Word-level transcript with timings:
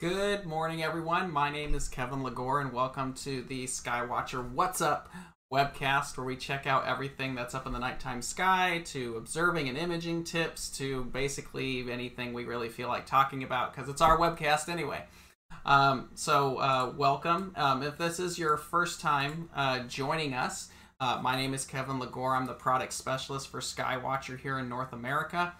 Good 0.00 0.46
morning, 0.46 0.80
everyone. 0.80 1.32
My 1.32 1.50
name 1.50 1.74
is 1.74 1.88
Kevin 1.88 2.22
Lagore, 2.22 2.60
and 2.60 2.72
welcome 2.72 3.14
to 3.14 3.42
the 3.42 3.64
Skywatcher 3.64 4.48
What's 4.48 4.80
Up 4.80 5.12
webcast, 5.52 6.16
where 6.16 6.24
we 6.24 6.36
check 6.36 6.68
out 6.68 6.86
everything 6.86 7.34
that's 7.34 7.52
up 7.52 7.66
in 7.66 7.72
the 7.72 7.80
nighttime 7.80 8.22
sky, 8.22 8.80
to 8.84 9.16
observing 9.16 9.68
and 9.68 9.76
imaging 9.76 10.22
tips, 10.22 10.68
to 10.78 11.02
basically 11.06 11.90
anything 11.90 12.32
we 12.32 12.44
really 12.44 12.68
feel 12.68 12.86
like 12.86 13.06
talking 13.06 13.42
about, 13.42 13.74
because 13.74 13.88
it's 13.88 14.00
our 14.00 14.16
webcast 14.16 14.68
anyway. 14.68 15.02
Um, 15.66 16.10
so, 16.14 16.58
uh, 16.58 16.92
welcome. 16.96 17.52
Um, 17.56 17.82
if 17.82 17.98
this 17.98 18.20
is 18.20 18.38
your 18.38 18.56
first 18.56 19.00
time 19.00 19.50
uh, 19.52 19.80
joining 19.80 20.32
us, 20.32 20.68
uh, 21.00 21.18
my 21.20 21.34
name 21.34 21.54
is 21.54 21.64
Kevin 21.64 21.98
Lagore. 21.98 22.36
I'm 22.36 22.46
the 22.46 22.54
product 22.54 22.92
specialist 22.92 23.48
for 23.48 23.58
Skywatcher 23.58 24.38
here 24.38 24.60
in 24.60 24.68
North 24.68 24.92
America. 24.92 25.54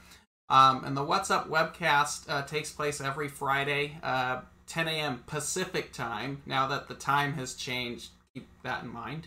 Um, 0.50 0.84
and 0.84 0.96
the 0.96 1.04
What's 1.04 1.30
Up 1.30 1.48
webcast 1.48 2.28
uh, 2.28 2.42
takes 2.42 2.72
place 2.72 3.00
every 3.00 3.28
Friday, 3.28 3.98
uh, 4.02 4.40
10 4.66 4.88
a.m. 4.88 5.24
Pacific 5.26 5.92
time. 5.92 6.42
Now 6.46 6.66
that 6.68 6.88
the 6.88 6.94
time 6.94 7.34
has 7.34 7.54
changed, 7.54 8.10
keep 8.34 8.48
that 8.62 8.82
in 8.82 8.88
mind. 8.88 9.26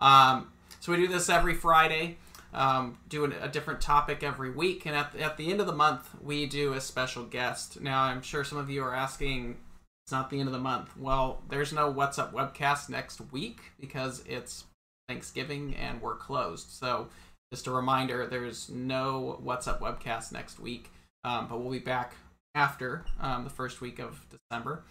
Um, 0.00 0.52
so 0.80 0.92
we 0.92 0.98
do 0.98 1.08
this 1.08 1.28
every 1.28 1.54
Friday, 1.54 2.18
um, 2.52 2.98
do 3.08 3.24
a 3.24 3.48
different 3.48 3.80
topic 3.80 4.22
every 4.22 4.50
week, 4.50 4.86
and 4.86 4.94
at 4.94 5.12
the, 5.12 5.22
at 5.22 5.36
the 5.36 5.50
end 5.50 5.60
of 5.60 5.66
the 5.66 5.72
month, 5.72 6.08
we 6.22 6.46
do 6.46 6.74
a 6.74 6.80
special 6.80 7.24
guest. 7.24 7.80
Now, 7.80 8.02
I'm 8.02 8.22
sure 8.22 8.44
some 8.44 8.58
of 8.58 8.70
you 8.70 8.82
are 8.84 8.94
asking, 8.94 9.56
it's 10.04 10.12
not 10.12 10.30
the 10.30 10.38
end 10.38 10.48
of 10.48 10.52
the 10.52 10.60
month. 10.60 10.96
Well, 10.96 11.42
there's 11.48 11.72
no 11.72 11.90
What's 11.90 12.18
Up 12.18 12.32
webcast 12.32 12.88
next 12.88 13.20
week 13.32 13.58
because 13.80 14.22
it's 14.26 14.64
Thanksgiving 15.08 15.74
and 15.74 16.00
we're 16.00 16.16
closed. 16.16 16.70
So 16.70 17.08
just 17.52 17.66
a 17.66 17.70
reminder 17.70 18.26
there's 18.26 18.68
no 18.68 19.38
What's 19.42 19.66
Up 19.66 19.80
webcast 19.80 20.32
next 20.32 20.60
week, 20.60 20.90
um, 21.24 21.48
but 21.48 21.60
we'll 21.60 21.72
be 21.72 21.78
back 21.78 22.14
after 22.54 23.04
um, 23.20 23.44
the 23.44 23.50
first 23.50 23.80
week 23.80 23.98
of 23.98 24.24
December. 24.30 24.84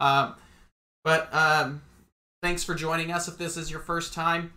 Um, 0.00 0.34
but 1.02 1.32
um, 1.32 1.82
thanks 2.42 2.64
for 2.64 2.74
joining 2.74 3.12
us 3.12 3.28
if 3.28 3.38
this 3.38 3.56
is 3.56 3.70
your 3.70 3.80
first 3.80 4.12
time. 4.12 4.52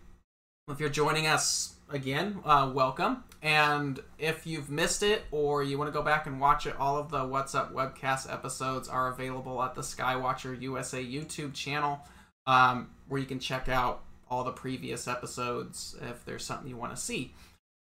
If 0.69 0.79
you're 0.79 0.89
joining 0.89 1.27
us 1.27 1.75
again, 1.89 2.39
uh, 2.43 2.69
welcome. 2.73 3.23
And 3.41 3.99
if 4.17 4.45
you've 4.45 4.69
missed 4.69 5.03
it 5.03 5.23
or 5.31 5.63
you 5.63 5.77
want 5.77 5.87
to 5.87 5.93
go 5.93 6.03
back 6.03 6.25
and 6.25 6.41
watch 6.41 6.65
it, 6.65 6.75
all 6.77 6.97
of 6.97 7.09
the 7.09 7.23
What's 7.25 7.55
Up 7.55 7.73
webcast 7.73 8.31
episodes 8.31 8.89
are 8.89 9.09
available 9.09 9.61
at 9.63 9.75
the 9.75 9.81
Skywatcher 9.81 10.59
USA 10.61 11.03
YouTube 11.03 11.53
channel, 11.53 11.99
um, 12.45 12.89
where 13.07 13.21
you 13.21 13.27
can 13.27 13.39
check 13.39 13.69
out 13.69 14.03
all 14.29 14.43
the 14.43 14.51
previous 14.51 15.07
episodes 15.07 15.95
if 16.01 16.23
there's 16.25 16.45
something 16.45 16.67
you 16.67 16.77
want 16.77 16.95
to 16.95 17.01
see. 17.01 17.33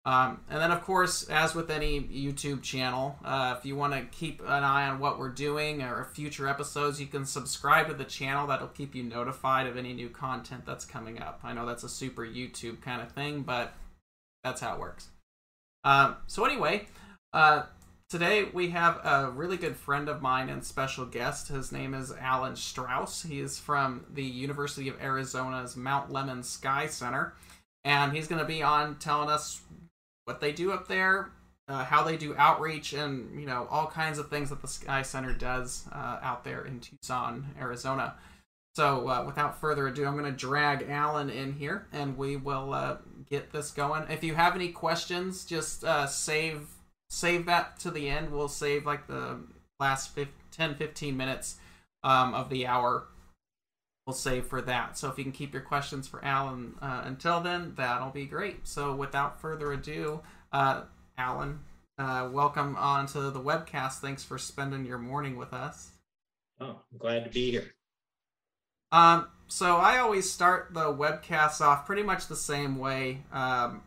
Um, 0.05 0.41
and 0.50 0.59
then, 0.59 0.72
of 0.72 0.83
course, 0.83 1.23
as 1.30 1.55
with 1.55 1.69
any 1.69 2.02
YouTube 2.02 2.61
channel, 2.61 3.17
uh, 3.23 3.55
if 3.58 3.66
you 3.66 3.77
want 3.77 3.94
to 3.94 4.02
keep 4.17 4.41
an 4.41 4.63
eye 4.63 4.88
on 4.89 5.00
what 5.00 5.17
we're 5.17 5.30
doing 5.30 5.81
or 5.81 6.03
future 6.03 6.47
episodes, 6.47 7.00
you 7.00 7.08
can 7.08 7.25
subscribe 7.25 7.88
to 7.88 7.94
the 7.94 8.03
channel. 8.03 8.45
That'll 8.45 8.67
keep 8.67 8.95
you 8.95 9.03
notified 9.03 9.66
of 9.66 9.77
any 9.77 9.94
new 9.94 10.09
content 10.09 10.66
that's 10.66 10.83
coming 10.83 11.22
up. 11.22 11.39
I 11.44 11.53
know 11.53 11.66
that's 11.66 11.83
a 11.83 11.89
super 11.89 12.23
YouTube 12.25 12.81
kind 12.81 13.02
of 13.02 13.13
thing, 13.13 13.44
but 13.44 13.73
that's 14.44 14.59
how 14.59 14.73
it 14.73 14.80
works. 14.80 15.07
Um, 15.85 16.17
so, 16.28 16.44
anyway, 16.44 16.88
uh, 17.31 17.63
Today 18.14 18.44
we 18.53 18.69
have 18.69 19.03
a 19.03 19.31
really 19.31 19.58
good 19.58 19.75
friend 19.75 20.08
of 20.08 20.22
mine 20.22 20.47
and 20.47 20.64
special 20.64 21.03
guest. 21.03 21.47
His 21.47 21.72
name 21.72 21.95
is 21.95 22.14
Alan 22.22 22.56
Strauss. 22.56 23.23
He 23.23 23.39
is 23.39 23.58
from 23.58 24.06
the 24.14 24.22
University 24.22 24.88
of 24.88 25.02
Arizona's 25.02 25.75
Mount 25.75 26.11
Lemmon 26.11 26.45
Sky 26.45 26.86
Center, 26.86 27.34
and 27.84 28.14
he's 28.14 28.28
going 28.28 28.38
to 28.38 28.45
be 28.45 28.61
on 28.61 29.00
telling 29.00 29.30
us 29.30 29.61
what 30.25 30.41
they 30.41 30.52
do 30.52 30.72
up 30.72 30.88
there, 30.88 31.31
uh, 31.68 31.85
how 31.85 32.03
they 32.03 32.16
do 32.16 32.35
outreach, 32.38 32.94
and 32.94 33.41
you 33.41 33.47
know 33.47 33.68
all 33.72 33.88
kinds 33.88 34.19
of 34.19 34.30
things 34.30 34.51
that 34.51 34.62
the 34.62 34.68
Sky 34.68 35.01
Center 35.01 35.34
does 35.34 35.88
uh, 35.91 36.19
out 36.22 36.44
there 36.44 36.66
in 36.66 36.81
Tucson, 36.81 37.47
Arizona. 37.59 38.13
So 38.75 39.09
uh, 39.09 39.24
without 39.25 39.59
further 39.59 39.88
ado, 39.88 40.06
I'm 40.06 40.16
going 40.16 40.31
to 40.31 40.38
drag 40.38 40.88
Alan 40.88 41.31
in 41.31 41.53
here, 41.53 41.88
and 41.91 42.16
we 42.16 42.35
will 42.35 42.75
uh, 42.75 42.97
get 43.28 43.51
this 43.51 43.72
going. 43.72 44.03
If 44.07 44.24
you 44.24 44.35
have 44.35 44.53
any 44.53 44.69
questions, 44.69 45.45
just 45.45 45.84
uh, 45.84 46.06
save 46.06 46.68
save 47.13 47.46
that 47.46 47.79
to 47.79 47.91
the 47.91 48.09
end. 48.09 48.31
We'll 48.31 48.47
save 48.47 48.85
like 48.85 49.07
the 49.07 49.40
last 49.79 50.16
15, 50.16 50.34
10, 50.51 50.75
15 50.75 51.16
minutes 51.16 51.57
um, 52.03 52.34
of 52.34 52.50
the 52.50 52.66
hour. 52.66 53.06
We'll 54.06 54.16
save 54.16 54.47
for 54.47 54.62
that. 54.63 54.97
So 54.97 55.09
if 55.09 55.18
you 55.18 55.24
can 55.24 55.31
keep 55.31 55.53
your 55.53 55.62
questions 55.62 56.07
for 56.07 56.24
Alan 56.25 56.75
uh, 56.81 57.03
until 57.06 57.40
then, 57.40 57.74
that'll 57.78 58.09
be 58.09 58.25
great. 58.25 58.68
So 58.68 58.94
without 58.96 59.40
further 59.40 59.72
ado, 59.72 60.22
uh, 60.51 60.81
Alan, 61.18 61.59
uh, 61.97 62.29
welcome 62.31 62.75
on 62.75 63.06
to 63.07 63.30
the 63.30 63.40
webcast. 63.40 64.00
Thanks 64.00 64.24
for 64.24 64.38
spending 64.38 64.85
your 64.85 64.97
morning 64.97 65.38
with 65.38 65.53
us. 65.53 65.91
Oh, 66.59 66.80
I'm 66.91 66.97
glad 66.97 67.24
to 67.24 67.30
be 67.30 67.51
here. 67.51 67.74
Um, 68.91 69.28
so 69.47 69.78
I 69.78 70.00
always 70.00 70.30
start 70.30 70.74
the 70.74 70.91
webcasts 70.94 71.62
off 71.62 71.85
pretty 71.85 72.03
much 72.03 72.28
the 72.28 72.35
same 72.35 72.78
way. 72.78 73.22
Um, 73.31 73.84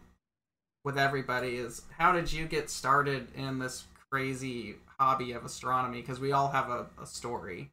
with 0.86 0.96
everybody 0.96 1.56
is 1.56 1.82
how 1.98 2.12
did 2.12 2.32
you 2.32 2.46
get 2.46 2.70
started 2.70 3.26
in 3.34 3.58
this 3.58 3.84
crazy 4.08 4.76
hobby 5.00 5.32
of 5.32 5.44
astronomy? 5.44 6.00
Because 6.00 6.20
we 6.20 6.30
all 6.30 6.46
have 6.48 6.70
a, 6.70 6.86
a, 7.02 7.04
story. 7.04 7.72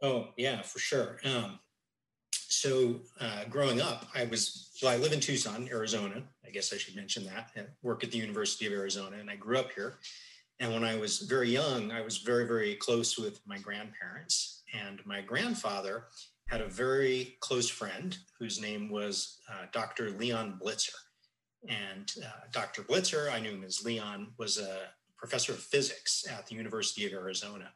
Oh 0.00 0.28
yeah, 0.36 0.62
for 0.62 0.78
sure. 0.78 1.18
Um, 1.24 1.58
so 2.32 3.00
uh, 3.20 3.42
growing 3.50 3.80
up, 3.80 4.06
I 4.14 4.24
was 4.26 4.70
well. 4.80 4.92
I 4.92 4.98
live 4.98 5.12
in 5.12 5.18
Tucson, 5.18 5.68
Arizona. 5.68 6.22
I 6.46 6.50
guess 6.50 6.72
I 6.72 6.76
should 6.76 6.94
mention 6.94 7.26
that. 7.26 7.50
I 7.56 7.62
work 7.82 8.04
at 8.04 8.12
the 8.12 8.18
University 8.18 8.66
of 8.66 8.72
Arizona, 8.72 9.16
and 9.18 9.28
I 9.28 9.34
grew 9.34 9.58
up 9.58 9.72
here. 9.72 9.98
And 10.60 10.72
when 10.72 10.84
I 10.84 10.96
was 10.96 11.18
very 11.18 11.50
young, 11.50 11.90
I 11.90 12.02
was 12.02 12.18
very, 12.18 12.46
very 12.46 12.76
close 12.76 13.18
with 13.18 13.40
my 13.46 13.58
grandparents. 13.58 14.62
And 14.72 15.04
my 15.04 15.22
grandfather 15.22 16.04
had 16.46 16.60
a 16.60 16.68
very 16.68 17.36
close 17.40 17.68
friend 17.68 18.16
whose 18.38 18.60
name 18.60 18.90
was 18.90 19.40
uh, 19.50 19.66
Dr. 19.72 20.10
Leon 20.10 20.60
Blitzer. 20.62 20.94
And 21.66 22.12
uh, 22.24 22.46
Dr. 22.52 22.82
Blitzer, 22.82 23.32
I 23.32 23.40
knew 23.40 23.50
him 23.50 23.64
as 23.64 23.84
Leon, 23.84 24.28
was 24.38 24.58
a 24.58 24.88
professor 25.16 25.52
of 25.52 25.58
physics 25.58 26.24
at 26.30 26.46
the 26.46 26.54
University 26.54 27.06
of 27.06 27.12
Arizona. 27.12 27.70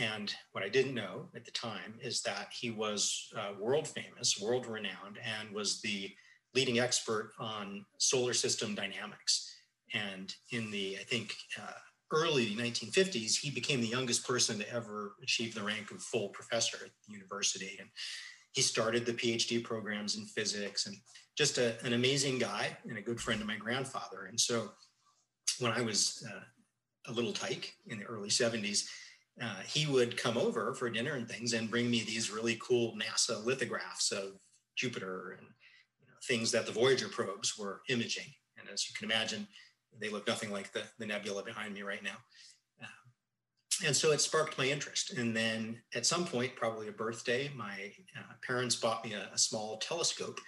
And 0.00 0.34
what 0.52 0.64
I 0.64 0.68
didn't 0.68 0.94
know 0.94 1.28
at 1.36 1.44
the 1.44 1.52
time 1.52 1.94
is 2.00 2.20
that 2.22 2.48
he 2.52 2.70
was 2.70 3.32
uh, 3.36 3.52
world 3.60 3.86
famous, 3.86 4.40
world 4.40 4.66
renowned, 4.66 5.18
and 5.24 5.54
was 5.54 5.80
the 5.80 6.10
leading 6.54 6.80
expert 6.80 7.32
on 7.38 7.84
solar 7.98 8.32
system 8.32 8.74
dynamics. 8.74 9.54
And 9.92 10.34
in 10.50 10.70
the, 10.70 10.96
I 11.00 11.04
think, 11.04 11.34
uh, 11.60 11.72
early 12.12 12.54
1950s, 12.56 13.36
he 13.36 13.50
became 13.50 13.80
the 13.80 13.86
youngest 13.86 14.26
person 14.26 14.58
to 14.58 14.72
ever 14.72 15.14
achieve 15.22 15.54
the 15.54 15.62
rank 15.62 15.90
of 15.90 16.02
full 16.02 16.28
professor 16.30 16.78
at 16.84 16.90
the 17.06 17.12
university. 17.12 17.76
And 17.78 17.88
he 18.52 18.62
started 18.62 19.04
the 19.04 19.12
PhD 19.12 19.62
programs 19.62 20.16
in 20.16 20.26
physics 20.26 20.86
and 20.86 20.96
just 21.36 21.58
a, 21.58 21.74
an 21.84 21.92
amazing 21.92 22.38
guy 22.38 22.76
and 22.88 22.98
a 22.98 23.02
good 23.02 23.20
friend 23.20 23.40
of 23.40 23.46
my 23.46 23.56
grandfather. 23.56 24.26
And 24.28 24.38
so 24.38 24.70
when 25.58 25.72
I 25.72 25.80
was 25.80 26.24
uh, 26.30 27.10
a 27.10 27.12
little 27.12 27.32
tyke 27.32 27.74
in 27.86 27.98
the 27.98 28.04
early 28.04 28.28
70s, 28.28 28.86
uh, 29.42 29.60
he 29.66 29.86
would 29.86 30.16
come 30.16 30.38
over 30.38 30.74
for 30.74 30.88
dinner 30.88 31.14
and 31.14 31.28
things 31.28 31.52
and 31.52 31.70
bring 31.70 31.90
me 31.90 32.02
these 32.02 32.30
really 32.30 32.56
cool 32.62 32.96
NASA 32.96 33.44
lithographs 33.44 34.12
of 34.12 34.38
Jupiter 34.76 35.36
and 35.38 35.46
you 36.00 36.06
know, 36.06 36.14
things 36.26 36.52
that 36.52 36.66
the 36.66 36.72
Voyager 36.72 37.08
probes 37.08 37.58
were 37.58 37.82
imaging. 37.88 38.32
And 38.58 38.68
as 38.72 38.88
you 38.88 38.94
can 38.96 39.10
imagine, 39.10 39.46
they 40.00 40.08
look 40.08 40.26
nothing 40.28 40.52
like 40.52 40.72
the, 40.72 40.82
the 40.98 41.06
nebula 41.06 41.42
behind 41.42 41.74
me 41.74 41.82
right 41.82 42.02
now. 42.02 42.16
Uh, 42.80 43.86
and 43.86 43.96
so 43.96 44.12
it 44.12 44.20
sparked 44.20 44.56
my 44.56 44.66
interest. 44.66 45.12
And 45.14 45.36
then 45.36 45.82
at 45.94 46.06
some 46.06 46.24
point, 46.24 46.54
probably 46.54 46.88
a 46.88 46.92
birthday, 46.92 47.50
my 47.56 47.92
uh, 48.16 48.34
parents 48.46 48.76
bought 48.76 49.04
me 49.04 49.14
a, 49.14 49.30
a 49.32 49.38
small 49.38 49.78
telescope 49.78 50.38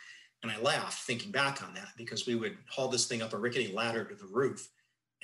and 0.43 0.53
I 0.53 0.59
laugh 0.59 1.03
thinking 1.07 1.33
back 1.33 1.63
on 1.63 1.75
that 1.75 1.89
because 1.97 2.27
we 2.27 2.35
would 2.35 2.57
haul 2.71 2.89
this 2.89 3.07
thing 3.07 3.23
up 3.23 3.33
a 3.33 3.39
rickety 3.39 3.73
ladder 3.73 4.05
to 4.05 4.15
the 4.15 4.27
roof, 4.27 4.69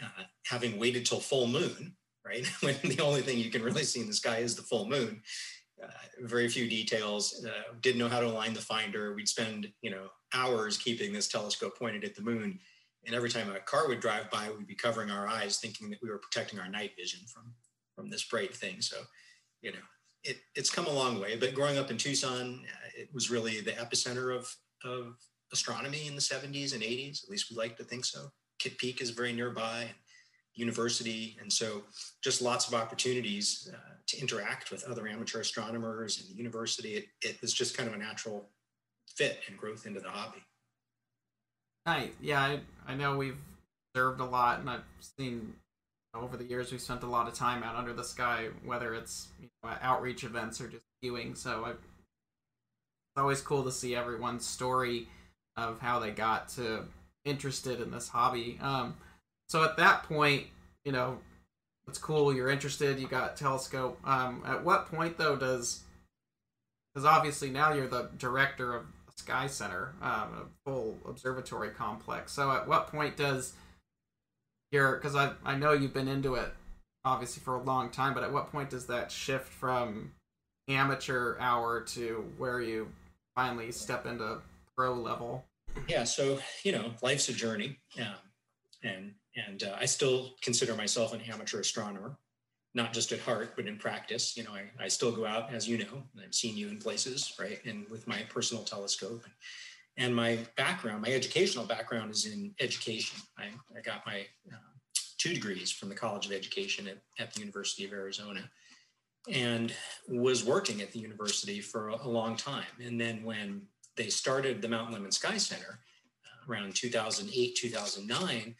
uh, 0.02 0.22
having 0.46 0.78
waited 0.78 1.06
till 1.06 1.20
full 1.20 1.46
moon, 1.46 1.94
right? 2.26 2.46
when 2.60 2.76
the 2.82 3.00
only 3.00 3.22
thing 3.22 3.38
you 3.38 3.50
can 3.50 3.62
really 3.62 3.84
see 3.84 4.00
in 4.00 4.06
the 4.06 4.14
sky 4.14 4.38
is 4.38 4.56
the 4.56 4.62
full 4.62 4.88
moon. 4.88 5.22
Uh, 5.82 5.88
very 6.20 6.48
few 6.48 6.68
details. 6.68 7.44
Uh, 7.44 7.74
didn't 7.80 7.98
know 7.98 8.08
how 8.08 8.20
to 8.20 8.26
align 8.26 8.54
the 8.54 8.60
finder. 8.60 9.14
We'd 9.14 9.28
spend, 9.28 9.68
you 9.82 9.90
know, 9.90 10.08
hours 10.32 10.78
keeping 10.78 11.12
this 11.12 11.28
telescope 11.28 11.78
pointed 11.78 12.04
at 12.04 12.14
the 12.14 12.22
moon. 12.22 12.58
And 13.04 13.16
every 13.16 13.30
time 13.30 13.50
a 13.50 13.58
car 13.58 13.88
would 13.88 13.98
drive 13.98 14.30
by, 14.30 14.48
we'd 14.56 14.68
be 14.68 14.76
covering 14.76 15.10
our 15.10 15.26
eyes, 15.26 15.58
thinking 15.58 15.90
that 15.90 15.98
we 16.00 16.08
were 16.08 16.18
protecting 16.18 16.60
our 16.60 16.68
night 16.68 16.92
vision 16.96 17.20
from 17.26 17.52
from 17.94 18.10
this 18.10 18.24
bright 18.24 18.54
thing. 18.54 18.80
So, 18.80 18.96
you 19.60 19.72
know, 19.72 19.78
it, 20.24 20.38
it's 20.54 20.70
come 20.70 20.86
a 20.86 20.92
long 20.92 21.20
way. 21.20 21.36
But 21.36 21.54
growing 21.54 21.78
up 21.78 21.90
in 21.90 21.98
Tucson, 21.98 22.64
uh, 22.64 22.88
it 22.96 23.08
was 23.12 23.30
really 23.30 23.60
the 23.60 23.72
epicenter 23.72 24.34
of 24.36 24.54
of 24.84 25.16
astronomy 25.52 26.06
in 26.06 26.14
the 26.14 26.20
70s 26.20 26.74
and 26.74 26.82
80s. 26.82 27.24
At 27.24 27.30
least 27.30 27.50
we 27.50 27.56
like 27.56 27.76
to 27.76 27.84
think 27.84 28.04
so. 28.04 28.30
Kitt 28.58 28.78
Peak 28.78 29.00
is 29.00 29.10
very 29.10 29.32
nearby, 29.32 29.86
university, 30.54 31.36
and 31.40 31.52
so 31.52 31.82
just 32.22 32.42
lots 32.42 32.68
of 32.68 32.74
opportunities 32.74 33.70
uh, 33.72 33.94
to 34.06 34.20
interact 34.20 34.70
with 34.70 34.84
other 34.84 35.06
amateur 35.08 35.40
astronomers 35.40 36.20
and 36.20 36.28
the 36.30 36.34
university. 36.34 36.94
It, 36.94 37.06
it 37.22 37.42
was 37.42 37.52
just 37.52 37.76
kind 37.76 37.88
of 37.88 37.94
a 37.94 37.98
natural 37.98 38.48
fit 39.16 39.40
and 39.48 39.58
growth 39.58 39.86
into 39.86 40.00
the 40.00 40.08
hobby. 40.08 40.42
Nice. 41.86 42.10
Yeah, 42.20 42.40
I, 42.40 42.60
I 42.86 42.94
know 42.94 43.16
we've 43.16 43.38
observed 43.94 44.20
a 44.20 44.24
lot, 44.24 44.60
and 44.60 44.70
I've 44.70 44.84
seen 45.00 45.54
over 46.14 46.36
the 46.36 46.44
years, 46.44 46.70
we've 46.70 46.80
spent 46.80 47.02
a 47.02 47.06
lot 47.06 47.26
of 47.26 47.34
time 47.34 47.62
out 47.62 47.74
under 47.74 47.92
the 47.92 48.04
sky, 48.04 48.48
whether 48.64 48.94
it's 48.94 49.28
you 49.40 49.48
know, 49.62 49.70
outreach 49.80 50.24
events 50.24 50.60
or 50.60 50.68
just 50.68 50.84
viewing. 51.02 51.34
So 51.34 51.64
I, 51.64 51.70
it's 51.70 51.91
always 53.16 53.40
cool 53.40 53.64
to 53.64 53.72
see 53.72 53.94
everyone's 53.94 54.46
story 54.46 55.08
of 55.56 55.80
how 55.80 55.98
they 55.98 56.10
got 56.10 56.48
to 56.50 56.84
interested 57.24 57.80
in 57.80 57.90
this 57.90 58.08
hobby. 58.08 58.58
Um, 58.60 58.94
so 59.48 59.62
at 59.64 59.76
that 59.76 60.04
point, 60.04 60.46
you 60.84 60.92
know, 60.92 61.18
it's 61.88 61.98
cool. 61.98 62.34
You're 62.34 62.50
interested. 62.50 62.98
You 62.98 63.06
got 63.06 63.36
telescope. 63.36 63.98
Um, 64.04 64.42
at 64.46 64.64
what 64.64 64.86
point 64.86 65.18
though 65.18 65.36
does 65.36 65.82
because 66.92 67.06
obviously 67.06 67.50
now 67.50 67.72
you're 67.72 67.88
the 67.88 68.10
director 68.18 68.74
of 68.74 68.84
Sky 69.16 69.46
Center, 69.46 69.94
um, 70.02 70.10
a 70.10 70.44
full 70.64 70.98
observatory 71.06 71.70
complex. 71.70 72.32
So 72.32 72.50
at 72.50 72.66
what 72.66 72.88
point 72.88 73.16
does 73.16 73.54
your 74.70 74.96
because 74.96 75.14
I 75.14 75.32
I 75.44 75.54
know 75.56 75.72
you've 75.72 75.94
been 75.94 76.08
into 76.08 76.34
it 76.34 76.48
obviously 77.04 77.42
for 77.42 77.54
a 77.54 77.62
long 77.62 77.90
time, 77.90 78.14
but 78.14 78.22
at 78.22 78.32
what 78.32 78.50
point 78.50 78.70
does 78.70 78.86
that 78.86 79.10
shift 79.10 79.48
from 79.48 80.12
amateur 80.68 81.36
hour 81.38 81.80
to 81.80 82.24
where 82.38 82.60
you 82.60 82.88
finally 83.34 83.72
step 83.72 84.06
into 84.06 84.38
pro 84.76 84.94
level? 84.94 85.44
Yeah, 85.88 86.04
so 86.04 86.38
you 86.64 86.72
know, 86.72 86.92
life's 87.02 87.28
a 87.28 87.32
journey, 87.32 87.78
um, 87.98 88.14
and 88.82 89.14
and 89.48 89.62
uh, 89.62 89.76
I 89.78 89.86
still 89.86 90.34
consider 90.42 90.74
myself 90.74 91.14
an 91.14 91.20
amateur 91.22 91.60
astronomer 91.60 92.18
not 92.74 92.92
just 92.92 93.12
at 93.12 93.20
heart, 93.20 93.54
but 93.56 93.66
in 93.66 93.76
practice. 93.76 94.36
You 94.36 94.44
know, 94.44 94.52
I, 94.52 94.84
I 94.84 94.88
still 94.88 95.12
go 95.12 95.26
out, 95.26 95.52
as 95.52 95.68
you 95.68 95.78
know, 95.78 96.02
I've 96.22 96.34
seen 96.34 96.56
you 96.56 96.68
in 96.68 96.78
places, 96.78 97.34
right? 97.38 97.58
And 97.64 97.86
with 97.90 98.06
my 98.08 98.22
personal 98.28 98.64
telescope. 98.64 99.24
And 99.98 100.16
my 100.16 100.38
background, 100.56 101.02
my 101.02 101.10
educational 101.10 101.66
background 101.66 102.10
is 102.12 102.24
in 102.24 102.54
education. 102.60 103.20
I, 103.38 103.48
I 103.76 103.82
got 103.82 104.06
my 104.06 104.20
uh, 104.50 104.56
two 105.18 105.34
degrees 105.34 105.70
from 105.70 105.90
the 105.90 105.94
College 105.94 106.26
of 106.26 106.32
Education 106.32 106.88
at, 106.88 106.98
at 107.18 107.34
the 107.34 107.40
University 107.40 107.84
of 107.84 107.92
Arizona 107.92 108.40
and 109.30 109.72
was 110.08 110.44
working 110.44 110.82
at 110.82 110.92
the 110.92 110.98
university 110.98 111.60
for 111.60 111.88
a, 111.88 112.08
long 112.08 112.36
time. 112.36 112.64
And 112.82 113.00
then 113.00 113.22
when 113.22 113.62
they 113.96 114.08
started 114.08 114.60
the 114.60 114.68
Mountain 114.68 114.96
Lemmon 114.96 115.12
Sky 115.12 115.36
Center 115.36 115.78
uh, 116.24 116.52
around 116.52 116.74
2008, 116.74 117.56
2009, 117.56 118.54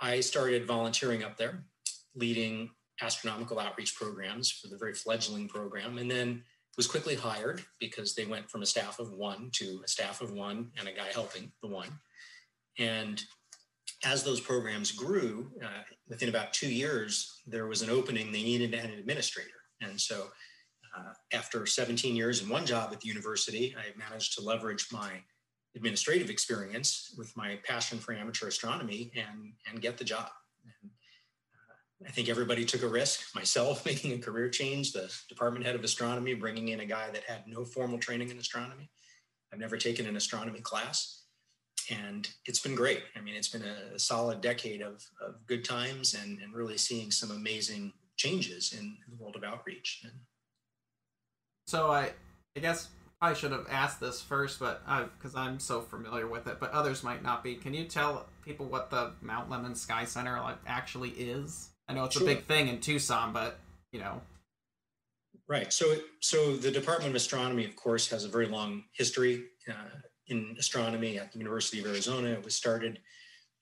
I 0.00 0.20
started 0.20 0.66
volunteering 0.66 1.22
up 1.22 1.36
there, 1.36 1.64
leading 2.14 2.70
astronomical 3.02 3.58
outreach 3.58 3.94
programs 3.94 4.50
for 4.50 4.68
the 4.68 4.78
very 4.78 4.94
fledgling 4.94 5.48
program, 5.48 5.98
and 5.98 6.10
then 6.10 6.42
was 6.76 6.86
quickly 6.86 7.14
hired 7.14 7.62
because 7.78 8.14
they 8.14 8.24
went 8.24 8.50
from 8.50 8.62
a 8.62 8.66
staff 8.66 8.98
of 8.98 9.12
one 9.12 9.50
to 9.52 9.82
a 9.84 9.88
staff 9.88 10.22
of 10.22 10.32
one 10.32 10.70
and 10.78 10.88
a 10.88 10.92
guy 10.92 11.08
helping 11.12 11.52
the 11.62 11.68
one. 11.68 11.88
And 12.78 13.22
as 14.04 14.24
those 14.24 14.40
programs 14.40 14.92
grew, 14.92 15.50
uh, 15.62 15.82
within 16.08 16.30
about 16.30 16.54
two 16.54 16.72
years, 16.72 17.40
there 17.46 17.66
was 17.66 17.82
an 17.82 17.90
opening. 17.90 18.32
They 18.32 18.42
needed 18.42 18.72
an 18.72 18.92
administrator. 18.92 19.59
And 19.80 20.00
so, 20.00 20.28
uh, 20.96 21.12
after 21.32 21.66
17 21.66 22.16
years 22.16 22.42
in 22.42 22.48
one 22.48 22.66
job 22.66 22.90
at 22.92 23.00
the 23.00 23.08
university, 23.08 23.76
I 23.78 23.96
managed 23.96 24.34
to 24.34 24.44
leverage 24.44 24.88
my 24.90 25.10
administrative 25.76 26.30
experience 26.30 27.14
with 27.16 27.36
my 27.36 27.58
passion 27.64 27.98
for 27.98 28.12
amateur 28.12 28.48
astronomy 28.48 29.12
and, 29.14 29.52
and 29.68 29.80
get 29.80 29.96
the 29.96 30.04
job. 30.04 30.30
And 30.82 30.90
I 32.08 32.10
think 32.10 32.28
everybody 32.28 32.64
took 32.64 32.82
a 32.82 32.88
risk, 32.88 33.20
myself 33.34 33.84
making 33.86 34.12
a 34.12 34.18
career 34.18 34.48
change, 34.48 34.92
the 34.92 35.12
department 35.28 35.64
head 35.64 35.74
of 35.74 35.84
astronomy, 35.84 36.34
bringing 36.34 36.68
in 36.68 36.80
a 36.80 36.86
guy 36.86 37.10
that 37.10 37.24
had 37.24 37.46
no 37.46 37.64
formal 37.64 37.98
training 37.98 38.30
in 38.30 38.38
astronomy. 38.38 38.90
I've 39.52 39.58
never 39.58 39.76
taken 39.76 40.06
an 40.06 40.16
astronomy 40.16 40.60
class. 40.60 41.24
And 41.90 42.28
it's 42.46 42.60
been 42.60 42.76
great. 42.76 43.02
I 43.16 43.20
mean, 43.20 43.34
it's 43.34 43.48
been 43.48 43.64
a 43.64 43.98
solid 43.98 44.40
decade 44.40 44.80
of, 44.80 45.04
of 45.20 45.44
good 45.46 45.64
times 45.64 46.14
and, 46.14 46.38
and 46.40 46.54
really 46.54 46.78
seeing 46.78 47.10
some 47.10 47.32
amazing 47.32 47.92
changes 48.20 48.74
in 48.78 48.96
the 49.08 49.16
world 49.16 49.34
of 49.34 49.42
outreach. 49.42 50.02
And 50.04 50.12
so 51.66 51.90
I, 51.90 52.10
I 52.54 52.60
guess 52.60 52.88
I 53.22 53.32
should 53.32 53.52
have 53.52 53.66
asked 53.70 53.98
this 53.98 54.20
first, 54.20 54.60
but 54.60 54.82
I, 54.86 55.04
because 55.04 55.34
I'm 55.34 55.58
so 55.58 55.80
familiar 55.80 56.26
with 56.26 56.46
it, 56.46 56.60
but 56.60 56.70
others 56.72 57.02
might 57.02 57.22
not 57.22 57.42
be. 57.42 57.54
Can 57.54 57.72
you 57.72 57.84
tell 57.84 58.26
people 58.44 58.66
what 58.66 58.90
the 58.90 59.12
Mount 59.22 59.48
Lemmon 59.48 59.74
Sky 59.74 60.04
Center 60.04 60.38
like 60.40 60.58
actually 60.66 61.10
is? 61.10 61.70
I 61.88 61.94
know 61.94 62.04
it's 62.04 62.14
sure. 62.14 62.24
a 62.24 62.26
big 62.26 62.44
thing 62.44 62.68
in 62.68 62.80
Tucson, 62.80 63.32
but 63.32 63.58
you 63.90 64.00
know. 64.00 64.20
Right. 65.48 65.72
So, 65.72 65.96
so 66.20 66.56
the 66.56 66.70
Department 66.70 67.10
of 67.10 67.16
Astronomy, 67.16 67.64
of 67.64 67.74
course, 67.74 68.08
has 68.10 68.24
a 68.24 68.28
very 68.28 68.46
long 68.46 68.84
history 68.92 69.44
uh, 69.66 69.98
in 70.28 70.54
astronomy 70.58 71.18
at 71.18 71.32
the 71.32 71.38
University 71.38 71.80
of 71.80 71.86
Arizona. 71.86 72.28
It 72.28 72.44
was 72.44 72.54
started 72.54 73.00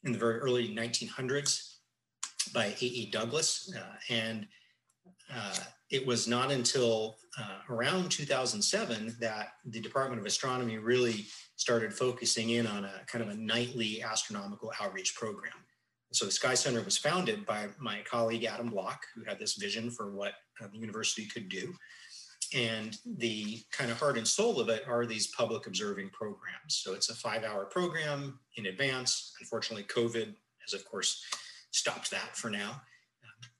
in 0.02 0.12
the 0.12 0.18
very 0.18 0.38
early 0.40 0.68
1900s 0.68 1.77
by 2.48 2.66
A.E. 2.66 3.10
Douglass, 3.10 3.72
uh, 3.76 4.12
and 4.12 4.46
uh, 5.34 5.56
it 5.90 6.06
was 6.06 6.28
not 6.28 6.50
until 6.50 7.16
uh, 7.38 7.58
around 7.70 8.10
2007 8.10 9.16
that 9.20 9.48
the 9.66 9.80
Department 9.80 10.20
of 10.20 10.26
Astronomy 10.26 10.78
really 10.78 11.26
started 11.56 11.92
focusing 11.92 12.50
in 12.50 12.66
on 12.66 12.84
a 12.84 13.00
kind 13.06 13.22
of 13.22 13.30
a 13.30 13.36
nightly 13.36 14.02
astronomical 14.02 14.72
outreach 14.80 15.14
program. 15.14 15.52
So 16.12 16.24
the 16.24 16.32
Sky 16.32 16.54
Center 16.54 16.82
was 16.82 16.96
founded 16.96 17.44
by 17.44 17.68
my 17.78 18.00
colleague 18.10 18.44
Adam 18.44 18.70
Block, 18.70 19.02
who 19.14 19.24
had 19.24 19.38
this 19.38 19.54
vision 19.54 19.90
for 19.90 20.14
what 20.14 20.32
uh, 20.62 20.68
the 20.72 20.78
university 20.78 21.26
could 21.26 21.48
do. 21.48 21.74
And 22.54 22.96
the 23.04 23.60
kind 23.72 23.90
of 23.90 23.98
heart 23.98 24.16
and 24.16 24.26
soul 24.26 24.58
of 24.58 24.70
it 24.70 24.84
are 24.88 25.04
these 25.04 25.26
public 25.26 25.66
observing 25.66 26.10
programs. 26.10 26.76
So 26.82 26.94
it's 26.94 27.10
a 27.10 27.14
five 27.14 27.44
hour 27.44 27.66
program 27.66 28.38
in 28.56 28.66
advance. 28.66 29.34
Unfortunately, 29.40 29.84
COVID 29.84 30.34
has, 30.62 30.72
of 30.72 30.84
course, 30.86 31.22
stopped 31.70 32.10
that 32.10 32.36
for 32.36 32.50
now. 32.50 32.82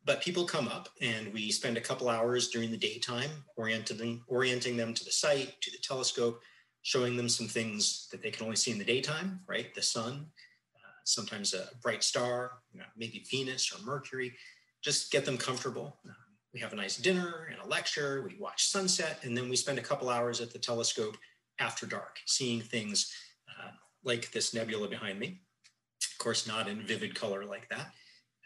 But 0.04 0.22
people 0.22 0.44
come 0.44 0.68
up 0.68 0.88
and 1.02 1.32
we 1.34 1.50
spend 1.50 1.76
a 1.76 1.82
couple 1.82 2.08
hours 2.08 2.48
during 2.48 2.70
the 2.70 2.76
daytime 2.78 3.30
orienting, 3.56 4.22
orienting 4.26 4.76
them 4.76 4.94
to 4.94 5.04
the 5.04 5.12
site, 5.12 5.60
to 5.60 5.70
the 5.70 5.78
telescope, 5.82 6.40
showing 6.82 7.16
them 7.16 7.28
some 7.28 7.46
things 7.46 8.08
that 8.10 8.22
they 8.22 8.30
can 8.30 8.44
only 8.44 8.56
see 8.56 8.70
in 8.70 8.78
the 8.78 8.84
daytime, 8.84 9.40
right? 9.46 9.74
The 9.74 9.82
sun, 9.82 10.26
sometimes 11.08 11.54
a 11.54 11.68
bright 11.82 12.04
star, 12.04 12.52
you 12.72 12.78
know, 12.78 12.86
maybe 12.96 13.24
Venus 13.30 13.72
or 13.72 13.84
Mercury, 13.84 14.34
just 14.82 15.10
get 15.10 15.24
them 15.24 15.38
comfortable. 15.38 15.96
Um, 16.04 16.14
we 16.52 16.60
have 16.60 16.72
a 16.72 16.76
nice 16.76 16.96
dinner 16.96 17.48
and 17.50 17.60
a 17.60 17.66
lecture, 17.66 18.22
we 18.26 18.36
watch 18.38 18.68
sunset, 18.68 19.20
and 19.22 19.36
then 19.36 19.48
we 19.48 19.56
spend 19.56 19.78
a 19.78 19.82
couple 19.82 20.10
hours 20.10 20.40
at 20.40 20.52
the 20.52 20.58
telescope 20.58 21.16
after 21.58 21.86
dark, 21.86 22.18
seeing 22.26 22.60
things 22.60 23.12
uh, 23.48 23.70
like 24.04 24.30
this 24.32 24.54
nebula 24.54 24.88
behind 24.88 25.18
me. 25.18 25.40
Of 26.18 26.24
course, 26.24 26.46
not 26.46 26.68
in 26.68 26.82
vivid 26.82 27.14
color 27.14 27.44
like 27.44 27.68
that. 27.68 27.86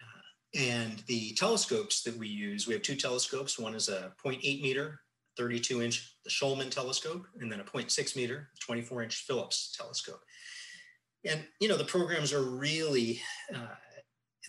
Uh, 0.00 0.58
and 0.60 1.02
the 1.06 1.32
telescopes 1.32 2.02
that 2.02 2.16
we 2.16 2.28
use, 2.28 2.66
we 2.66 2.74
have 2.74 2.82
two 2.82 2.96
telescopes. 2.96 3.58
One 3.58 3.74
is 3.74 3.88
a 3.88 4.12
0.8 4.24 4.42
meter, 4.62 5.00
32 5.38 5.82
inch, 5.82 6.14
the 6.24 6.30
Schulman 6.30 6.70
telescope, 6.70 7.26
and 7.40 7.50
then 7.50 7.60
a 7.60 7.64
0.6 7.64 8.16
meter, 8.16 8.50
24 8.60 9.02
inch 9.04 9.24
Phillips 9.26 9.74
telescope 9.76 10.20
and 11.24 11.44
you 11.60 11.68
know 11.68 11.76
the 11.76 11.84
programs 11.84 12.32
are 12.32 12.42
really 12.42 13.20
uh, 13.54 13.74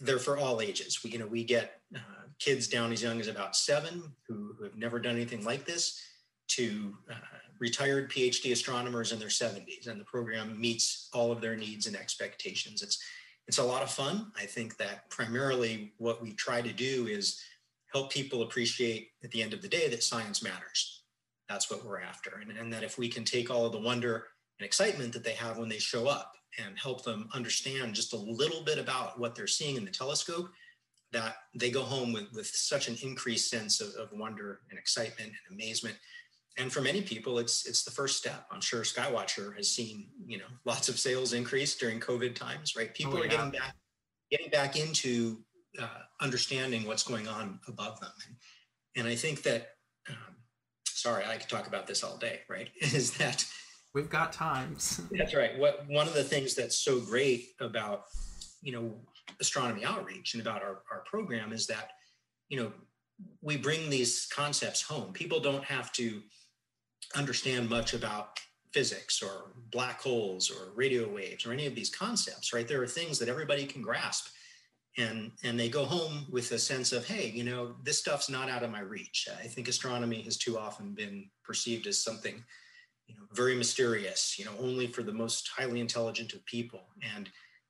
they're 0.02 0.20
for 0.20 0.38
all 0.38 0.62
ages 0.62 1.00
we 1.04 1.12
you 1.12 1.20
know 1.20 1.28
we 1.28 1.44
get 1.44 1.82
uh, 1.96 2.00
kids 2.40 2.68
down 2.68 2.92
as 2.92 3.02
young 3.02 3.20
as 3.20 3.28
about 3.28 3.56
seven 3.56 4.04
who, 4.28 4.56
who 4.58 4.64
have 4.64 4.76
never 4.76 5.00
done 5.00 5.16
anything 5.16 5.44
like 5.44 5.66
this 5.66 6.00
to 6.48 6.94
uh, 7.10 7.16
retired 7.64 8.12
phd 8.12 8.52
astronomers 8.52 9.14
in 9.14 9.20
their 9.20 9.30
70s 9.30 9.88
and 9.88 9.98
the 9.98 10.04
program 10.04 10.60
meets 10.60 11.08
all 11.14 11.32
of 11.32 11.40
their 11.40 11.56
needs 11.56 11.88
and 11.88 11.96
expectations. 11.96 12.84
It's 12.84 13.02
it's 13.48 13.58
a 13.58 13.64
lot 13.64 13.84
of 13.84 13.90
fun. 13.90 14.32
I 14.38 14.46
think 14.46 14.76
that 14.78 15.10
primarily 15.10 15.94
what 15.98 16.22
we 16.22 16.34
try 16.34 16.62
to 16.62 16.74
do 16.74 17.08
is 17.08 17.42
help 17.94 18.12
people 18.12 18.42
appreciate 18.42 19.12
at 19.24 19.32
the 19.32 19.42
end 19.42 19.54
of 19.54 19.62
the 19.62 19.68
day 19.70 19.88
that 19.90 20.04
science 20.04 20.44
matters. 20.44 21.04
That's 21.48 21.70
what 21.70 21.86
we're 21.86 22.02
after. 22.02 22.42
And, 22.42 22.52
and 22.58 22.72
that 22.74 22.84
if 22.84 22.98
we 22.98 23.08
can 23.08 23.24
take 23.24 23.50
all 23.50 23.66
of 23.66 23.72
the 23.72 23.80
wonder 23.80 24.28
and 24.60 24.66
excitement 24.66 25.14
that 25.14 25.24
they 25.24 25.34
have 25.34 25.58
when 25.58 25.70
they 25.70 25.80
show 25.80 26.08
up 26.08 26.34
and 26.64 26.78
help 26.78 27.04
them 27.04 27.30
understand 27.34 27.96
just 27.96 28.14
a 28.14 28.18
little 28.42 28.64
bit 28.64 28.80
about 28.80 29.20
what 29.20 29.36
they're 29.36 29.48
seeing 29.48 29.76
in 29.76 29.86
the 29.86 29.92
telescope 29.92 30.50
that 31.12 31.36
they 31.54 31.70
go 31.70 31.84
home 31.84 32.12
with, 32.14 32.32
with 32.34 32.48
such 32.48 32.88
an 32.88 32.98
increased 33.04 33.50
sense 33.50 33.82
of, 33.82 33.90
of 33.96 34.18
wonder 34.18 34.62
and 34.70 34.80
excitement 34.80 35.32
and 35.32 35.60
amazement 35.60 35.98
and 36.58 36.72
for 36.72 36.82
many 36.82 37.02
people 37.02 37.40
it's 37.40 37.66
it's 37.66 37.84
the 37.84 37.92
first 37.92 38.18
step 38.18 38.46
i'm 38.52 38.62
sure 38.62 38.82
skywatcher 38.82 39.56
has 39.56 39.70
seen 39.70 40.08
you 40.26 40.38
know 40.38 40.46
lots 40.66 40.90
of 40.90 41.00
sales 41.00 41.34
increase 41.34 41.76
during 41.76 42.00
covid 42.00 42.36
times 42.36 42.76
right 42.76 42.94
people 42.94 43.14
oh, 43.14 43.18
yeah. 43.18 43.26
are 43.26 43.30
getting 43.30 43.52
back 43.52 43.76
getting 44.32 44.50
back 44.50 44.76
into 44.78 45.38
uh, 45.80 45.88
understanding 46.22 46.86
what's 46.86 47.04
going 47.04 47.28
on 47.28 47.60
above 47.68 48.00
them 48.00 48.12
and, 48.28 48.36
and 48.96 49.08
i 49.08 49.16
think 49.16 49.42
that 49.44 49.70
um, 50.10 50.36
sorry 50.86 51.24
i 51.26 51.38
could 51.38 51.50
talk 51.50 51.68
about 51.68 51.88
this 51.88 52.04
all 52.04 52.18
day 52.18 52.42
right 52.50 52.70
is 52.82 53.12
that 53.18 53.46
we've 53.94 54.10
got 54.10 54.34
times. 54.34 55.02
That's 55.12 55.34
right. 55.34 55.58
What 55.58 55.86
one 55.88 56.08
of 56.08 56.14
the 56.14 56.24
things 56.24 56.56
that's 56.56 56.78
so 56.78 57.00
great 57.00 57.50
about 57.60 58.06
you 58.62 58.74
know 58.74 58.96
astronomy 59.40 59.86
outreach 59.86 60.34
and 60.34 60.42
about 60.42 60.62
our, 60.62 60.82
our 60.92 61.04
program 61.06 61.54
is 61.54 61.68
that 61.68 61.92
you 62.50 62.58
know 62.58 62.72
we 63.42 63.58
bring 63.58 63.90
these 63.90 64.28
concepts 64.34 64.82
home. 64.82 65.14
People 65.14 65.40
don't 65.40 65.64
have 65.64 65.92
to 65.94 66.22
understand 67.16 67.70
much 67.70 67.94
about 67.94 68.40
physics 68.72 69.22
or 69.22 69.52
black 69.72 70.02
holes 70.02 70.50
or 70.50 70.74
radio 70.74 71.08
waves 71.08 71.46
or 71.46 71.54
any 71.54 71.66
of 71.66 71.76
these 71.76 71.90
concepts, 71.90 72.54
right? 72.54 72.68
There 72.68 72.82
are 72.82 72.88
things 72.88 73.20
that 73.20 73.30
everybody 73.30 73.66
can 73.66 73.82
grasp 73.82 74.28
and 74.98 75.32
and 75.44 75.60
they 75.60 75.70
go 75.70 75.86
home 75.86 76.26
with 76.32 76.52
a 76.52 76.60
sense 76.60 76.92
of 76.92 77.04
hey 77.08 77.32
you 77.34 77.44
know 77.44 77.74
this 77.84 77.98
stuff's 77.98 78.30
not 78.30 78.50
out 78.50 78.62
of 78.62 78.70
my 78.70 78.82
reach. 78.82 79.28
I 79.44 79.48
think 79.48 79.68
astronomy 79.68 80.22
has 80.22 80.38
too 80.38 80.58
often 80.58 80.94
been 80.94 81.30
perceived 81.44 81.88
as 81.88 82.04
something 82.04 82.44
you 83.08 83.16
know 83.16 83.24
very 83.34 83.56
mysterious 83.56 84.38
you 84.38 84.46
know 84.46 84.52
only 84.60 84.86
for 84.86 85.02
the 85.02 85.12
most 85.12 85.50
highly 85.50 85.80
intelligent 85.80 86.34
of 86.34 86.46
people. 86.46 86.82
And 87.16 87.30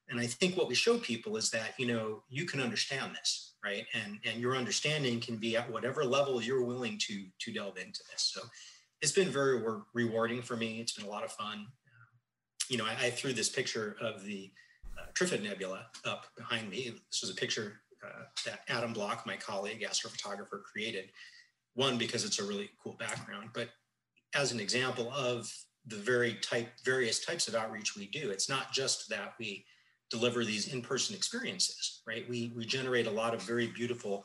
and 0.10 0.20
i 0.20 0.28
think 0.28 0.58
what 0.58 0.68
we 0.68 0.76
show 0.76 0.98
people 0.98 1.38
is 1.38 1.50
that 1.52 1.80
you 1.80 1.88
know 1.88 2.24
you 2.30 2.46
can 2.46 2.60
understand 2.60 3.16
this 3.16 3.54
right? 3.64 3.86
And 3.94 4.20
and 4.26 4.40
your 4.40 4.56
understanding 4.56 5.20
can 5.20 5.38
be 5.38 5.56
at 5.56 5.72
whatever 5.72 6.04
level 6.04 6.42
you're 6.42 6.64
willing 6.64 6.98
to 7.08 7.26
to 7.40 7.54
delve 7.54 7.78
into 7.78 8.02
this. 8.12 8.32
So 8.34 8.42
it's 9.04 9.12
been 9.12 9.30
very 9.30 9.62
rewarding 9.94 10.42
for 10.42 10.56
me 10.56 10.80
it's 10.80 10.94
been 10.94 11.06
a 11.06 11.10
lot 11.10 11.24
of 11.24 11.32
fun 11.32 11.68
you 12.70 12.78
know 12.78 12.86
i, 12.86 13.06
I 13.06 13.10
threw 13.12 13.34
this 13.34 13.50
picture 13.50 13.96
of 14.02 14.24
the 14.24 14.52
uh, 14.98 15.06
Trifid 15.14 15.44
Nebula 15.44 15.88
up 16.06 16.26
behind 16.38 16.70
me. 16.70 16.94
This 17.10 17.22
was 17.22 17.32
a 17.32 17.36
picture 17.36 17.82
uh, 18.06 18.24
that 18.46 18.62
Adam 18.68 18.94
Block, 18.94 19.26
my 19.26 19.38
colleague, 19.38 19.86
astrophotographer, 19.88 20.62
created. 20.64 21.10
One, 21.76 21.98
because 21.98 22.24
it's 22.24 22.40
a 22.40 22.44
really 22.44 22.70
cool 22.82 22.96
background, 23.00 23.50
but 23.54 23.70
as 24.36 24.52
an 24.52 24.60
example 24.60 25.12
of 25.12 25.52
the 25.88 25.96
very 25.96 26.36
type, 26.36 26.70
various 26.86 27.24
types 27.24 27.48
of 27.48 27.56
outreach 27.56 27.96
we 27.96 28.08
do, 28.08 28.30
it's 28.30 28.50
not 28.50 28.72
just 28.72 29.10
that 29.10 29.34
we 29.40 29.66
deliver 30.10 30.46
these 30.46 30.72
in-person 30.72 31.16
experiences, 31.16 32.04
right? 32.08 32.30
We, 32.30 32.54
we 32.56 32.66
generate 32.66 33.08
a 33.08 33.12
lot 33.12 33.34
of 33.34 33.42
very 33.42 33.68
beautiful 33.68 34.24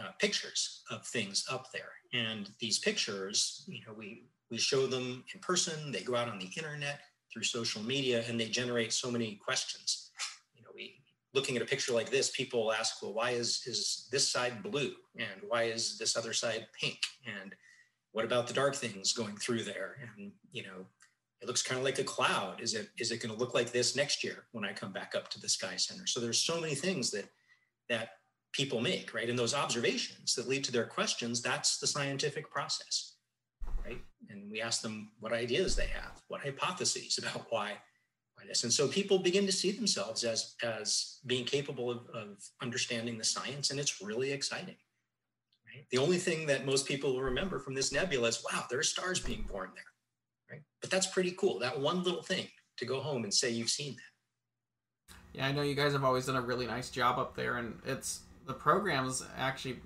uh, 0.00 0.10
pictures 0.18 0.82
of 0.90 1.06
things 1.06 1.44
up 1.50 1.68
there. 1.72 1.92
And 2.12 2.50
these 2.60 2.78
pictures, 2.78 3.64
you 3.66 3.80
know, 3.86 3.92
we, 3.96 4.24
we 4.50 4.58
show 4.58 4.86
them 4.86 5.24
in 5.32 5.40
person, 5.40 5.92
they 5.92 6.02
go 6.02 6.16
out 6.16 6.28
on 6.28 6.38
the 6.38 6.50
internet, 6.56 7.00
through 7.34 7.42
social 7.42 7.82
media 7.82 8.24
and 8.28 8.38
they 8.38 8.48
generate 8.48 8.92
so 8.92 9.10
many 9.10 9.34
questions. 9.44 10.12
You 10.54 10.62
know, 10.62 10.70
we 10.74 11.02
looking 11.34 11.56
at 11.56 11.62
a 11.62 11.66
picture 11.66 11.92
like 11.92 12.10
this, 12.10 12.30
people 12.30 12.72
ask, 12.72 13.02
well, 13.02 13.12
why 13.12 13.30
is, 13.30 13.62
is 13.66 14.08
this 14.12 14.30
side 14.30 14.62
blue? 14.62 14.92
And 15.18 15.42
why 15.48 15.64
is 15.64 15.98
this 15.98 16.16
other 16.16 16.32
side 16.32 16.68
pink? 16.80 17.00
And 17.26 17.54
what 18.12 18.24
about 18.24 18.46
the 18.46 18.54
dark 18.54 18.76
things 18.76 19.12
going 19.12 19.36
through 19.36 19.64
there? 19.64 19.96
And, 20.16 20.30
you 20.52 20.62
know, 20.62 20.86
it 21.42 21.48
looks 21.48 21.62
kind 21.62 21.78
of 21.78 21.84
like 21.84 21.98
a 21.98 22.04
cloud. 22.04 22.60
Is 22.60 22.74
it, 22.74 22.88
is 22.98 23.10
it 23.10 23.20
going 23.20 23.34
to 23.34 23.38
look 23.38 23.52
like 23.52 23.72
this 23.72 23.96
next 23.96 24.22
year 24.22 24.44
when 24.52 24.64
I 24.64 24.72
come 24.72 24.92
back 24.92 25.14
up 25.16 25.28
to 25.30 25.40
the 25.40 25.48
Sky 25.48 25.74
Center? 25.76 26.06
So 26.06 26.20
there's 26.20 26.38
so 26.38 26.60
many 26.60 26.76
things 26.76 27.10
that, 27.10 27.28
that 27.88 28.10
people 28.54 28.80
make, 28.80 29.12
right? 29.12 29.28
And 29.28 29.38
those 29.38 29.54
observations 29.54 30.34
that 30.34 30.48
lead 30.48 30.64
to 30.64 30.72
their 30.72 30.86
questions, 30.86 31.42
that's 31.42 31.78
the 31.78 31.86
scientific 31.86 32.50
process 32.50 33.14
right? 33.84 34.00
And 34.30 34.50
we 34.50 34.60
ask 34.60 34.82
them 34.82 35.10
what 35.20 35.32
ideas 35.32 35.76
they 35.76 35.86
have, 35.86 36.22
what 36.28 36.40
hypotheses 36.40 37.18
about 37.18 37.46
why, 37.50 37.72
why 38.34 38.46
this. 38.46 38.64
And 38.64 38.72
so 38.72 38.88
people 38.88 39.18
begin 39.18 39.46
to 39.46 39.52
see 39.52 39.70
themselves 39.70 40.24
as, 40.24 40.54
as 40.62 41.18
being 41.26 41.44
capable 41.44 41.90
of, 41.90 42.06
of 42.14 42.38
understanding 42.62 43.18
the 43.18 43.24
science, 43.24 43.70
and 43.70 43.78
it's 43.78 44.02
really 44.02 44.32
exciting. 44.32 44.76
Right? 45.66 45.84
The 45.90 45.98
only 45.98 46.18
thing 46.18 46.46
that 46.46 46.66
most 46.66 46.86
people 46.86 47.14
will 47.14 47.22
remember 47.22 47.58
from 47.58 47.74
this 47.74 47.92
nebula 47.92 48.28
is, 48.28 48.44
wow, 48.50 48.64
there 48.70 48.78
are 48.78 48.84
stars 48.84 49.20
being 49.20 49.46
born 49.50 49.70
there. 49.74 49.84
Right? 50.50 50.62
But 50.80 50.90
that's 50.90 51.06
pretty 51.06 51.32
cool. 51.32 51.58
That 51.58 51.80
one 51.80 52.02
little 52.02 52.22
thing 52.22 52.48
to 52.78 52.84
go 52.84 53.00
home 53.00 53.24
and 53.24 53.32
say 53.32 53.50
you've 53.50 53.70
seen 53.70 53.94
that. 53.94 55.16
Yeah, 55.32 55.46
I 55.48 55.52
know 55.52 55.62
you 55.62 55.74
guys 55.74 55.92
have 55.92 56.04
always 56.04 56.26
done 56.26 56.36
a 56.36 56.40
really 56.40 56.66
nice 56.66 56.90
job 56.90 57.18
up 57.18 57.34
there, 57.34 57.56
and 57.56 57.80
it's 57.84 58.20
the 58.46 58.54
programs 58.54 59.24
actually 59.36 59.78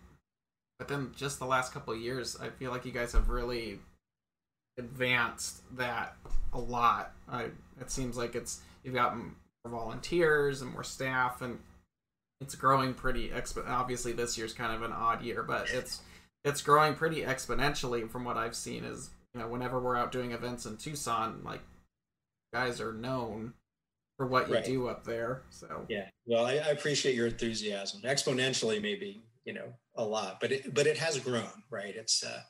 within 0.78 1.12
just 1.16 1.38
the 1.38 1.46
last 1.46 1.72
couple 1.72 1.92
of 1.92 2.00
years. 2.00 2.36
I 2.40 2.48
feel 2.48 2.70
like 2.70 2.84
you 2.84 2.92
guys 2.92 3.12
have 3.12 3.28
really 3.28 3.78
advanced 4.78 5.62
that 5.76 6.16
a 6.52 6.58
lot. 6.58 7.12
I, 7.28 7.44
it 7.80 7.90
seems 7.90 8.16
like 8.16 8.34
it's 8.34 8.60
you've 8.82 8.94
got 8.94 9.16
more 9.16 9.26
volunteers 9.66 10.62
and 10.62 10.72
more 10.72 10.84
staff, 10.84 11.42
and 11.42 11.58
it's 12.40 12.54
growing 12.54 12.94
pretty 12.94 13.28
expo. 13.28 13.68
Obviously, 13.68 14.12
this 14.12 14.38
year's 14.38 14.52
kind 14.52 14.72
of 14.72 14.82
an 14.82 14.92
odd 14.92 15.22
year, 15.22 15.42
but 15.42 15.68
it's 15.70 16.00
it's 16.44 16.62
growing 16.62 16.94
pretty 16.94 17.22
exponentially 17.22 18.08
from 18.08 18.24
what 18.24 18.36
I've 18.36 18.56
seen. 18.56 18.84
Is 18.84 19.10
you 19.34 19.40
know 19.40 19.48
whenever 19.48 19.80
we're 19.80 19.96
out 19.96 20.12
doing 20.12 20.32
events 20.32 20.64
in 20.64 20.76
Tucson, 20.76 21.42
like 21.44 21.60
guys 22.52 22.80
are 22.80 22.92
known 22.92 23.52
for 24.18 24.26
what 24.26 24.48
you 24.48 24.54
right. 24.54 24.64
do 24.64 24.88
up 24.88 25.04
there. 25.04 25.42
So 25.48 25.86
yeah, 25.88 26.08
well, 26.26 26.44
I, 26.44 26.54
I 26.54 26.70
appreciate 26.70 27.14
your 27.14 27.28
enthusiasm. 27.28 28.02
Exponentially, 28.02 28.82
maybe 28.82 29.22
you 29.46 29.54
know 29.54 29.72
a 29.94 30.04
lot, 30.04 30.40
but 30.40 30.52
it 30.52 30.74
but 30.74 30.86
it 30.86 30.98
has 30.98 31.18
grown, 31.18 31.62
right? 31.70 31.94
It's 31.96 32.22
uh, 32.22 32.40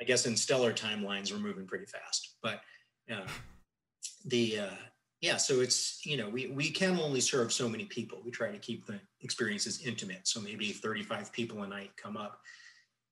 I 0.00 0.04
guess 0.04 0.26
in 0.26 0.36
stellar 0.36 0.72
timelines, 0.72 1.32
we're 1.32 1.38
moving 1.38 1.66
pretty 1.66 1.86
fast. 1.86 2.36
But 2.42 2.60
uh, 3.10 3.26
the 4.26 4.58
uh, 4.60 4.74
yeah, 5.22 5.38
so 5.38 5.60
it's 5.60 6.04
you 6.04 6.18
know 6.18 6.28
we 6.28 6.48
we 6.48 6.70
can 6.70 7.00
only 7.00 7.20
serve 7.20 7.50
so 7.50 7.66
many 7.66 7.86
people. 7.86 8.20
We 8.22 8.30
try 8.30 8.52
to 8.52 8.58
keep 8.58 8.86
the 8.86 9.00
experiences 9.22 9.84
intimate, 9.84 10.28
so 10.28 10.40
maybe 10.40 10.70
35 10.70 11.32
people 11.32 11.62
a 11.62 11.66
night 11.66 11.92
come 11.96 12.18
up. 12.18 12.40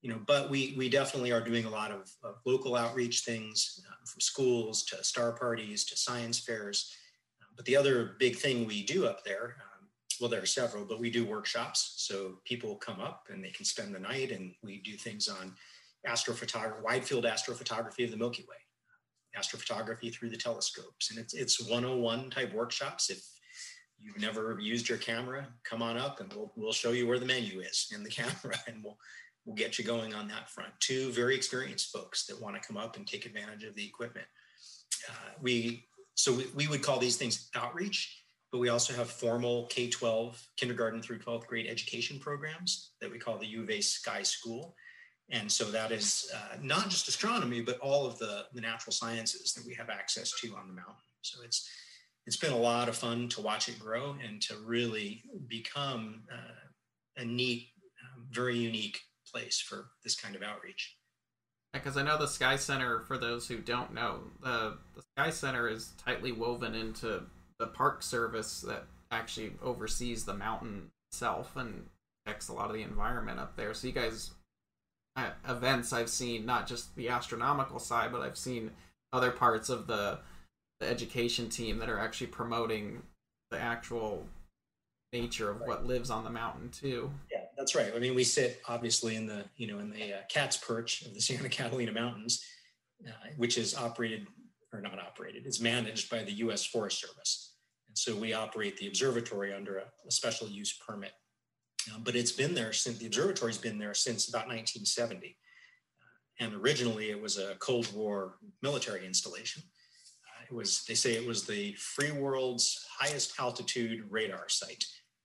You 0.02 0.10
know, 0.10 0.20
but 0.26 0.50
we 0.50 0.74
we 0.76 0.90
definitely 0.90 1.32
are 1.32 1.40
doing 1.40 1.64
a 1.64 1.70
lot 1.70 1.90
of, 1.90 2.12
of 2.22 2.34
local 2.44 2.76
outreach 2.76 3.22
things, 3.22 3.80
uh, 3.88 4.04
from 4.04 4.20
schools 4.20 4.84
to 4.84 5.02
star 5.02 5.32
parties 5.32 5.86
to 5.86 5.96
science 5.96 6.38
fairs. 6.38 6.94
But 7.56 7.64
the 7.64 7.76
other 7.76 8.16
big 8.18 8.36
thing 8.36 8.66
we 8.66 8.84
do 8.84 9.06
up 9.06 9.24
there, 9.24 9.56
um, 9.60 9.88
well, 10.20 10.30
there 10.30 10.42
are 10.42 10.46
several, 10.46 10.84
but 10.84 11.00
we 11.00 11.10
do 11.10 11.24
workshops. 11.24 11.94
So 11.98 12.38
people 12.44 12.76
come 12.76 13.00
up 13.00 13.26
and 13.30 13.42
they 13.42 13.50
can 13.50 13.64
spend 13.64 13.94
the 13.94 14.00
night, 14.00 14.30
and 14.30 14.54
we 14.62 14.80
do 14.82 14.96
things 14.96 15.28
on 15.28 15.54
astrophotography, 16.06 16.82
wide 16.82 17.04
field 17.04 17.24
astrophotography 17.24 18.04
of 18.04 18.10
the 18.10 18.16
Milky 18.16 18.44
Way, 18.48 18.56
astrophotography 19.38 20.12
through 20.12 20.30
the 20.30 20.36
telescopes. 20.36 21.10
And 21.10 21.18
it's, 21.18 21.34
it's 21.34 21.60
101 21.68 22.30
type 22.30 22.52
workshops. 22.52 23.10
If 23.10 23.24
you've 23.98 24.20
never 24.20 24.58
used 24.60 24.88
your 24.88 24.98
camera, 24.98 25.48
come 25.64 25.82
on 25.82 25.96
up 25.96 26.20
and 26.20 26.32
we'll, 26.32 26.52
we'll 26.56 26.72
show 26.72 26.92
you 26.92 27.06
where 27.06 27.18
the 27.18 27.26
menu 27.26 27.60
is 27.60 27.88
in 27.94 28.02
the 28.02 28.10
camera 28.10 28.58
and 28.66 28.82
we'll, 28.84 28.98
we'll 29.44 29.56
get 29.56 29.78
you 29.78 29.84
going 29.84 30.14
on 30.14 30.28
that 30.28 30.50
front. 30.50 30.72
Two 30.80 31.10
very 31.10 31.34
experienced 31.34 31.92
folks 31.92 32.26
that 32.26 32.40
want 32.40 32.60
to 32.60 32.66
come 32.66 32.76
up 32.76 32.96
and 32.96 33.06
take 33.06 33.26
advantage 33.26 33.64
of 33.64 33.74
the 33.74 33.84
equipment. 33.84 34.26
Uh, 35.08 35.32
we, 35.40 35.86
so 36.14 36.32
we, 36.32 36.46
we 36.54 36.68
would 36.68 36.82
call 36.82 36.98
these 36.98 37.16
things 37.16 37.48
outreach, 37.54 38.24
but 38.52 38.58
we 38.58 38.68
also 38.68 38.94
have 38.94 39.10
formal 39.10 39.66
K-12, 39.66 40.40
kindergarten 40.56 41.02
through 41.02 41.18
12th 41.18 41.46
grade 41.46 41.66
education 41.68 42.18
programs 42.18 42.92
that 43.00 43.10
we 43.10 43.18
call 43.18 43.38
the 43.38 43.46
U 43.46 43.62
of 43.62 43.70
A 43.70 43.80
Sky 43.80 44.22
School 44.22 44.74
and 45.30 45.50
so 45.50 45.64
that 45.70 45.90
is 45.90 46.30
uh, 46.34 46.56
not 46.60 46.90
just 46.90 47.08
astronomy, 47.08 47.62
but 47.62 47.78
all 47.78 48.06
of 48.06 48.18
the, 48.18 48.44
the 48.52 48.60
natural 48.60 48.92
sciences 48.92 49.54
that 49.54 49.64
we 49.66 49.74
have 49.74 49.88
access 49.88 50.32
to 50.40 50.54
on 50.54 50.68
the 50.68 50.74
mountain. 50.74 50.96
So 51.22 51.42
it's 51.42 51.68
it's 52.26 52.36
been 52.36 52.52
a 52.52 52.58
lot 52.58 52.88
of 52.88 52.96
fun 52.96 53.28
to 53.30 53.42
watch 53.42 53.68
it 53.68 53.78
grow 53.78 54.16
and 54.26 54.40
to 54.42 54.56
really 54.64 55.22
become 55.46 56.22
uh, 56.32 57.20
a 57.20 57.24
neat, 57.24 57.68
um, 58.02 58.26
very 58.30 58.56
unique 58.56 58.98
place 59.30 59.60
for 59.60 59.90
this 60.02 60.16
kind 60.16 60.34
of 60.34 60.42
outreach. 60.42 60.96
Because 61.74 61.96
I 61.96 62.02
know 62.02 62.16
the 62.16 62.26
Sky 62.28 62.56
Center, 62.56 63.00
for 63.00 63.18
those 63.18 63.48
who 63.48 63.58
don't 63.58 63.92
know, 63.92 64.20
the, 64.42 64.78
the 64.94 65.02
Sky 65.18 65.30
Center 65.30 65.68
is 65.68 65.92
tightly 66.02 66.32
woven 66.32 66.74
into 66.74 67.24
the 67.58 67.66
Park 67.66 68.02
Service 68.02 68.62
that 68.62 68.84
actually 69.10 69.52
oversees 69.62 70.24
the 70.24 70.34
mountain 70.34 70.90
itself 71.10 71.56
and 71.56 71.86
protects 72.24 72.48
a 72.48 72.52
lot 72.52 72.70
of 72.70 72.74
the 72.74 72.82
environment 72.82 73.38
up 73.38 73.56
there. 73.56 73.74
So 73.74 73.88
you 73.88 73.92
guys 73.92 74.30
uh, 75.16 75.30
events 75.48 75.92
I've 75.92 76.10
seen 76.10 76.44
not 76.44 76.66
just 76.66 76.94
the 76.96 77.08
astronomical 77.08 77.78
side, 77.78 78.10
but 78.12 78.22
I've 78.22 78.38
seen 78.38 78.72
other 79.12 79.30
parts 79.30 79.68
of 79.68 79.86
the 79.86 80.18
the 80.80 80.88
education 80.88 81.48
team 81.48 81.78
that 81.78 81.88
are 81.88 82.00
actually 82.00 82.26
promoting 82.28 83.02
the 83.50 83.60
actual 83.60 84.26
nature 85.12 85.50
of 85.50 85.60
what 85.60 85.86
lives 85.86 86.10
on 86.10 86.24
the 86.24 86.30
mountain 86.30 86.68
too. 86.70 87.12
Yeah, 87.30 87.43
that's 87.64 87.74
right. 87.74 87.92
I 87.94 87.98
mean, 87.98 88.14
we 88.14 88.24
sit 88.24 88.60
obviously 88.68 89.16
in 89.16 89.26
the 89.26 89.44
you 89.56 89.66
know 89.66 89.78
in 89.78 89.90
the 89.90 90.14
uh, 90.14 90.18
cat's 90.28 90.56
perch 90.56 91.02
of 91.02 91.14
the 91.14 91.20
Santa 91.28 91.48
Catalina 91.48 91.92
Mountains, 91.92 92.44
uh, 93.06 93.10
which 93.36 93.58
is 93.58 93.74
operated 93.74 94.26
or 94.72 94.80
not 94.80 94.98
operated. 94.98 95.46
It's 95.46 95.60
managed 95.60 96.10
by 96.10 96.22
the 96.22 96.32
U.S. 96.32 96.64
Forest 96.64 97.00
Service, 97.00 97.54
and 97.88 97.96
so 97.96 98.16
we 98.16 98.32
operate 98.32 98.76
the 98.76 98.86
observatory 98.86 99.52
under 99.52 99.78
a, 99.78 99.84
a 100.06 100.10
special 100.10 100.48
use 100.48 100.72
permit 100.72 101.12
um, 101.92 102.02
but 102.02 102.16
it's 102.16 102.32
been 102.32 102.54
there 102.54 102.72
since 102.72 102.98
the 102.98 103.06
observatory's 103.06 103.58
been 103.58 103.78
there 103.78 103.94
since 103.94 104.28
about 104.28 104.46
1970. 104.46 105.36
Uh, 106.00 106.44
and 106.44 106.54
originally 106.54 107.10
it 107.10 107.20
was 107.20 107.38
a 107.38 107.54
Cold 107.56 107.92
War 107.94 108.36
military 108.62 109.06
installation. 109.06 109.62
Uh, 109.62 110.44
it 110.50 110.54
was, 110.54 110.84
they 110.86 110.94
say 110.94 111.14
it 111.14 111.26
was 111.26 111.44
the 111.44 111.74
free 111.74 112.12
world's 112.12 112.86
highest 112.98 113.38
altitude 113.38 114.04
radar 114.08 114.48
site. 114.48 114.84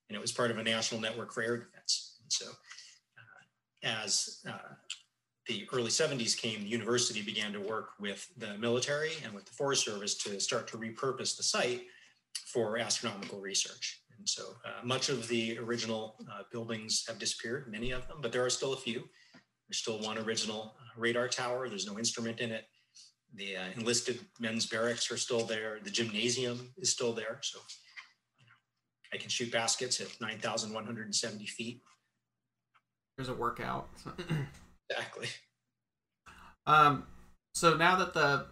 And 0.10 0.15
it 0.15 0.22
was 0.22 0.31
part 0.31 0.51
of 0.51 0.58
a 0.58 0.63
national 0.63 1.01
network 1.01 1.31
for 1.31 1.43
air 1.43 1.58
defense. 1.58 2.08
And 2.29 2.33
so 2.33 2.51
uh, 2.51 4.01
as 4.01 4.41
uh, 4.48 4.75
the 5.48 5.67
early 5.74 5.89
70s 5.89 6.38
came, 6.38 6.62
the 6.62 6.69
university 6.69 7.24
began 7.24 7.51
to 7.53 7.59
work 7.59 7.89
with 8.00 8.27
the 8.38 8.55
military 8.59 9.13
and 9.25 9.33
with 9.33 9.45
the 9.45 9.51
Forest 9.53 9.83
Service 9.83 10.15
to 10.19 10.39
start 10.39 10.67
to 10.67 10.77
repurpose 10.77 11.36
the 11.36 11.41
site 11.41 11.86
for 12.53 12.77
astronomical 12.77 13.39
research. 13.39 14.03
And 14.15 14.29
so 14.29 14.43
uh, 14.63 14.86
much 14.86 15.09
of 15.09 15.27
the 15.27 15.57
original 15.57 16.17
uh, 16.31 16.43
buildings 16.51 17.03
have 17.07 17.17
disappeared, 17.17 17.71
many 17.71 17.89
of 17.89 18.07
them, 18.07 18.17
but 18.21 18.31
there 18.31 18.45
are 18.45 18.50
still 18.51 18.74
a 18.74 18.77
few. 18.77 19.00
There's 19.67 19.77
still 19.77 20.00
one 20.00 20.19
original 20.19 20.75
uh, 20.79 21.01
radar 21.01 21.27
tower. 21.27 21.67
There's 21.67 21.88
no 21.88 21.98
instrument 21.98 22.41
in 22.41 22.51
it. 22.51 22.65
The 23.33 23.57
uh, 23.57 23.63
enlisted 23.75 24.19
men's 24.39 24.67
barracks 24.67 25.09
are 25.09 25.17
still 25.17 25.45
there. 25.45 25.79
The 25.83 25.89
gymnasium 25.89 26.74
is 26.77 26.91
still 26.91 27.13
there. 27.13 27.39
So 27.41 27.59
I 29.12 29.17
can 29.17 29.29
shoot 29.29 29.51
baskets 29.51 30.00
at 30.00 30.09
9,170 30.21 31.45
feet. 31.48 31.81
There's 33.19 33.27
a 33.27 33.33
workout. 33.33 33.89
exactly. 34.89 35.27
Um, 36.65 37.05
so 37.53 37.75
now 37.75 37.97
that 37.97 38.13
the 38.13 38.45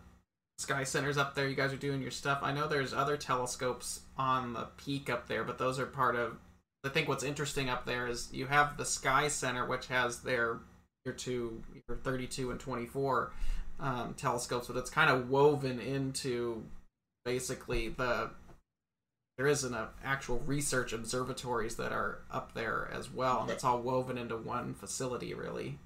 Sky 0.57 0.83
Center's 0.83 1.17
up 1.17 1.36
there, 1.36 1.47
you 1.47 1.55
guys 1.55 1.71
are 1.71 1.77
doing 1.77 2.01
your 2.01 2.12
stuff. 2.12 2.39
I 2.41 2.51
know 2.51 2.67
there's 2.67 2.93
other 2.93 3.15
telescopes 3.15 4.01
on 4.17 4.51
the 4.51 4.67
peak 4.75 5.09
up 5.09 5.29
there, 5.29 5.45
but 5.45 5.57
those 5.57 5.79
are 5.79 5.86
part 5.86 6.17
of. 6.17 6.36
I 6.83 6.89
think 6.89 7.07
what's 7.07 7.24
interesting 7.24 7.69
up 7.69 7.86
there 7.86 8.07
is 8.07 8.27
you 8.33 8.47
have 8.47 8.75
the 8.75 8.83
Sky 8.83 9.29
Center, 9.29 9.65
which 9.65 9.88
has 9.88 10.19
their 10.19 10.59
your 11.05 11.15
two, 11.15 11.63
your 11.88 11.95
32 11.95 12.51
and 12.51 12.59
24 12.59 13.31
um, 13.79 14.15
telescopes, 14.17 14.67
but 14.67 14.75
it's 14.75 14.89
kind 14.89 15.09
of 15.09 15.29
woven 15.29 15.79
into 15.79 16.62
basically 17.24 17.88
the 17.88 18.31
there 19.38 19.48
isn't 19.48 19.74
an 19.74 19.88
actual 20.03 20.39
research 20.46 20.94
observatories 20.94 21.75
that 21.75 21.91
are 21.91 22.24
up 22.32 22.53
there 22.53 22.89
as 22.91 23.12
well 23.12 23.41
and 23.41 23.51
it's 23.51 23.63
all 23.63 23.82
woven 23.82 24.17
into 24.17 24.38
one 24.38 24.74
facility 24.74 25.34
really. 25.34 25.77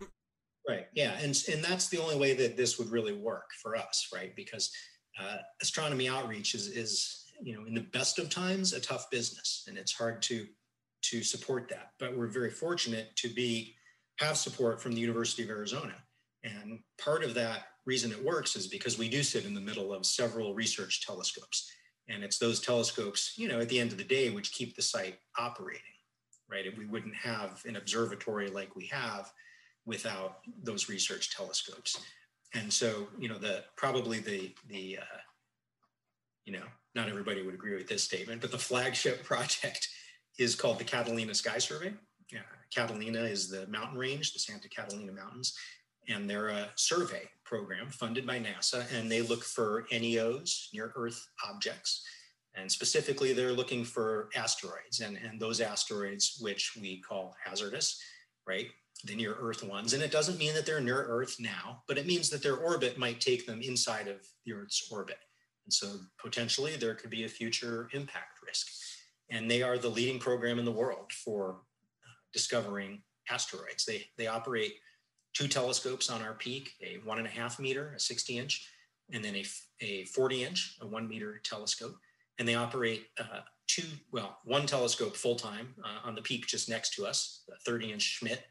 Right 0.67 0.87
yeah 0.93 1.17
and 1.19 1.37
and 1.51 1.63
that's 1.63 1.89
the 1.89 1.97
only 1.99 2.17
way 2.17 2.33
that 2.33 2.57
this 2.57 2.77
would 2.79 2.91
really 2.91 3.13
work 3.13 3.49
for 3.61 3.75
us 3.75 4.09
right? 4.13 4.35
Because 4.35 4.71
uh, 5.19 5.37
astronomy 5.61 6.07
outreach 6.07 6.55
is 6.55 6.67
is 6.67 7.25
you 7.41 7.53
know 7.55 7.65
in 7.65 7.73
the 7.73 7.87
best 7.93 8.19
of 8.19 8.29
times 8.29 8.73
a 8.73 8.79
tough 8.79 9.09
business 9.09 9.65
and 9.67 9.77
it's 9.77 9.93
hard 9.93 10.21
to 10.23 10.45
to 11.01 11.23
support 11.23 11.67
that. 11.69 11.91
But 11.99 12.15
we're 12.15 12.27
very 12.27 12.51
fortunate 12.51 13.15
to 13.17 13.29
be 13.29 13.75
have 14.19 14.37
support 14.37 14.81
from 14.81 14.93
the 14.93 15.01
university 15.01 15.43
of 15.43 15.49
arizona. 15.49 15.95
And 16.43 16.79
part 16.99 17.23
of 17.23 17.33
that 17.35 17.63
reason 17.85 18.11
it 18.11 18.23
works 18.23 18.55
is 18.55 18.67
because 18.67 18.97
we 18.97 19.09
do 19.09 19.23
sit 19.23 19.45
in 19.45 19.53
the 19.53 19.61
middle 19.61 19.93
of 19.93 20.05
several 20.05 20.53
research 20.53 21.05
telescopes. 21.05 21.71
And 22.09 22.23
it's 22.23 22.37
those 22.37 22.59
telescopes, 22.59 23.33
you 23.37 23.47
know, 23.47 23.59
at 23.59 23.69
the 23.69 23.79
end 23.79 23.91
of 23.91 23.97
the 23.97 24.03
day, 24.03 24.29
which 24.29 24.51
keep 24.51 24.75
the 24.75 24.81
site 24.81 25.19
operating, 25.37 25.81
right? 26.49 26.65
If 26.65 26.77
we 26.77 26.85
wouldn't 26.85 27.15
have 27.15 27.61
an 27.65 27.75
observatory 27.75 28.49
like 28.49 28.75
we 28.75 28.87
have 28.87 29.31
without 29.85 30.39
those 30.63 30.89
research 30.89 31.35
telescopes. 31.35 31.99
And 32.53 32.71
so, 32.71 33.07
you 33.17 33.29
know, 33.29 33.37
the 33.37 33.63
probably 33.77 34.19
the 34.19 34.53
the 34.67 34.99
uh, 35.01 35.17
you 36.45 36.53
know, 36.53 36.63
not 36.95 37.07
everybody 37.07 37.43
would 37.43 37.53
agree 37.53 37.75
with 37.75 37.87
this 37.87 38.03
statement, 38.03 38.41
but 38.41 38.51
the 38.51 38.57
flagship 38.57 39.23
project 39.23 39.87
is 40.37 40.55
called 40.55 40.79
the 40.79 40.83
Catalina 40.83 41.33
Sky 41.33 41.57
Survey. 41.57 41.93
Yeah, 42.31 42.39
Catalina 42.73 43.19
is 43.19 43.49
the 43.49 43.67
mountain 43.67 43.97
range, 43.97 44.33
the 44.33 44.39
Santa 44.39 44.69
Catalina 44.69 45.11
Mountains, 45.11 45.53
and 46.07 46.29
they're 46.29 46.49
a 46.49 46.69
survey 46.75 47.29
program 47.45 47.87
funded 47.89 48.25
by 48.25 48.39
NASA, 48.39 48.85
and 48.97 49.11
they 49.11 49.21
look 49.21 49.43
for 49.43 49.85
NEOs, 49.91 50.73
near 50.73 50.93
Earth 50.95 51.27
objects. 51.47 52.03
And 52.55 52.71
specifically, 52.71 53.33
they're 53.33 53.53
looking 53.53 53.83
for 53.83 54.29
asteroids 54.35 54.99
and, 54.99 55.17
and 55.17 55.39
those 55.39 55.61
asteroids, 55.61 56.37
which 56.41 56.77
we 56.79 57.01
call 57.01 57.35
hazardous, 57.43 58.01
right? 58.45 58.67
The 59.05 59.15
near 59.15 59.35
Earth 59.39 59.63
ones. 59.63 59.93
And 59.93 60.03
it 60.03 60.11
doesn't 60.11 60.37
mean 60.37 60.53
that 60.53 60.65
they're 60.65 60.81
near 60.81 61.03
Earth 61.03 61.37
now, 61.39 61.83
but 61.87 61.97
it 61.97 62.07
means 62.07 62.29
that 62.29 62.43
their 62.43 62.57
orbit 62.57 62.97
might 62.97 63.21
take 63.21 63.45
them 63.45 63.61
inside 63.61 64.07
of 64.07 64.17
the 64.45 64.53
Earth's 64.53 64.89
orbit. 64.91 65.19
And 65.65 65.73
so 65.73 65.87
potentially 66.19 66.75
there 66.75 66.95
could 66.95 67.09
be 67.09 67.23
a 67.23 67.29
future 67.29 67.89
impact 67.93 68.39
risk. 68.45 68.67
And 69.29 69.49
they 69.49 69.61
are 69.61 69.77
the 69.77 69.89
leading 69.89 70.19
program 70.19 70.59
in 70.59 70.65
the 70.65 70.71
world 70.71 71.11
for 71.13 71.51
uh, 72.03 72.11
discovering 72.33 73.01
asteroids. 73.29 73.85
They, 73.85 74.05
they 74.17 74.27
operate 74.27 74.73
two 75.33 75.47
telescopes 75.47 76.09
on 76.09 76.21
our 76.21 76.33
peak, 76.33 76.73
a 76.81 76.99
one 77.03 77.17
and 77.17 77.27
a 77.27 77.31
half 77.31 77.59
meter, 77.59 77.93
a 77.95 77.99
60 77.99 78.37
inch, 78.37 78.67
and 79.13 79.23
then 79.23 79.35
a, 79.35 79.45
a 79.81 80.05
40 80.05 80.43
inch, 80.43 80.77
a 80.81 80.87
one 80.87 81.07
meter 81.07 81.39
telescope. 81.43 81.95
And 82.39 82.47
they 82.47 82.55
operate 82.55 83.07
uh, 83.19 83.41
two, 83.67 83.87
well, 84.11 84.39
one 84.43 84.65
telescope 84.65 85.15
full 85.15 85.35
time 85.35 85.73
uh, 85.83 86.07
on 86.07 86.15
the 86.15 86.21
peak 86.21 86.47
just 86.47 86.69
next 86.69 86.93
to 86.95 87.05
us, 87.05 87.43
a 87.51 87.59
30 87.65 87.93
inch 87.93 88.01
Schmidt. 88.01 88.43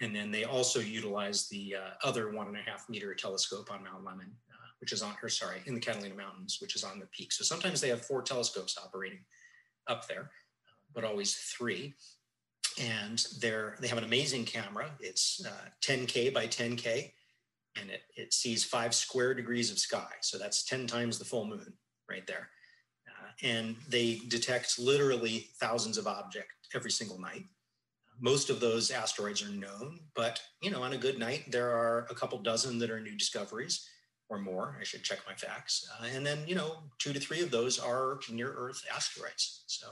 And 0.00 0.14
then 0.14 0.30
they 0.30 0.44
also 0.44 0.80
utilize 0.80 1.48
the 1.48 1.76
uh, 1.76 2.06
other 2.06 2.30
one 2.30 2.48
and 2.48 2.56
a 2.56 2.60
half 2.60 2.88
meter 2.88 3.14
telescope 3.14 3.70
on 3.70 3.84
Mount 3.84 4.04
Lemmon, 4.04 4.30
uh, 4.50 4.68
which 4.80 4.92
is 4.92 5.02
on, 5.02 5.14
or 5.22 5.28
sorry, 5.28 5.62
in 5.66 5.74
the 5.74 5.80
Catalina 5.80 6.14
Mountains, 6.14 6.58
which 6.60 6.76
is 6.76 6.84
on 6.84 6.98
the 6.98 7.06
peak. 7.06 7.32
So 7.32 7.44
sometimes 7.44 7.80
they 7.80 7.88
have 7.88 8.04
four 8.04 8.22
telescopes 8.22 8.76
operating 8.82 9.20
up 9.86 10.06
there, 10.06 10.30
but 10.94 11.04
always 11.04 11.34
three 11.34 11.94
and 12.78 13.24
they're 13.40 13.76
they 13.80 13.88
have 13.88 13.98
an 13.98 14.04
amazing 14.04 14.44
camera. 14.44 14.90
It's 15.00 15.44
uh, 15.44 15.68
10k 15.82 16.32
by 16.32 16.46
10k, 16.46 17.12
and 17.80 17.90
it 17.90 18.02
it 18.16 18.32
sees 18.32 18.64
five 18.64 18.94
square 18.94 19.34
degrees 19.34 19.70
of 19.70 19.78
sky. 19.78 20.10
So 20.20 20.38
that's 20.38 20.64
10 20.64 20.86
times 20.86 21.18
the 21.18 21.24
full 21.24 21.46
moon 21.46 21.72
right 22.08 22.26
there. 22.26 22.48
Uh, 23.08 23.46
and 23.46 23.76
they 23.88 24.20
detect 24.28 24.78
literally 24.78 25.48
thousands 25.60 25.98
of 25.98 26.06
objects 26.06 26.54
every 26.74 26.90
single 26.90 27.20
night. 27.20 27.44
Most 28.18 28.48
of 28.48 28.60
those 28.60 28.90
asteroids 28.90 29.42
are 29.42 29.50
known, 29.50 30.00
but 30.14 30.40
you 30.62 30.70
know, 30.70 30.82
on 30.82 30.94
a 30.94 30.98
good 30.98 31.18
night, 31.18 31.44
there 31.50 31.70
are 31.70 32.06
a 32.10 32.14
couple 32.14 32.38
dozen 32.38 32.78
that 32.78 32.90
are 32.90 33.00
new 33.00 33.16
discoveries 33.16 33.88
or 34.28 34.38
more. 34.38 34.76
I 34.80 34.84
should 34.84 35.04
check 35.04 35.20
my 35.26 35.34
facts. 35.34 35.88
Uh, 36.00 36.06
and 36.14 36.26
then, 36.26 36.38
you 36.46 36.54
know, 36.54 36.78
two 36.98 37.12
to 37.12 37.20
three 37.20 37.42
of 37.42 37.50
those 37.50 37.78
are 37.78 38.18
near 38.30 38.52
Earth 38.56 38.82
asteroids. 38.92 39.64
So 39.66 39.88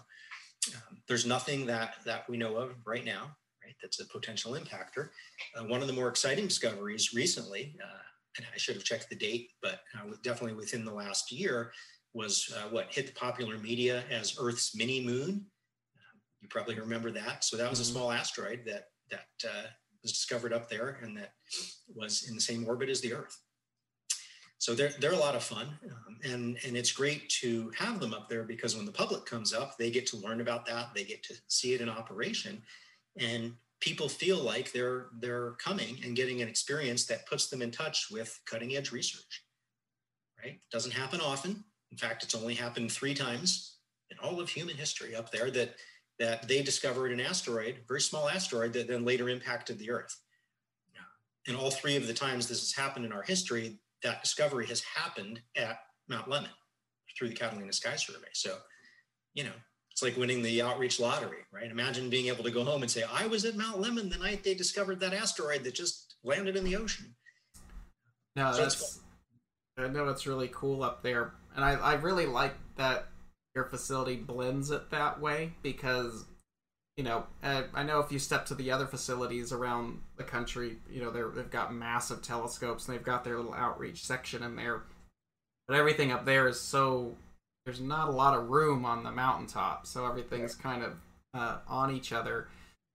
um, 0.75 0.99
there's 1.09 1.27
nothing 1.27 1.67
that 1.67 1.97
that 2.05 2.29
we 2.29 2.37
know 2.37 2.57
of 2.57 2.75
right 2.85 3.05
now, 3.05 3.37
right? 3.63 3.75
That's 3.83 4.01
a 4.01 4.07
potential 4.07 4.53
impactor. 4.53 5.09
Uh, 5.57 5.65
one 5.65 5.81
of 5.81 5.87
the 5.87 5.93
more 5.93 6.09
exciting 6.09 6.47
discoveries 6.47 7.15
recently, 7.15 7.77
uh, 7.83 8.03
and 8.37 8.47
I 8.53 8.59
should 8.59 8.77
have 8.77 8.85
checked 8.85 9.11
the 9.11 9.17
date, 9.17 9.51
but 9.63 9.81
uh, 9.97 10.13
definitely 10.23 10.57
within 10.57 10.85
the 10.85 10.93
last 10.93 11.33
year, 11.33 11.73
was 12.13 12.53
uh, 12.57 12.69
what 12.69 12.93
hit 12.93 13.07
the 13.07 13.13
popular 13.13 13.59
media 13.59 14.05
as 14.11 14.37
Earth's 14.39 14.77
mini 14.77 15.05
moon. 15.05 15.31
Um, 15.31 16.21
you 16.41 16.49
probably 16.49 16.79
remember 16.79 17.11
that. 17.11 17.45
So 17.45 17.57
that 17.57 17.69
was 17.69 17.81
a 17.81 17.83
mm-hmm. 17.83 17.93
small 17.93 18.13
asteroid 18.13 18.63
that 18.67 18.85
that 19.11 19.49
uh, 19.49 19.67
was 20.03 20.13
discovered 20.13 20.53
up 20.53 20.69
there 20.69 20.99
and 21.03 21.17
that 21.17 21.33
was 21.95 22.27
in 22.29 22.35
the 22.35 22.41
same 22.41 22.67
orbit 22.67 22.89
as 22.89 23.01
the 23.01 23.13
Earth 23.13 23.37
so 24.65 24.75
they're, 24.75 24.93
they're 24.99 25.13
a 25.13 25.17
lot 25.17 25.35
of 25.35 25.43
fun 25.43 25.67
um, 25.85 26.17
and, 26.25 26.57
and 26.67 26.75
it's 26.75 26.91
great 26.91 27.29
to 27.29 27.71
have 27.77 28.01
them 28.01 28.15
up 28.15 28.31
there 28.31 28.45
because 28.45 28.75
when 28.75 28.87
the 28.87 28.93
public 28.93 29.27
comes 29.27 29.53
up 29.53 29.77
they 29.77 29.91
get 29.91 30.07
to 30.07 30.17
learn 30.17 30.41
about 30.41 30.65
that 30.65 30.89
they 30.95 31.05
get 31.05 31.23
to 31.23 31.35
see 31.49 31.75
it 31.75 31.83
in 31.83 31.89
operation 31.91 32.63
and 33.19 33.53
people 33.81 34.09
feel 34.09 34.39
like 34.39 34.73
they're 34.73 35.09
they're 35.21 35.51
coming 35.63 35.99
and 36.03 36.17
getting 36.17 36.41
an 36.41 36.49
experience 36.49 37.05
that 37.05 37.27
puts 37.27 37.49
them 37.49 37.61
in 37.61 37.71
touch 37.71 38.07
with 38.11 38.41
cutting 38.47 38.75
edge 38.75 38.91
research 38.91 39.45
right? 40.43 40.59
Doesn't 40.73 40.93
happen 40.93 41.21
often. 41.21 41.63
In 41.93 41.99
fact 41.99 42.25
it's 42.25 42.35
only 42.35 42.55
happened 42.55 42.91
three 42.91 43.13
times 43.13 43.77
in 44.11 44.17
all 44.19 44.41
of 44.41 44.49
human 44.49 44.77
history 44.77 45.15
up 45.15 45.31
there 45.31 45.51
that 45.51 45.75
that 46.19 46.49
they 46.49 46.63
discovered 46.63 47.13
an 47.13 47.21
asteroid 47.21 47.81
very 47.87 48.01
small 48.01 48.31
asteroid 48.31 48.73
that 48.73 48.89
then 48.89 49.05
later 49.05 49.29
impacted 49.29 49.79
the 49.79 49.91
earth. 49.91 50.17
And 51.47 51.55
all 51.55 51.71
three 51.71 51.97
of 51.97 52.07
the 52.07 52.15
times 52.15 52.49
this 52.49 52.61
has 52.61 52.73
happened 52.73 53.05
in 53.05 53.13
our 53.13 53.23
history 53.23 53.79
that 54.05 54.23
discovery 54.23 54.67
has 54.67 54.83
happened 54.83 55.41
at 55.57 55.79
Mount 56.09 56.29
Lemmon 56.29 56.49
through 57.19 57.29
the 57.29 57.35
Catalina 57.35 57.73
Sky 57.73 57.97
Survey. 57.97 58.29
So, 58.33 58.57
you 59.35 59.45
know, 59.45 59.53
it's 59.91 60.03
like 60.03 60.17
winning 60.17 60.43
the 60.43 60.63
outreach 60.63 61.01
lottery, 61.01 61.39
right? 61.53 61.71
Imagine 61.71 62.11
being 62.11 62.27
able 62.27 62.45
to 62.45 62.51
go 62.51 62.65
home 62.65 62.83
and 62.83 62.91
say, 62.91 63.05
I 63.11 63.27
was 63.27 63.45
at 63.45 63.57
Mount 63.57 63.81
Lemmon 63.81 64.11
the 64.11 64.19
night 64.19 64.45
they 64.45 64.55
discovered 64.55 65.01
that 65.01 65.15
asteroid 65.15 65.65
that 65.65 65.75
just 65.75 66.17
landed 66.25 66.57
in 66.57 66.65
the 66.65 66.77
ocean. 66.77 67.15
No, 68.37 68.53
so 68.53 68.63
that's, 68.63 69.01
I 69.79 69.89
know 69.89 70.09
it's 70.09 70.27
really 70.27 70.51
cool 70.53 70.83
up 70.83 71.03
there. 71.03 71.35
And 71.55 71.65
I, 71.65 71.75
I 71.75 71.95
really 71.95 72.27
like 72.27 72.55
that 72.77 73.07
your 73.55 73.65
facility 73.67 74.17
blends 74.17 74.71
it 74.71 74.91
that 74.91 75.21
way 75.21 75.53
because 75.63 76.25
you 76.97 77.03
know, 77.03 77.25
uh, 77.43 77.63
I 77.75 77.83
know 77.83 77.99
if 78.01 78.13
you 78.13 78.19
step 78.19 78.47
to 78.47 78.55
the 78.55 78.71
other 78.71 78.87
facilities 78.87 79.53
around 79.53 80.01
the 80.17 80.23
country, 80.23 80.77
you 80.89 81.03
know, 81.03 81.11
they 81.11 81.21
have 81.21 81.51
got 81.51 81.75
massive 81.75 82.23
telescopes 82.23 82.87
and 82.87 82.97
they've 82.97 83.05
got 83.05 83.25
their 83.25 83.37
little 83.37 83.55
outreach 83.55 84.05
section 84.05 84.43
in 84.43 84.55
there. 84.55 84.83
But 85.67 85.77
everything 85.77 86.13
up 86.13 86.25
there 86.25 86.47
is 86.47 86.61
so 86.61 87.17
there's 87.65 87.81
not 87.81 88.09
a 88.09 88.13
lot 88.13 88.39
of 88.39 88.49
room 88.49 88.85
on 88.85 89.03
the 89.03 89.11
mountaintop, 89.11 89.87
so 89.87 90.07
everything's 90.07 90.55
kind 90.55 90.85
of 90.85 90.93
uh, 91.33 91.59
on 91.67 91.91
each 91.91 92.13
other. 92.13 92.49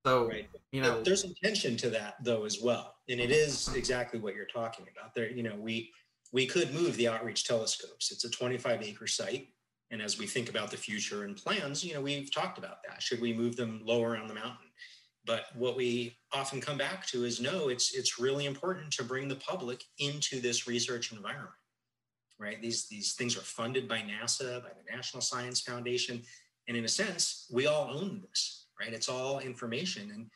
So 0.05 0.29
right. 0.29 0.47
you 0.71 0.81
know, 0.81 1.01
there's 1.01 1.23
intention 1.23 1.75
to 1.77 1.89
that 1.89 2.15
though 2.23 2.45
as 2.45 2.59
well, 2.61 2.95
and 3.09 3.19
it 3.19 3.31
is 3.31 3.73
exactly 3.75 4.19
what 4.19 4.35
you're 4.35 4.45
talking 4.45 4.85
about. 4.95 5.13
There, 5.13 5.29
you 5.29 5.43
know, 5.43 5.55
we 5.57 5.91
we 6.31 6.45
could 6.45 6.73
move 6.73 6.95
the 6.95 7.07
outreach 7.07 7.43
telescopes. 7.45 8.11
It's 8.11 8.23
a 8.23 8.29
25 8.29 8.83
acre 8.83 9.07
site 9.07 9.49
and 9.91 10.01
as 10.01 10.19
we 10.19 10.27
think 10.27 10.49
about 10.49 10.69
the 10.69 10.77
future 10.77 11.23
and 11.23 11.35
plans, 11.35 11.83
you 11.83 11.93
know, 11.93 12.01
we've 12.01 12.33
talked 12.33 12.57
about 12.57 12.83
that. 12.87 13.01
Should 13.01 13.21
we 13.21 13.33
move 13.33 13.55
them 13.55 13.81
lower 13.83 14.15
on 14.15 14.27
the 14.27 14.33
mountain? 14.33 14.67
But 15.25 15.45
what 15.55 15.75
we 15.75 16.17
often 16.31 16.61
come 16.61 16.77
back 16.77 17.05
to 17.07 17.25
is 17.25 17.41
no, 17.41 17.69
it's 17.69 17.93
it's 17.95 18.19
really 18.19 18.45
important 18.45 18.91
to 18.93 19.03
bring 19.03 19.27
the 19.27 19.35
public 19.35 19.83
into 19.97 20.39
this 20.39 20.67
research 20.67 21.11
environment. 21.11 21.53
Right? 22.39 22.61
These 22.61 22.87
these 22.87 23.13
things 23.13 23.35
are 23.35 23.41
funded 23.41 23.87
by 23.87 23.99
NASA, 23.99 24.61
by 24.61 24.69
the 24.69 24.95
National 24.95 25.21
Science 25.21 25.61
Foundation. 25.61 26.21
And 26.67 26.77
in 26.77 26.85
a 26.85 26.89
sense, 26.89 27.47
we 27.51 27.65
all 27.65 27.89
own 27.91 28.21
this, 28.27 28.67
right? 28.79 28.93
It's 28.93 29.09
all 29.09 29.39
information. 29.39 30.11
And 30.11 30.29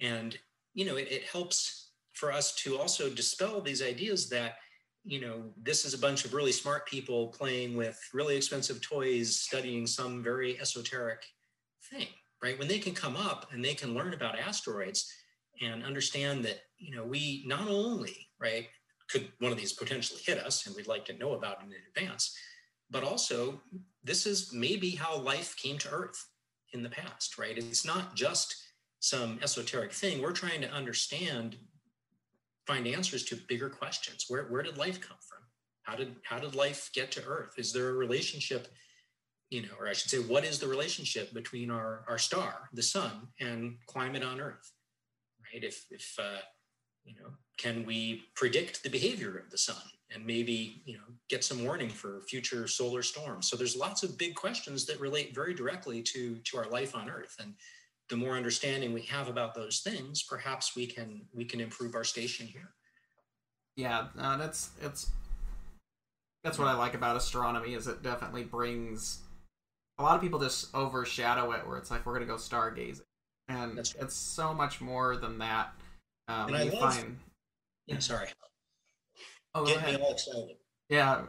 and 0.00 0.38
you 0.74 0.84
know, 0.84 0.96
it, 0.96 1.08
it 1.10 1.24
helps 1.24 1.90
for 2.12 2.32
us 2.32 2.54
to 2.54 2.78
also 2.78 3.10
dispel 3.10 3.60
these 3.60 3.82
ideas 3.82 4.28
that 4.30 4.56
you 5.04 5.20
know, 5.20 5.42
this 5.60 5.84
is 5.84 5.94
a 5.94 5.98
bunch 5.98 6.24
of 6.24 6.34
really 6.34 6.52
smart 6.52 6.86
people 6.86 7.28
playing 7.28 7.76
with 7.76 7.98
really 8.14 8.36
expensive 8.36 8.80
toys, 8.80 9.36
studying 9.36 9.86
some 9.86 10.22
very 10.22 10.60
esoteric 10.60 11.24
thing, 11.90 12.08
right? 12.42 12.58
When 12.58 12.68
they 12.68 12.78
can 12.78 12.94
come 12.94 13.16
up 13.16 13.48
and 13.52 13.64
they 13.64 13.74
can 13.74 13.94
learn 13.94 14.14
about 14.14 14.38
asteroids 14.38 15.12
and 15.60 15.84
understand 15.84 16.44
that, 16.44 16.60
you 16.78 16.94
know, 16.94 17.04
we 17.04 17.42
not 17.46 17.68
only, 17.68 18.28
right, 18.40 18.68
could 19.10 19.28
one 19.40 19.52
of 19.52 19.58
these 19.58 19.72
potentially 19.72 20.20
hit 20.24 20.38
us 20.38 20.66
and 20.66 20.74
we'd 20.74 20.86
like 20.86 21.04
to 21.06 21.18
know 21.18 21.34
about 21.34 21.58
it 21.62 21.66
in 21.66 22.02
advance, 22.02 22.36
but 22.90 23.02
also 23.02 23.60
this 24.04 24.26
is 24.26 24.52
maybe 24.52 24.90
how 24.90 25.18
life 25.18 25.56
came 25.56 25.78
to 25.78 25.90
Earth 25.90 26.28
in 26.72 26.82
the 26.82 26.88
past, 26.88 27.38
right? 27.38 27.58
It's 27.58 27.84
not 27.84 28.14
just 28.14 28.56
some 29.00 29.38
esoteric 29.42 29.92
thing. 29.92 30.22
We're 30.22 30.32
trying 30.32 30.60
to 30.62 30.70
understand, 30.70 31.56
find 32.66 32.86
answers 32.86 33.24
to 33.24 33.36
bigger 33.36 33.68
questions. 33.68 34.26
Where, 34.28 34.44
where 34.44 34.62
did 34.62 34.78
life 34.78 35.00
come 35.00 35.16
from? 35.28 35.42
How 35.82 35.96
did 35.96 36.14
how 36.22 36.38
did 36.38 36.54
life 36.54 36.90
get 36.94 37.10
to 37.12 37.24
Earth? 37.24 37.54
Is 37.58 37.72
there 37.72 37.88
a 37.88 37.94
relationship, 37.94 38.68
you 39.50 39.62
know, 39.62 39.74
or 39.78 39.88
I 39.88 39.92
should 39.92 40.10
say, 40.10 40.18
what 40.18 40.44
is 40.44 40.58
the 40.58 40.68
relationship 40.68 41.34
between 41.34 41.70
our, 41.70 42.04
our 42.08 42.18
star, 42.18 42.68
the 42.72 42.82
sun, 42.82 43.28
and 43.40 43.76
climate 43.86 44.22
on 44.22 44.40
Earth? 44.40 44.72
Right? 45.52 45.64
If 45.64 45.86
if 45.90 46.14
uh, 46.18 46.38
you 47.04 47.14
know, 47.14 47.30
can 47.58 47.84
we 47.84 48.24
predict 48.36 48.82
the 48.82 48.90
behavior 48.90 49.36
of 49.38 49.50
the 49.50 49.58
sun 49.58 49.82
and 50.14 50.24
maybe 50.24 50.82
you 50.84 50.94
know 50.94 51.04
get 51.28 51.42
some 51.42 51.64
warning 51.64 51.90
for 51.90 52.22
future 52.28 52.68
solar 52.68 53.02
storms? 53.02 53.48
So 53.48 53.56
there's 53.56 53.76
lots 53.76 54.04
of 54.04 54.16
big 54.16 54.36
questions 54.36 54.86
that 54.86 55.00
relate 55.00 55.34
very 55.34 55.52
directly 55.52 56.00
to 56.02 56.36
to 56.36 56.56
our 56.58 56.68
life 56.70 56.94
on 56.94 57.10
Earth 57.10 57.34
and 57.40 57.54
the 58.08 58.16
more 58.16 58.36
understanding 58.36 58.92
we 58.92 59.02
have 59.02 59.28
about 59.28 59.54
those 59.54 59.80
things, 59.80 60.22
perhaps 60.22 60.76
we 60.76 60.86
can 60.86 61.22
we 61.32 61.44
can 61.44 61.60
improve 61.60 61.94
our 61.94 62.04
station 62.04 62.46
here. 62.46 62.74
Yeah, 63.76 64.08
uh, 64.18 64.36
that's 64.36 64.70
it's 64.80 65.10
that's 66.44 66.58
what 66.58 66.68
I 66.68 66.74
like 66.74 66.94
about 66.94 67.16
astronomy 67.16 67.74
is 67.74 67.86
it 67.86 68.02
definitely 68.02 68.44
brings 68.44 69.20
a 69.98 70.02
lot 70.02 70.16
of 70.16 70.20
people 70.20 70.40
just 70.40 70.74
overshadow 70.74 71.52
it 71.52 71.66
where 71.66 71.78
it's 71.78 71.90
like 71.90 72.04
we're 72.04 72.14
gonna 72.14 72.26
go 72.26 72.34
stargazing 72.34 73.02
and 73.48 73.76
right. 73.76 73.94
it's 74.00 74.14
so 74.14 74.52
much 74.52 74.80
more 74.80 75.16
than 75.16 75.38
that. 75.38 75.72
Um, 76.28 76.48
and 76.48 76.56
I 76.56 76.62
love, 76.64 76.94
find, 76.94 77.18
yeah, 77.86 77.98
sorry. 77.98 78.28
Oh, 79.54 79.66
get 79.66 79.84
me 79.84 79.96
all 79.96 80.12
excited. 80.12 80.56
Yeah, 80.88 81.22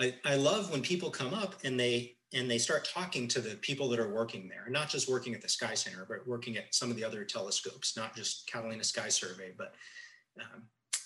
I, 0.00 0.14
I 0.24 0.36
love 0.36 0.70
when 0.70 0.82
people 0.82 1.10
come 1.10 1.34
up 1.34 1.54
and 1.64 1.78
they 1.78 2.16
and 2.32 2.50
they 2.50 2.58
start 2.58 2.88
talking 2.92 3.28
to 3.28 3.40
the 3.40 3.56
people 3.56 3.88
that 3.88 4.00
are 4.00 4.12
working 4.12 4.48
there, 4.48 4.66
not 4.68 4.88
just 4.88 5.08
working 5.08 5.34
at 5.34 5.42
the 5.42 5.48
Sky 5.48 5.74
Center, 5.74 6.06
but 6.08 6.26
working 6.26 6.56
at 6.56 6.74
some 6.74 6.90
of 6.90 6.96
the 6.96 7.04
other 7.04 7.24
telescopes, 7.24 7.96
not 7.96 8.16
just 8.16 8.50
Catalina 8.50 8.82
Sky 8.82 9.08
Survey, 9.08 9.52
but 9.56 9.74
um, 10.40 10.62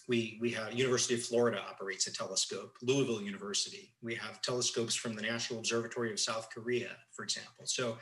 we, 0.08 0.38
we 0.40 0.50
have 0.50 0.72
University 0.72 1.14
of 1.14 1.22
Florida 1.22 1.60
operates 1.68 2.06
a 2.06 2.12
telescope, 2.12 2.76
Louisville 2.82 3.20
University. 3.20 3.92
We 4.02 4.14
have 4.14 4.40
telescopes 4.40 4.94
from 4.94 5.14
the 5.14 5.22
National 5.22 5.58
Observatory 5.58 6.10
of 6.12 6.18
South 6.18 6.48
Korea, 6.50 6.90
for 7.12 7.24
example. 7.24 7.66
So 7.66 7.98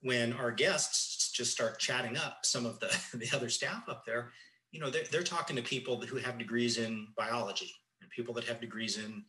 when 0.00 0.32
our 0.32 0.50
guests 0.50 1.30
just 1.32 1.52
start 1.52 1.78
chatting 1.78 2.16
up 2.16 2.38
some 2.44 2.64
of 2.64 2.80
the, 2.80 2.98
the 3.14 3.36
other 3.36 3.50
staff 3.50 3.88
up 3.88 4.06
there, 4.06 4.32
you 4.72 4.80
know, 4.80 4.88
they're, 4.88 5.04
they're 5.10 5.22
talking 5.22 5.56
to 5.56 5.62
people 5.62 6.00
who 6.00 6.16
have 6.16 6.38
degrees 6.38 6.78
in 6.78 7.08
biology 7.16 7.72
and 8.00 8.10
people 8.10 8.32
that 8.34 8.44
have 8.44 8.60
degrees 8.60 8.96
in 8.96 9.24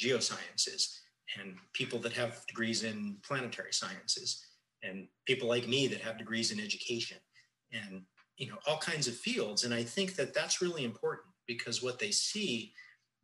geosciences 0.00 1.00
and 1.40 1.54
people 1.72 1.98
that 2.00 2.12
have 2.12 2.44
degrees 2.46 2.84
in 2.84 3.16
planetary 3.26 3.72
sciences 3.72 4.44
and 4.82 5.06
people 5.26 5.48
like 5.48 5.68
me 5.68 5.86
that 5.86 6.00
have 6.00 6.18
degrees 6.18 6.50
in 6.50 6.60
education 6.60 7.18
and 7.72 8.02
you 8.36 8.48
know 8.48 8.58
all 8.66 8.78
kinds 8.78 9.08
of 9.08 9.14
fields. 9.14 9.64
And 9.64 9.72
i 9.72 9.82
think 9.82 10.16
that 10.16 10.34
that's 10.34 10.62
really 10.62 10.84
important 10.84 11.28
because 11.46 11.82
what 11.82 11.98
they 11.98 12.10
see 12.10 12.72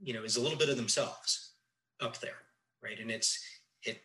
you 0.01 0.15
know 0.15 0.23
is 0.23 0.37
a 0.37 0.41
little 0.41 0.59
bit 0.59 0.69
of 0.69 0.77
themselves 0.77 1.55
up 2.01 2.19
there 2.21 2.43
right? 2.83 3.01
And 3.01 3.11
it's 3.11 3.39
it 3.83 4.01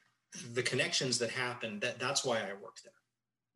the 0.54 0.64
connections 0.64 1.20
that 1.20 1.30
happen 1.30 1.80
that 1.82 2.00
that's 2.00 2.26
why 2.26 2.40
i 2.40 2.54
work 2.54 2.78
there 2.84 2.94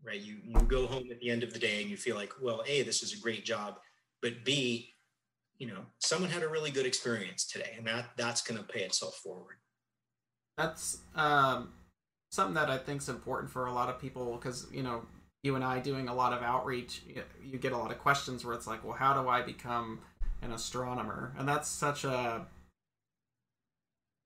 right? 0.05 0.21
You 0.21 0.37
you 0.43 0.59
go 0.67 0.85
home 0.85 1.07
at 1.11 1.19
the 1.19 1.29
end 1.29 1.43
of 1.43 1.51
the 1.51 1.59
day 1.59 1.81
and 1.81 1.89
you 1.89 1.97
feel 1.97 2.15
like 2.15 2.31
well 2.41 2.63
a 2.67 2.83
this 2.83 3.01
is 3.01 3.13
a 3.13 3.19
great 3.19 3.45
job 3.45 3.79
but 4.21 4.45
b 4.45 4.93
you 5.57 5.67
know 5.67 5.81
someone 5.99 6.29
had 6.29 6.43
a 6.43 6.47
really 6.47 6.71
good 6.71 6.85
experience 6.85 7.47
today 7.47 7.73
and 7.77 7.87
that 7.87 8.05
that's 8.15 8.41
going 8.41 8.59
to 8.59 8.67
pay 8.67 8.81
itself 8.81 9.15
forward 9.15 9.57
that's 10.57 10.99
um, 11.15 11.69
something 12.31 12.55
that 12.55 12.69
I 12.69 12.77
think 12.77 13.01
is 13.01 13.09
important 13.09 13.51
for 13.51 13.67
a 13.67 13.73
lot 13.73 13.89
of 13.89 13.99
people 13.99 14.37
because 14.37 14.67
you 14.71 14.83
know 14.83 15.03
you 15.43 15.55
and 15.55 15.63
I 15.63 15.79
doing 15.79 16.07
a 16.09 16.15
lot 16.15 16.33
of 16.33 16.41
outreach, 16.41 17.03
you 17.43 17.57
get 17.57 17.71
a 17.71 17.77
lot 17.77 17.91
of 17.91 17.99
questions 17.99 18.43
where 18.43 18.55
it's 18.55 18.67
like, 18.67 18.83
well, 18.83 18.97
how 18.97 19.21
do 19.21 19.29
I 19.29 19.41
become 19.41 19.99
an 20.41 20.51
astronomer? 20.51 21.33
And 21.37 21.47
that's 21.47 21.69
such 21.69 22.03
a 22.03 22.45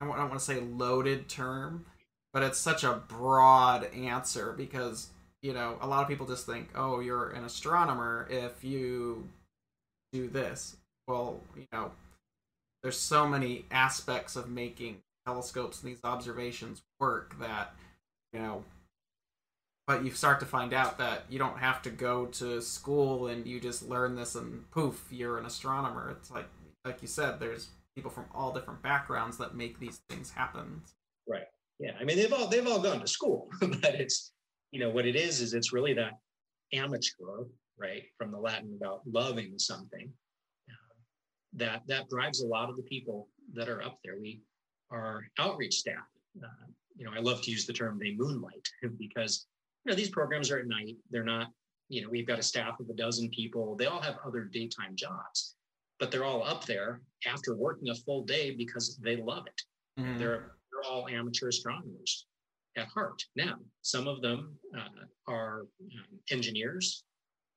I 0.01 0.05
don't 0.05 0.17
want 0.17 0.33
to 0.33 0.39
say 0.39 0.59
loaded 0.59 1.29
term, 1.29 1.85
but 2.33 2.41
it's 2.41 2.57
such 2.57 2.83
a 2.83 2.93
broad 3.07 3.93
answer 3.93 4.53
because 4.53 5.09
you 5.41 5.53
know 5.53 5.77
a 5.81 5.87
lot 5.87 6.01
of 6.01 6.07
people 6.07 6.25
just 6.25 6.45
think, 6.45 6.69
oh, 6.75 7.01
you're 7.01 7.29
an 7.31 7.43
astronomer 7.43 8.27
if 8.29 8.63
you 8.63 9.27
do 10.11 10.27
this. 10.27 10.77
Well, 11.07 11.41
you 11.55 11.67
know, 11.71 11.91
there's 12.81 12.97
so 12.97 13.27
many 13.27 13.65
aspects 13.69 14.35
of 14.35 14.49
making 14.49 14.97
telescopes 15.25 15.81
and 15.81 15.91
these 15.91 16.03
observations 16.03 16.81
work 16.99 17.37
that 17.39 17.73
you 18.33 18.39
know 18.39 18.63
but 19.87 20.05
you 20.05 20.11
start 20.11 20.39
to 20.39 20.45
find 20.45 20.73
out 20.73 20.97
that 20.99 21.25
you 21.29 21.39
don't 21.39 21.57
have 21.57 21.81
to 21.81 21.89
go 21.89 22.25
to 22.27 22.61
school 22.61 23.27
and 23.27 23.45
you 23.45 23.59
just 23.59 23.87
learn 23.87 24.15
this 24.15 24.35
and 24.35 24.69
poof 24.71 25.07
you're 25.11 25.37
an 25.37 25.45
astronomer. 25.45 26.09
It's 26.11 26.31
like 26.31 26.47
like 26.85 27.01
you 27.01 27.09
said 27.09 27.39
there's 27.39 27.67
people 27.95 28.09
from 28.09 28.25
all 28.33 28.53
different 28.53 28.81
backgrounds 28.81 29.37
that 29.37 29.55
make 29.55 29.79
these 29.79 30.01
things 30.07 30.31
happen. 30.31 30.81
Right. 31.27 31.47
Yeah. 31.79 31.91
I 31.99 32.05
mean 32.05 32.17
they've 32.17 32.31
all 32.31 32.47
they've 32.47 32.65
all 32.65 32.79
gone 32.79 33.01
to 33.01 33.07
school 33.07 33.49
but 33.59 33.95
it's 33.95 34.31
you 34.71 34.79
know 34.79 34.89
what 34.89 35.05
it 35.05 35.15
is 35.15 35.41
is 35.41 35.53
it's 35.53 35.73
really 35.73 35.93
that 35.95 36.13
amateur 36.71 37.45
right 37.77 38.03
from 38.17 38.31
the 38.31 38.39
latin 38.39 38.77
about 38.79 39.01
loving 39.05 39.57
something. 39.57 40.09
Uh, 40.69 40.93
that 41.53 41.81
that 41.87 42.07
drives 42.07 42.41
a 42.41 42.47
lot 42.47 42.69
of 42.69 42.77
the 42.77 42.83
people 42.83 43.27
that 43.53 43.67
are 43.67 43.81
up 43.81 43.99
there. 44.05 44.15
We 44.21 44.41
our 44.91 45.25
outreach 45.39 45.75
staff. 45.75 46.07
Uh, 46.41 46.67
you 46.95 47.05
know, 47.05 47.11
I 47.15 47.19
love 47.19 47.41
to 47.43 47.51
use 47.51 47.65
the 47.65 47.73
term 47.73 47.99
they 47.99 48.13
moonlight 48.15 48.67
because 48.99 49.47
you 49.85 49.91
know 49.91 49.95
these 49.95 50.09
programs 50.09 50.51
are 50.51 50.59
at 50.59 50.67
night. 50.67 50.97
They're 51.09 51.23
not. 51.23 51.47
You 51.89 52.03
know, 52.03 52.09
we've 52.09 52.27
got 52.27 52.39
a 52.39 52.43
staff 52.43 52.79
of 52.79 52.89
a 52.89 52.93
dozen 52.93 53.29
people. 53.29 53.75
They 53.75 53.87
all 53.87 54.01
have 54.01 54.17
other 54.25 54.45
daytime 54.45 54.95
jobs, 54.95 55.55
but 55.99 56.09
they're 56.09 56.23
all 56.23 56.43
up 56.43 56.65
there 56.65 57.01
after 57.27 57.55
working 57.55 57.89
a 57.89 57.95
full 57.95 58.23
day 58.23 58.51
because 58.51 58.97
they 59.03 59.17
love 59.17 59.45
it. 59.47 60.01
Mm-hmm. 60.01 60.17
They're 60.17 60.51
they're 60.71 60.89
all 60.89 61.07
amateur 61.09 61.49
astronomers 61.49 62.27
at 62.77 62.87
heart. 62.87 63.23
Now, 63.35 63.55
some 63.81 64.07
of 64.07 64.21
them 64.21 64.55
uh, 64.77 65.05
are 65.27 65.61
um, 65.81 66.19
engineers, 66.29 67.03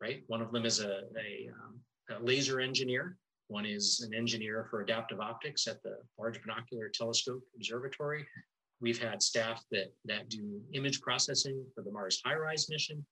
right? 0.00 0.22
One 0.26 0.42
of 0.42 0.52
them 0.52 0.64
is 0.64 0.80
a, 0.80 1.02
a, 1.16 1.48
um, 1.52 1.80
a 2.10 2.22
laser 2.22 2.60
engineer. 2.60 3.16
One 3.48 3.66
is 3.66 4.04
an 4.06 4.14
engineer 4.14 4.66
for 4.70 4.80
adaptive 4.80 5.20
optics 5.20 5.66
at 5.66 5.82
the 5.82 5.98
Large 6.18 6.42
Binocular 6.42 6.88
Telescope 6.88 7.42
Observatory. 7.56 8.26
We've 8.80 9.00
had 9.00 9.22
staff 9.22 9.64
that, 9.70 9.92
that 10.06 10.28
do 10.28 10.60
image 10.72 11.00
processing 11.00 11.64
for 11.74 11.82
the 11.82 11.90
Mars 11.90 12.20
HiRISE 12.26 12.70
mission. 12.70 13.04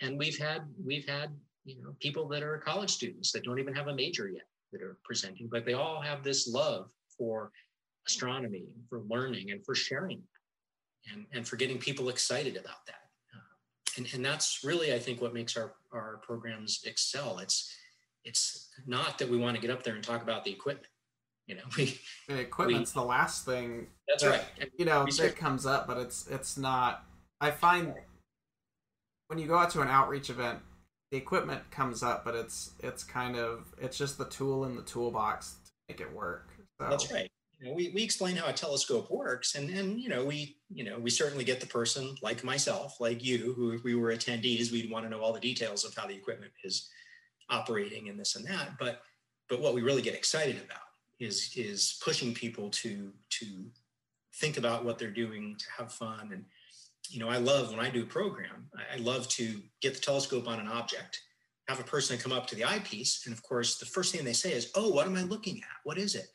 And 0.00 0.18
we've 0.18 0.38
had, 0.38 0.62
we've 0.84 1.08
had, 1.08 1.30
you 1.64 1.80
know, 1.82 1.94
people 2.00 2.26
that 2.28 2.42
are 2.42 2.58
college 2.58 2.90
students 2.90 3.30
that 3.32 3.44
don't 3.44 3.58
even 3.58 3.74
have 3.74 3.88
a 3.88 3.94
major 3.94 4.28
yet 4.28 4.46
that 4.72 4.82
are 4.82 4.98
presenting, 5.04 5.48
but 5.50 5.64
they 5.64 5.74
all 5.74 6.00
have 6.00 6.24
this 6.24 6.48
love 6.48 6.90
for 7.16 7.50
astronomy, 8.06 8.64
for 8.88 9.02
learning, 9.08 9.50
and 9.52 9.64
for 9.64 9.74
sharing, 9.74 10.22
and, 11.12 11.26
and 11.32 11.46
for 11.46 11.56
getting 11.56 11.78
people 11.78 12.08
excited 12.08 12.56
about 12.56 12.84
that. 12.86 12.96
And, 13.96 14.08
and 14.14 14.24
that's 14.24 14.60
really, 14.64 14.94
I 14.94 14.98
think, 14.98 15.20
what 15.20 15.34
makes 15.34 15.56
our, 15.56 15.74
our 15.92 16.20
programs 16.22 16.80
excel. 16.84 17.38
It's 17.38 17.70
it's 18.24 18.70
not 18.86 19.18
that 19.18 19.28
we 19.28 19.36
want 19.36 19.56
to 19.56 19.62
get 19.62 19.70
up 19.70 19.82
there 19.82 19.94
and 19.94 20.04
talk 20.04 20.22
about 20.22 20.44
the 20.44 20.50
equipment. 20.50 20.86
You 21.46 21.56
know, 21.56 21.62
we 21.76 21.98
the 22.28 22.40
equipment's 22.40 22.94
we, 22.94 23.00
the 23.00 23.06
last 23.06 23.44
thing. 23.44 23.86
That's 24.08 24.22
that, 24.22 24.30
right. 24.30 24.70
You 24.78 24.84
know, 24.84 25.06
it 25.06 25.36
comes 25.36 25.66
up, 25.66 25.86
but 25.86 25.98
it's 25.98 26.26
it's 26.28 26.56
not. 26.56 27.04
I 27.40 27.50
find 27.50 27.94
when 29.28 29.38
you 29.38 29.46
go 29.46 29.56
out 29.56 29.70
to 29.70 29.80
an 29.80 29.88
outreach 29.88 30.30
event, 30.30 30.60
the 31.10 31.16
equipment 31.16 31.68
comes 31.70 32.02
up, 32.02 32.24
but 32.24 32.34
it's 32.34 32.72
it's 32.80 33.04
kind 33.04 33.36
of 33.36 33.74
it's 33.80 33.98
just 33.98 34.18
the 34.18 34.26
tool 34.26 34.64
in 34.64 34.76
the 34.76 34.82
toolbox 34.82 35.56
to 35.64 35.70
make 35.88 36.00
it 36.00 36.12
work. 36.12 36.50
So. 36.80 36.88
That's 36.88 37.12
right. 37.12 37.30
You 37.58 37.68
know, 37.68 37.74
we, 37.74 37.92
we 37.94 38.02
explain 38.02 38.34
how 38.34 38.48
a 38.48 38.52
telescope 38.52 39.08
works 39.10 39.54
and 39.54 39.70
and 39.70 40.00
you 40.00 40.08
know 40.08 40.24
we 40.24 40.56
you 40.68 40.82
know 40.82 40.98
we 40.98 41.10
certainly 41.10 41.44
get 41.44 41.60
the 41.60 41.66
person 41.66 42.16
like 42.20 42.42
myself 42.42 43.00
like 43.00 43.22
you 43.22 43.52
who 43.54 43.70
if 43.70 43.84
we 43.84 43.94
were 43.94 44.12
attendees 44.12 44.72
we'd 44.72 44.90
want 44.90 45.06
to 45.06 45.10
know 45.10 45.20
all 45.20 45.32
the 45.32 45.38
details 45.38 45.84
of 45.84 45.94
how 45.94 46.04
the 46.04 46.14
equipment 46.14 46.50
is 46.64 46.88
operating 47.52 48.08
and 48.08 48.18
this 48.18 48.34
and 48.34 48.44
that. 48.46 48.78
But 48.78 49.02
but 49.48 49.60
what 49.60 49.74
we 49.74 49.82
really 49.82 50.02
get 50.02 50.14
excited 50.14 50.56
about 50.56 50.80
is 51.20 51.52
is 51.56 51.98
pushing 52.02 52.34
people 52.34 52.70
to 52.70 53.12
to 53.40 53.46
think 54.36 54.56
about 54.56 54.84
what 54.84 54.98
they're 54.98 55.10
doing, 55.10 55.56
to 55.58 55.64
have 55.78 55.92
fun. 55.92 56.30
And 56.32 56.44
you 57.10 57.20
know, 57.20 57.28
I 57.28 57.36
love 57.36 57.70
when 57.70 57.84
I 57.84 57.90
do 57.90 58.02
a 58.02 58.06
program, 58.06 58.70
I 58.92 58.96
love 58.96 59.28
to 59.30 59.60
get 59.80 59.94
the 59.94 60.00
telescope 60.00 60.48
on 60.48 60.58
an 60.58 60.68
object, 60.68 61.20
have 61.68 61.80
a 61.80 61.84
person 61.84 62.18
come 62.18 62.32
up 62.32 62.46
to 62.48 62.54
the 62.54 62.64
eyepiece, 62.64 63.26
and 63.26 63.34
of 63.34 63.42
course, 63.42 63.78
the 63.78 63.86
first 63.86 64.14
thing 64.14 64.24
they 64.24 64.32
say 64.32 64.52
is, 64.52 64.70
"Oh, 64.74 64.88
what 64.88 65.06
am 65.06 65.16
I 65.16 65.22
looking 65.22 65.58
at? 65.58 65.76
What 65.84 65.98
is 65.98 66.14
it?" 66.14 66.28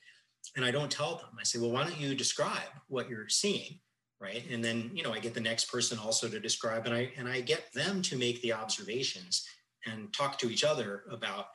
And 0.56 0.64
I 0.64 0.72
don't 0.72 0.92
tell 0.92 1.18
them. 1.18 1.36
I 1.40 1.44
say, 1.44 1.60
"Well, 1.60 1.72
why 1.72 1.84
don't 1.84 2.00
you 2.00 2.16
describe 2.16 2.72
what 2.88 3.10
you're 3.10 3.30
seeing?" 3.30 3.80
right? 4.20 4.44
And 4.50 4.64
then 4.64 4.90
you 4.94 5.04
know 5.04 5.14
I 5.14 5.20
get 5.20 5.34
the 5.34 5.42
next 5.42 5.66
person 5.66 6.00
also 6.00 6.28
to 6.28 6.40
describe, 6.40 6.86
and 6.86 6.96
I 6.96 7.12
and 7.18 7.28
I 7.28 7.42
get 7.42 7.72
them 7.74 8.02
to 8.04 8.18
make 8.18 8.42
the 8.42 8.54
observations 8.54 9.48
and 9.92 10.14
talk 10.14 10.38
to 10.40 10.50
each 10.50 10.64
other 10.64 11.04
about 11.12 11.48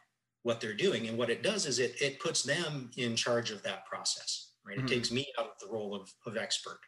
what 0.42 0.61
they're 0.61 0.75
doing. 0.75 1.07
And 1.09 1.16
what 1.16 1.31
it 1.31 1.42
does 1.42 1.66
is 1.66 1.79
it 1.79 2.01
it 2.01 2.21
puts 2.21 2.42
them 2.42 2.90
in 2.97 3.16
charge 3.16 3.51
of 3.51 3.62
that 3.62 3.87
process, 3.87 4.53
right? 4.66 4.77
Mm-hmm. 4.77 4.87
It 4.87 4.90
takes 4.90 5.12
me 5.12 5.27
out 5.38 5.47
of 5.47 5.59
the 5.61 5.73
role 5.73 5.95
of, 5.95 6.12
of 6.27 6.37
expert 6.37 6.81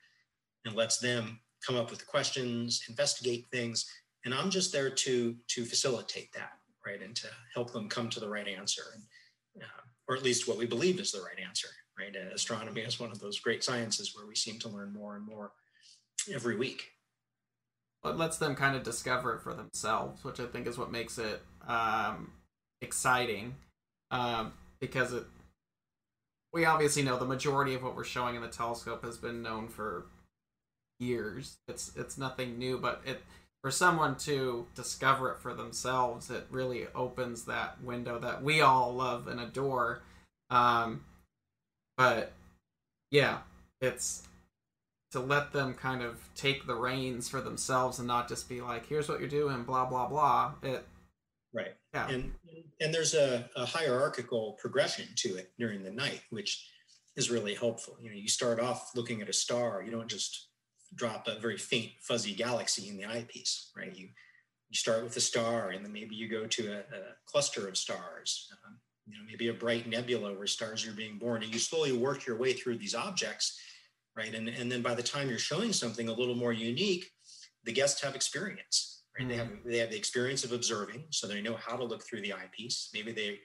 and 0.64 0.74
lets 0.74 0.98
them 0.98 1.40
come 1.66 1.76
up 1.76 1.90
with 1.90 2.06
questions, 2.06 2.84
investigate 2.88 3.46
things, 3.50 3.86
and 4.24 4.34
I'm 4.34 4.50
just 4.50 4.72
there 4.72 4.90
to 4.90 5.36
to 5.48 5.64
facilitate 5.64 6.32
that, 6.32 6.52
right, 6.86 7.02
and 7.02 7.14
to 7.16 7.28
help 7.54 7.72
them 7.72 7.88
come 7.88 8.08
to 8.10 8.20
the 8.20 8.28
right 8.28 8.48
answer, 8.48 8.82
and, 8.94 9.62
uh, 9.62 9.82
or 10.08 10.16
at 10.16 10.22
least 10.22 10.48
what 10.48 10.58
we 10.58 10.66
believe 10.66 11.00
is 11.00 11.12
the 11.12 11.20
right 11.20 11.40
answer, 11.46 11.68
right? 11.98 12.14
Uh, 12.14 12.34
astronomy 12.34 12.82
is 12.82 13.00
one 13.00 13.12
of 13.12 13.20
those 13.20 13.38
great 13.38 13.62
sciences 13.62 14.14
where 14.14 14.26
we 14.26 14.34
seem 14.34 14.58
to 14.60 14.68
learn 14.68 14.92
more 14.92 15.16
and 15.16 15.24
more 15.24 15.52
every 16.32 16.56
week. 16.56 16.90
It 18.04 18.16
lets 18.16 18.36
them 18.36 18.54
kind 18.54 18.76
of 18.76 18.82
discover 18.82 19.34
it 19.34 19.40
for 19.40 19.54
themselves, 19.54 20.24
which 20.24 20.38
I 20.38 20.46
think 20.46 20.66
is 20.66 20.76
what 20.76 20.92
makes 20.92 21.18
it 21.18 21.40
um, 21.66 22.32
exciting, 22.82 23.54
um, 24.10 24.52
because 24.80 25.12
it. 25.12 25.24
We 26.52 26.66
obviously 26.66 27.02
know 27.02 27.18
the 27.18 27.24
majority 27.24 27.74
of 27.74 27.82
what 27.82 27.96
we're 27.96 28.04
showing 28.04 28.36
in 28.36 28.42
the 28.42 28.48
telescope 28.48 29.04
has 29.04 29.16
been 29.16 29.42
known 29.42 29.68
for 29.68 30.06
years. 31.00 31.56
It's 31.66 31.92
it's 31.96 32.18
nothing 32.18 32.58
new, 32.58 32.78
but 32.78 33.02
it 33.04 33.22
for 33.64 33.70
someone 33.70 34.14
to 34.16 34.66
discover 34.74 35.30
it 35.30 35.38
for 35.38 35.54
themselves, 35.54 36.30
it 36.30 36.46
really 36.50 36.86
opens 36.94 37.46
that 37.46 37.82
window 37.82 38.18
that 38.18 38.42
we 38.42 38.60
all 38.60 38.92
love 38.92 39.26
and 39.26 39.40
adore. 39.40 40.02
Um, 40.50 41.02
but 41.96 42.32
yeah, 43.10 43.38
it's 43.80 44.28
to 45.14 45.20
let 45.20 45.52
them 45.52 45.74
kind 45.74 46.02
of 46.02 46.18
take 46.34 46.66
the 46.66 46.74
reins 46.74 47.28
for 47.28 47.40
themselves 47.40 48.00
and 48.00 48.08
not 48.08 48.28
just 48.28 48.48
be 48.48 48.60
like, 48.60 48.84
"Here's 48.86 49.08
what 49.08 49.20
you're 49.20 49.28
doing," 49.28 49.62
blah 49.62 49.84
blah 49.84 50.08
blah. 50.08 50.54
It 50.60 50.84
right, 51.54 51.76
yeah, 51.94 52.08
and 52.08 52.34
and 52.80 52.92
there's 52.92 53.14
a, 53.14 53.48
a 53.54 53.64
hierarchical 53.64 54.58
progression 54.60 55.06
to 55.18 55.36
it 55.36 55.52
during 55.56 55.84
the 55.84 55.92
night, 55.92 56.22
which 56.30 56.68
is 57.14 57.30
really 57.30 57.54
helpful. 57.54 57.96
You 58.02 58.10
know, 58.10 58.16
you 58.16 58.26
start 58.26 58.58
off 58.58 58.90
looking 58.96 59.22
at 59.22 59.28
a 59.28 59.32
star. 59.32 59.84
You 59.84 59.92
don't 59.92 60.08
just 60.08 60.48
drop 60.96 61.28
a 61.28 61.38
very 61.38 61.58
faint 61.58 61.92
fuzzy 62.00 62.34
galaxy 62.34 62.88
in 62.88 62.96
the 62.96 63.04
eyepiece, 63.04 63.70
right? 63.76 63.94
You 63.94 64.08
you 64.68 64.76
start 64.76 65.04
with 65.04 65.16
a 65.16 65.20
star, 65.20 65.70
and 65.70 65.84
then 65.84 65.92
maybe 65.92 66.16
you 66.16 66.28
go 66.28 66.48
to 66.48 66.72
a, 66.72 66.78
a 66.78 67.00
cluster 67.26 67.68
of 67.68 67.76
stars. 67.76 68.48
Um, 68.66 68.78
you 69.06 69.12
know, 69.12 69.22
maybe 69.30 69.46
a 69.46 69.54
bright 69.54 69.86
nebula 69.86 70.34
where 70.34 70.48
stars 70.48 70.84
are 70.88 70.92
being 70.92 71.18
born, 71.18 71.44
and 71.44 71.54
you 71.54 71.60
slowly 71.60 71.92
work 71.92 72.26
your 72.26 72.36
way 72.36 72.52
through 72.52 72.78
these 72.78 72.96
objects, 72.96 73.60
right? 74.16 74.34
And 74.34 74.48
and 74.48 74.70
then 74.70 74.82
by 74.82 74.94
the 74.94 75.02
time 75.02 75.28
you're 75.28 75.38
showing 75.38 75.72
something 75.72 76.08
a 76.08 76.12
little 76.12 76.34
more 76.34 76.52
unique, 76.52 77.10
the 77.64 77.72
guests 77.72 78.00
have 78.02 78.14
experience, 78.14 79.04
right? 79.18 79.28
Mm-hmm. 79.28 79.30
They 79.30 79.36
have 79.36 79.50
they 79.64 79.78
have 79.78 79.90
the 79.90 79.96
experience 79.96 80.44
of 80.44 80.52
observing, 80.52 81.04
so 81.10 81.26
they 81.26 81.42
know 81.42 81.56
how 81.56 81.76
to 81.76 81.84
look 81.84 82.04
through 82.04 82.22
the 82.22 82.32
eyepiece. 82.32 82.90
Maybe 82.94 83.12
they 83.12 83.40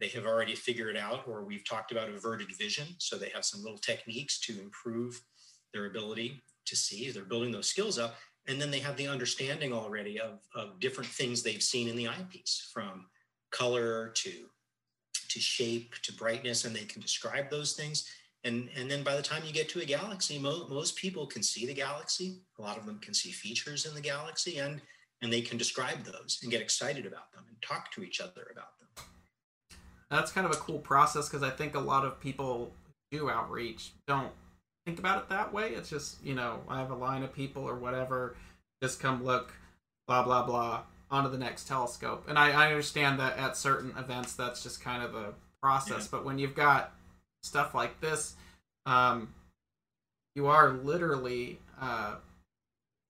they 0.00 0.08
have 0.08 0.26
already 0.26 0.54
figured 0.54 0.96
out, 0.96 1.28
or 1.28 1.44
we've 1.44 1.68
talked 1.68 1.92
about 1.92 2.08
averted 2.08 2.48
vision, 2.56 2.86
so 2.98 3.16
they 3.16 3.28
have 3.34 3.44
some 3.44 3.62
little 3.62 3.78
techniques 3.78 4.40
to 4.40 4.58
improve 4.60 5.20
their 5.72 5.86
ability 5.86 6.42
to 6.66 6.76
see. 6.76 7.10
They're 7.10 7.24
building 7.24 7.52
those 7.52 7.68
skills 7.68 7.98
up. 7.98 8.16
And 8.48 8.60
then 8.60 8.70
they 8.70 8.80
have 8.80 8.96
the 8.96 9.06
understanding 9.06 9.72
already 9.72 10.18
of, 10.18 10.40
of 10.54 10.80
different 10.80 11.08
things 11.08 11.42
they've 11.42 11.62
seen 11.62 11.88
in 11.88 11.96
the 11.96 12.08
eyepiece 12.08 12.70
from 12.72 13.06
color 13.52 14.08
to, 14.08 14.32
to 15.28 15.40
shape 15.40 15.94
to 16.02 16.12
brightness, 16.12 16.64
and 16.64 16.74
they 16.74 16.84
can 16.84 17.00
describe 17.00 17.50
those 17.50 17.74
things. 17.74 18.06
And, 18.44 18.68
and 18.76 18.90
then 18.90 19.02
by 19.04 19.14
the 19.14 19.22
time 19.22 19.42
you 19.46 19.52
get 19.52 19.68
to 19.70 19.80
a 19.80 19.84
galaxy, 19.84 20.38
mo- 20.38 20.66
most 20.68 20.96
people 20.96 21.26
can 21.26 21.42
see 21.42 21.64
the 21.66 21.74
galaxy. 21.74 22.40
A 22.58 22.62
lot 22.62 22.76
of 22.76 22.86
them 22.86 22.98
can 22.98 23.14
see 23.14 23.30
features 23.30 23.86
in 23.86 23.94
the 23.94 24.00
galaxy 24.00 24.58
and, 24.58 24.80
and 25.22 25.32
they 25.32 25.40
can 25.40 25.58
describe 25.58 26.04
those 26.04 26.40
and 26.42 26.50
get 26.50 26.60
excited 26.60 27.06
about 27.06 27.32
them 27.32 27.44
and 27.48 27.56
talk 27.62 27.92
to 27.92 28.02
each 28.02 28.20
other 28.20 28.48
about 28.50 28.78
them. 28.78 29.04
That's 30.10 30.32
kind 30.32 30.46
of 30.46 30.52
a 30.52 30.56
cool 30.56 30.78
process 30.78 31.28
because 31.28 31.42
I 31.42 31.50
think 31.50 31.74
a 31.74 31.80
lot 31.80 32.04
of 32.04 32.20
people 32.20 32.72
do 33.12 33.30
outreach 33.30 33.92
don't 34.06 34.32
think 34.84 34.98
about 34.98 35.22
it 35.22 35.28
that 35.28 35.52
way. 35.52 35.70
It's 35.70 35.88
just, 35.88 36.22
you 36.24 36.34
know, 36.34 36.60
I 36.68 36.80
have 36.80 36.90
a 36.90 36.96
line 36.96 37.22
of 37.22 37.32
people 37.32 37.62
or 37.62 37.76
whatever, 37.76 38.36
just 38.82 38.98
come 39.00 39.24
look, 39.24 39.52
blah, 40.08 40.24
blah, 40.24 40.44
blah, 40.44 40.82
onto 41.10 41.30
the 41.30 41.38
next 41.38 41.68
telescope. 41.68 42.24
And 42.28 42.38
I, 42.38 42.50
I 42.50 42.70
understand 42.70 43.20
that 43.20 43.38
at 43.38 43.56
certain 43.56 43.94
events, 43.96 44.34
that's 44.34 44.62
just 44.62 44.82
kind 44.82 45.02
of 45.02 45.12
the 45.12 45.34
process. 45.62 46.04
Yeah. 46.04 46.08
But 46.10 46.24
when 46.24 46.38
you've 46.38 46.56
got 46.56 46.92
stuff 47.42 47.74
like 47.74 48.00
this, 48.00 48.34
um, 48.86 49.32
you 50.34 50.46
are 50.46 50.70
literally 50.70 51.58
uh, 51.80 52.16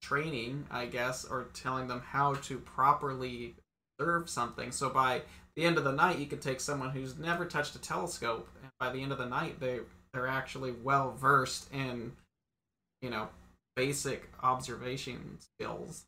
training, 0.03 0.66
I 0.71 0.87
guess, 0.87 1.25
or 1.25 1.47
telling 1.55 1.87
them 1.88 2.03
how 2.05 2.35
to 2.35 2.59
properly 2.59 3.55
observe 3.99 4.29
something. 4.29 4.73
So 4.73 4.90
by 4.90 5.23
the 5.57 5.64
end 5.64 5.79
of 5.79 5.85
the 5.85 5.92
night, 5.92 6.18
you 6.18 6.27
could 6.27 6.42
take 6.42 6.61
someone 6.61 6.90
who's 6.90 7.18
never 7.18 7.45
touched 7.45 7.77
a 7.77 7.81
telescope, 7.81 8.49
and 8.62 8.71
by 8.81 8.90
the 8.90 9.03
end 9.03 9.12
of 9.12 9.18
the 9.18 9.27
night, 9.27 9.61
they 9.61 9.81
they're 10.12 10.27
actually 10.27 10.73
well 10.83 11.12
versed 11.12 11.73
in 11.73 12.12
you 13.01 13.11
know 13.11 13.29
basic 13.77 14.31
observation 14.42 15.38
skills. 15.40 16.05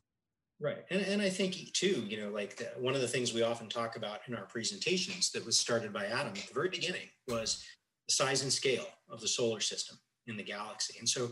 Right. 0.61 0.85
And, 0.89 1.01
and 1.01 1.21
i 1.21 1.29
think 1.29 1.73
too 1.73 2.05
you 2.07 2.17
know 2.17 2.29
like 2.29 2.55
the, 2.55 2.67
one 2.79 2.95
of 2.95 3.01
the 3.01 3.09
things 3.09 3.33
we 3.33 3.41
often 3.41 3.67
talk 3.67 3.97
about 3.97 4.21
in 4.25 4.33
our 4.35 4.45
presentations 4.45 5.29
that 5.31 5.45
was 5.45 5.59
started 5.59 5.91
by 5.91 6.05
adam 6.05 6.29
at 6.29 6.35
the 6.35 6.53
very 6.53 6.69
beginning 6.69 7.09
was 7.27 7.61
the 8.07 8.13
size 8.13 8.43
and 8.43 8.51
scale 8.51 8.87
of 9.09 9.21
the 9.21 9.27
solar 9.27 9.59
system 9.59 9.97
in 10.27 10.37
the 10.37 10.43
galaxy 10.43 10.97
and 10.99 11.07
so 11.07 11.31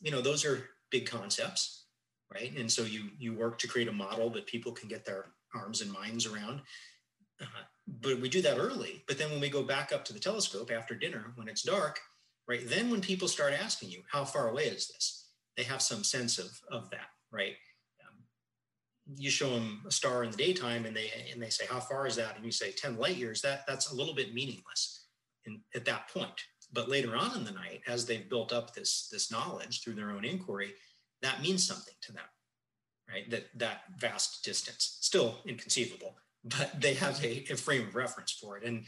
you 0.00 0.10
know 0.10 0.20
those 0.20 0.44
are 0.44 0.68
big 0.90 1.06
concepts 1.06 1.84
right 2.32 2.56
and 2.56 2.70
so 2.70 2.82
you 2.82 3.10
you 3.18 3.34
work 3.34 3.58
to 3.58 3.68
create 3.68 3.88
a 3.88 3.92
model 3.92 4.30
that 4.30 4.46
people 4.46 4.72
can 4.72 4.88
get 4.88 5.04
their 5.04 5.26
arms 5.54 5.80
and 5.80 5.92
minds 5.92 6.26
around 6.26 6.60
uh, 7.40 7.46
but 8.00 8.20
we 8.20 8.28
do 8.28 8.42
that 8.42 8.58
early 8.58 9.02
but 9.06 9.18
then 9.18 9.30
when 9.30 9.40
we 9.40 9.48
go 9.48 9.62
back 9.62 9.92
up 9.92 10.04
to 10.04 10.12
the 10.12 10.18
telescope 10.18 10.70
after 10.70 10.94
dinner 10.94 11.32
when 11.36 11.48
it's 11.48 11.62
dark 11.62 11.98
right? 12.48 12.68
Then 12.68 12.90
when 12.90 13.00
people 13.00 13.28
start 13.28 13.52
asking 13.52 13.90
you, 13.90 14.02
how 14.10 14.24
far 14.24 14.48
away 14.48 14.64
is 14.64 14.88
this? 14.88 15.28
They 15.56 15.62
have 15.64 15.82
some 15.82 16.04
sense 16.04 16.38
of, 16.38 16.50
of 16.70 16.90
that, 16.90 17.08
right? 17.30 17.54
Um, 18.02 18.18
you 19.16 19.30
show 19.30 19.50
them 19.50 19.82
a 19.86 19.90
star 19.90 20.24
in 20.24 20.30
the 20.30 20.36
daytime 20.36 20.84
and 20.84 20.96
they, 20.96 21.10
and 21.32 21.42
they 21.42 21.50
say, 21.50 21.64
how 21.68 21.80
far 21.80 22.06
is 22.06 22.16
that? 22.16 22.36
And 22.36 22.44
you 22.44 22.52
say 22.52 22.72
10 22.72 22.98
light 22.98 23.16
years, 23.16 23.40
that, 23.42 23.64
that's 23.66 23.92
a 23.92 23.94
little 23.94 24.14
bit 24.14 24.34
meaningless 24.34 25.03
in, 25.46 25.60
at 25.74 25.84
that 25.84 26.08
point. 26.08 26.40
But 26.72 26.88
later 26.88 27.16
on 27.16 27.36
in 27.36 27.44
the 27.44 27.52
night, 27.52 27.82
as 27.86 28.04
they've 28.04 28.28
built 28.28 28.52
up 28.52 28.74
this, 28.74 29.08
this 29.12 29.30
knowledge 29.30 29.82
through 29.82 29.94
their 29.94 30.10
own 30.10 30.24
inquiry, 30.24 30.74
that 31.22 31.42
means 31.42 31.66
something 31.66 31.94
to 32.02 32.12
them, 32.12 32.24
right? 33.08 33.30
That, 33.30 33.46
that 33.56 33.82
vast 33.98 34.44
distance, 34.44 34.98
still 35.00 35.36
inconceivable, 35.46 36.16
but 36.44 36.80
they 36.80 36.94
have 36.94 37.22
a, 37.24 37.44
a 37.50 37.56
frame 37.56 37.86
of 37.86 37.94
reference 37.94 38.32
for 38.32 38.56
it. 38.58 38.64
And 38.64 38.84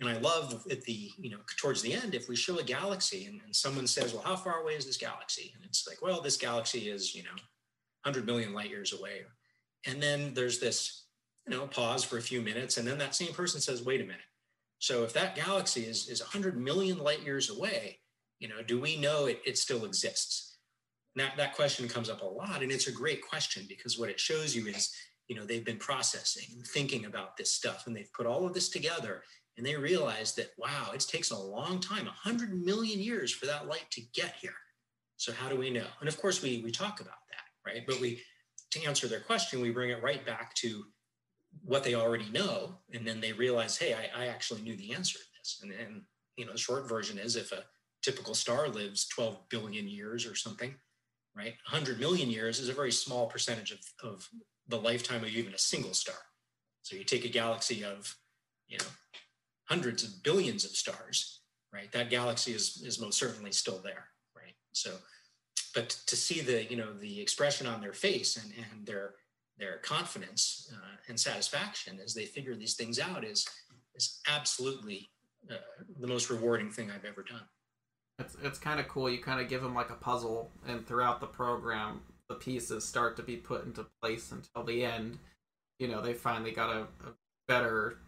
and 0.00 0.08
I 0.08 0.16
love 0.18 0.64
at 0.70 0.82
the, 0.82 1.10
you 1.18 1.30
know, 1.30 1.38
towards 1.56 1.82
the 1.82 1.92
end, 1.92 2.14
if 2.14 2.28
we 2.28 2.36
show 2.36 2.58
a 2.58 2.62
galaxy 2.62 3.26
and, 3.26 3.40
and 3.44 3.54
someone 3.54 3.86
says, 3.86 4.14
well, 4.14 4.22
how 4.22 4.36
far 4.36 4.60
away 4.60 4.74
is 4.74 4.86
this 4.86 4.96
galaxy? 4.96 5.52
And 5.56 5.64
it's 5.64 5.88
like, 5.88 6.00
well, 6.00 6.20
this 6.20 6.36
galaxy 6.36 6.88
is, 6.88 7.14
you 7.14 7.24
know, 7.24 7.30
100 8.04 8.24
million 8.24 8.54
light 8.54 8.70
years 8.70 8.92
away. 8.92 9.22
And 9.86 10.00
then 10.00 10.34
there's 10.34 10.60
this, 10.60 11.06
you 11.46 11.56
know, 11.56 11.66
pause 11.66 12.04
for 12.04 12.16
a 12.18 12.22
few 12.22 12.40
minutes. 12.40 12.76
And 12.76 12.86
then 12.86 12.98
that 12.98 13.14
same 13.14 13.32
person 13.32 13.60
says, 13.60 13.82
wait 13.82 14.00
a 14.00 14.04
minute. 14.04 14.20
So 14.78 15.04
if 15.04 15.12
that 15.14 15.34
galaxy 15.34 15.82
is, 15.82 16.08
is 16.08 16.20
100 16.20 16.56
million 16.56 16.98
light 16.98 17.22
years 17.22 17.50
away, 17.50 17.98
you 18.38 18.48
know, 18.48 18.62
do 18.62 18.80
we 18.80 18.96
know 18.96 19.26
it, 19.26 19.40
it 19.44 19.58
still 19.58 19.84
exists? 19.84 20.58
That, 21.16 21.36
that 21.36 21.56
question 21.56 21.88
comes 21.88 22.08
up 22.08 22.22
a 22.22 22.26
lot. 22.26 22.62
And 22.62 22.70
it's 22.70 22.86
a 22.86 22.92
great 22.92 23.26
question 23.28 23.64
because 23.68 23.98
what 23.98 24.08
it 24.08 24.20
shows 24.20 24.54
you 24.54 24.68
is, 24.68 24.94
you 25.26 25.34
know, 25.34 25.44
they've 25.44 25.64
been 25.64 25.78
processing 25.78 26.46
and 26.54 26.66
thinking 26.66 27.06
about 27.06 27.36
this 27.36 27.52
stuff 27.52 27.86
and 27.86 27.96
they've 27.96 28.12
put 28.12 28.26
all 28.26 28.46
of 28.46 28.54
this 28.54 28.68
together 28.68 29.22
and 29.58 29.66
they 29.66 29.76
realize 29.76 30.34
that 30.36 30.52
wow 30.56 30.90
it 30.94 31.00
takes 31.00 31.30
a 31.30 31.38
long 31.38 31.80
time 31.80 32.06
100 32.06 32.64
million 32.64 33.00
years 33.00 33.32
for 33.32 33.46
that 33.46 33.66
light 33.66 33.86
to 33.90 34.00
get 34.14 34.36
here 34.40 34.54
so 35.16 35.32
how 35.32 35.48
do 35.48 35.56
we 35.56 35.68
know 35.68 35.84
and 36.00 36.08
of 36.08 36.18
course 36.18 36.40
we 36.40 36.62
we 36.64 36.70
talk 36.70 37.00
about 37.00 37.26
that 37.30 37.70
right 37.70 37.82
but 37.86 38.00
we 38.00 38.22
to 38.70 38.82
answer 38.84 39.06
their 39.06 39.20
question 39.20 39.60
we 39.60 39.70
bring 39.70 39.90
it 39.90 40.02
right 40.02 40.24
back 40.24 40.54
to 40.54 40.84
what 41.64 41.84
they 41.84 41.94
already 41.94 42.28
know 42.30 42.74
and 42.92 43.06
then 43.06 43.20
they 43.20 43.32
realize 43.32 43.76
hey 43.76 43.94
i, 43.94 44.24
I 44.24 44.26
actually 44.26 44.62
knew 44.62 44.76
the 44.76 44.92
answer 44.92 45.18
to 45.18 45.24
this 45.38 45.60
and 45.62 45.70
then 45.70 46.02
you 46.36 46.46
know 46.46 46.52
the 46.52 46.58
short 46.58 46.88
version 46.88 47.18
is 47.18 47.36
if 47.36 47.52
a 47.52 47.64
typical 48.02 48.34
star 48.34 48.68
lives 48.68 49.06
12 49.08 49.48
billion 49.48 49.88
years 49.88 50.26
or 50.26 50.34
something 50.34 50.74
right 51.36 51.54
100 51.70 51.98
million 51.98 52.30
years 52.30 52.58
is 52.58 52.68
a 52.68 52.74
very 52.74 52.92
small 52.92 53.26
percentage 53.26 53.72
of, 53.72 53.80
of 54.02 54.28
the 54.68 54.78
lifetime 54.78 55.22
of 55.22 55.30
even 55.30 55.54
a 55.54 55.58
single 55.58 55.94
star 55.94 56.16
so 56.82 56.96
you 56.96 57.04
take 57.04 57.24
a 57.24 57.28
galaxy 57.28 57.84
of 57.84 58.14
you 58.68 58.78
know 58.78 58.86
hundreds 59.68 60.02
of 60.02 60.22
billions 60.22 60.64
of 60.64 60.70
stars, 60.70 61.40
right? 61.72 61.92
That 61.92 62.10
galaxy 62.10 62.52
is, 62.52 62.82
is 62.84 63.00
most 63.00 63.18
certainly 63.18 63.52
still 63.52 63.80
there, 63.82 64.08
right? 64.34 64.54
So, 64.72 64.92
but 65.74 65.90
to 66.06 66.16
see 66.16 66.40
the, 66.40 66.64
you 66.64 66.76
know, 66.76 66.92
the 66.94 67.20
expression 67.20 67.66
on 67.66 67.80
their 67.80 67.92
face 67.92 68.36
and, 68.36 68.52
and 68.56 68.86
their, 68.86 69.14
their 69.58 69.78
confidence 69.78 70.72
uh, 70.72 70.96
and 71.08 71.18
satisfaction 71.18 71.98
as 72.04 72.14
they 72.14 72.24
figure 72.24 72.54
these 72.54 72.74
things 72.74 72.98
out 72.98 73.24
is, 73.24 73.46
is 73.94 74.20
absolutely 74.28 75.08
uh, 75.50 75.56
the 76.00 76.06
most 76.06 76.30
rewarding 76.30 76.70
thing 76.70 76.90
I've 76.90 77.04
ever 77.04 77.22
done. 77.22 77.42
It's 78.18 78.36
it's 78.42 78.58
kind 78.58 78.80
of 78.80 78.88
cool. 78.88 79.08
You 79.08 79.18
kind 79.18 79.40
of 79.40 79.48
give 79.48 79.62
them 79.62 79.74
like 79.74 79.90
a 79.90 79.94
puzzle, 79.94 80.50
and 80.66 80.84
throughout 80.86 81.20
the 81.20 81.26
program, 81.26 82.00
the 82.28 82.34
pieces 82.34 82.84
start 82.84 83.16
to 83.16 83.22
be 83.22 83.36
put 83.36 83.64
into 83.64 83.86
place 84.02 84.32
until 84.32 84.64
the 84.64 84.84
end. 84.84 85.18
You 85.78 85.86
know, 85.86 86.02
they 86.02 86.14
finally 86.14 86.50
got 86.50 86.74
a, 86.74 86.80
a 86.80 87.12
better 87.46 87.98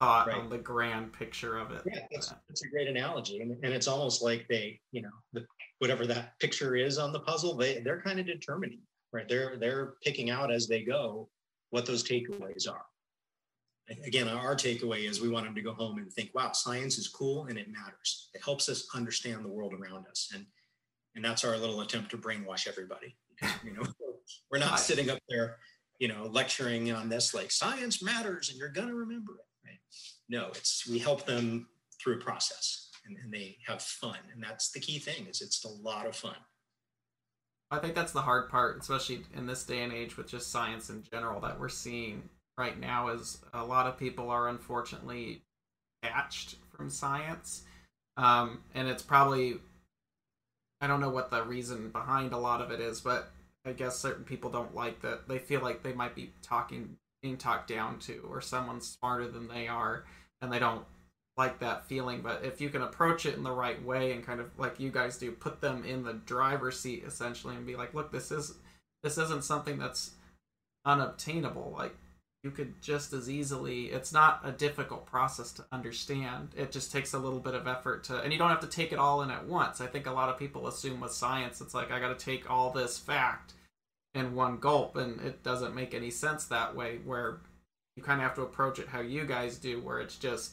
thought 0.00 0.26
right. 0.26 0.36
on 0.36 0.50
the 0.50 0.58
grand 0.58 1.12
picture 1.12 1.58
of 1.58 1.70
it. 1.70 1.82
Yeah, 1.86 2.00
that's, 2.10 2.34
that's 2.48 2.64
a 2.64 2.68
great 2.68 2.88
analogy, 2.88 3.40
and, 3.40 3.52
and 3.62 3.72
it's 3.72 3.86
almost 3.86 4.20
like 4.20 4.46
they, 4.48 4.80
you 4.90 5.02
know, 5.02 5.14
the, 5.32 5.46
whatever 5.78 6.06
that 6.06 6.38
picture 6.40 6.74
is 6.74 6.98
on 6.98 7.12
the 7.12 7.20
puzzle, 7.20 7.56
they 7.56 7.78
they're 7.80 8.02
kind 8.02 8.18
of 8.18 8.26
determining, 8.26 8.80
right? 9.16 9.28
They're 9.28 9.56
they're 9.56 9.94
picking 10.02 10.30
out 10.30 10.52
as 10.52 10.66
they 10.66 10.82
go 10.82 11.28
what 11.70 11.86
those 11.86 12.04
takeaways 12.04 12.70
are 12.70 12.84
again, 14.04 14.28
our 14.28 14.54
takeaway 14.54 15.08
is 15.08 15.20
we 15.20 15.28
want 15.28 15.46
them 15.46 15.54
to 15.54 15.62
go 15.62 15.72
home 15.72 15.98
and 15.98 16.12
think, 16.12 16.30
wow, 16.34 16.52
science 16.52 16.98
is 16.98 17.08
cool 17.08 17.46
and 17.46 17.58
it 17.58 17.70
matters. 17.70 18.30
It 18.34 18.42
helps 18.44 18.68
us 18.68 18.86
understand 18.94 19.44
the 19.44 19.48
world 19.48 19.74
around 19.74 20.06
us. 20.08 20.30
And 20.34 20.46
and 21.14 21.24
that's 21.24 21.44
our 21.44 21.56
little 21.56 21.80
attempt 21.80 22.10
to 22.10 22.18
brainwash 22.18 22.68
everybody. 22.68 23.16
You 23.64 23.72
know, 23.72 23.82
we're 24.50 24.58
not 24.58 24.78
sitting 24.78 25.08
up 25.08 25.18
there, 25.30 25.56
you 25.98 26.08
know, 26.08 26.28
lecturing 26.30 26.92
on 26.92 27.08
this 27.08 27.32
like 27.32 27.50
science 27.50 28.02
matters 28.02 28.50
and 28.50 28.58
you're 28.58 28.68
gonna 28.68 28.94
remember 28.94 29.32
it. 29.34 29.68
Right? 29.68 29.78
No, 30.28 30.48
it's 30.48 30.86
we 30.88 30.98
help 30.98 31.24
them 31.24 31.68
through 32.02 32.16
a 32.16 32.20
process 32.20 32.90
and, 33.06 33.16
and 33.16 33.32
they 33.32 33.56
have 33.66 33.80
fun. 33.80 34.18
And 34.34 34.42
that's 34.42 34.70
the 34.72 34.80
key 34.80 34.98
thing 34.98 35.26
is 35.26 35.40
it's 35.40 35.64
a 35.64 35.68
lot 35.68 36.06
of 36.06 36.14
fun. 36.14 36.36
I 37.70 37.78
think 37.78 37.94
that's 37.94 38.12
the 38.12 38.22
hard 38.22 38.48
part, 38.48 38.78
especially 38.80 39.22
in 39.34 39.46
this 39.46 39.64
day 39.64 39.82
and 39.82 39.92
age 39.92 40.16
with 40.16 40.28
just 40.28 40.50
science 40.50 40.88
in 40.88 41.02
general, 41.02 41.40
that 41.40 41.58
we're 41.58 41.68
seeing 41.68 42.28
right 42.56 42.78
now 42.78 43.08
is 43.08 43.38
a 43.52 43.64
lot 43.64 43.86
of 43.86 43.98
people 43.98 44.30
are 44.30 44.48
unfortunately 44.48 45.42
attached 46.02 46.56
from 46.74 46.88
science. 46.90 47.64
Um, 48.16 48.60
and 48.74 48.88
it's 48.88 49.02
probably, 49.02 49.58
I 50.80 50.86
don't 50.86 51.00
know 51.00 51.10
what 51.10 51.30
the 51.30 51.42
reason 51.42 51.90
behind 51.90 52.32
a 52.32 52.38
lot 52.38 52.60
of 52.60 52.70
it 52.70 52.80
is, 52.80 53.00
but 53.00 53.30
I 53.66 53.72
guess 53.72 53.98
certain 53.98 54.24
people 54.24 54.50
don't 54.50 54.74
like 54.74 55.02
that. 55.02 55.28
They 55.28 55.38
feel 55.38 55.60
like 55.60 55.82
they 55.82 55.92
might 55.92 56.14
be 56.14 56.30
talking, 56.42 56.96
being 57.20 57.36
talked 57.36 57.68
down 57.68 57.98
to, 58.00 58.26
or 58.30 58.40
someone's 58.40 58.86
smarter 58.86 59.26
than 59.26 59.48
they 59.48 59.66
are, 59.66 60.04
and 60.40 60.52
they 60.52 60.60
don't 60.60 60.84
like 61.36 61.58
that 61.60 61.86
feeling. 61.86 62.22
But 62.22 62.44
if 62.44 62.60
you 62.60 62.70
can 62.70 62.82
approach 62.82 63.26
it 63.26 63.36
in 63.36 63.42
the 63.42 63.52
right 63.52 63.82
way 63.84 64.12
and 64.12 64.24
kind 64.24 64.40
of 64.40 64.50
like 64.58 64.80
you 64.80 64.90
guys 64.90 65.18
do, 65.18 65.32
put 65.32 65.60
them 65.60 65.84
in 65.84 66.04
the 66.04 66.14
driver's 66.14 66.80
seat 66.80 67.04
essentially, 67.06 67.56
and 67.56 67.66
be 67.66 67.76
like, 67.76 67.94
look, 67.94 68.12
this 68.12 68.30
is 68.30 68.54
this 69.02 69.18
isn't 69.18 69.44
something 69.44 69.78
that's 69.78 70.12
unobtainable. 70.84 71.74
Like 71.76 71.94
you 72.46 72.52
could 72.52 72.80
just 72.80 73.12
as 73.12 73.28
easily 73.28 73.86
it's 73.86 74.12
not 74.12 74.40
a 74.44 74.52
difficult 74.52 75.04
process 75.04 75.50
to 75.50 75.64
understand 75.72 76.50
it 76.56 76.70
just 76.70 76.92
takes 76.92 77.12
a 77.12 77.18
little 77.18 77.40
bit 77.40 77.54
of 77.54 77.66
effort 77.66 78.04
to 78.04 78.20
and 78.20 78.32
you 78.32 78.38
don't 78.38 78.50
have 78.50 78.60
to 78.60 78.68
take 78.68 78.92
it 78.92 79.00
all 79.00 79.22
in 79.22 79.32
at 79.32 79.44
once 79.46 79.80
i 79.80 79.86
think 79.88 80.06
a 80.06 80.12
lot 80.12 80.28
of 80.28 80.38
people 80.38 80.68
assume 80.68 81.00
with 81.00 81.10
science 81.10 81.60
it's 81.60 81.74
like 81.74 81.90
i 81.90 81.98
got 81.98 82.16
to 82.16 82.24
take 82.24 82.48
all 82.48 82.70
this 82.70 82.98
fact 82.98 83.54
in 84.14 84.32
one 84.32 84.58
gulp 84.58 84.94
and 84.96 85.20
it 85.22 85.42
doesn't 85.42 85.74
make 85.74 85.92
any 85.92 86.08
sense 86.08 86.44
that 86.44 86.76
way 86.76 87.00
where 87.04 87.40
you 87.96 88.02
kind 88.04 88.20
of 88.20 88.22
have 88.24 88.36
to 88.36 88.42
approach 88.42 88.78
it 88.78 88.86
how 88.86 89.00
you 89.00 89.24
guys 89.24 89.58
do 89.58 89.80
where 89.80 89.98
it's 89.98 90.16
just 90.16 90.52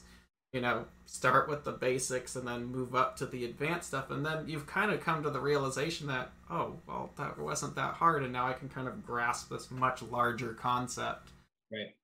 you 0.54 0.62
know 0.62 0.86
start 1.06 1.50
with 1.50 1.64
the 1.64 1.72
basics 1.72 2.36
and 2.36 2.48
then 2.48 2.66
move 2.66 2.96
up 2.96 3.18
to 3.18 3.26
the 3.26 3.44
advanced 3.44 3.88
stuff 3.88 4.12
and 4.12 4.26
then 4.26 4.48
you've 4.48 4.68
kind 4.68 4.92
of 4.92 5.02
come 5.02 5.22
to 5.24 5.30
the 5.30 5.40
realization 5.40 6.08
that 6.08 6.32
oh 6.50 6.76
well 6.88 7.12
that 7.18 7.38
wasn't 7.38 7.76
that 7.76 7.96
hard 7.96 8.24
and 8.24 8.32
now 8.32 8.48
i 8.48 8.54
can 8.54 8.70
kind 8.70 8.88
of 8.88 9.06
grasp 9.06 9.50
this 9.50 9.72
much 9.72 10.02
larger 10.04 10.54
concept 10.54 11.30
Right. 11.74 11.96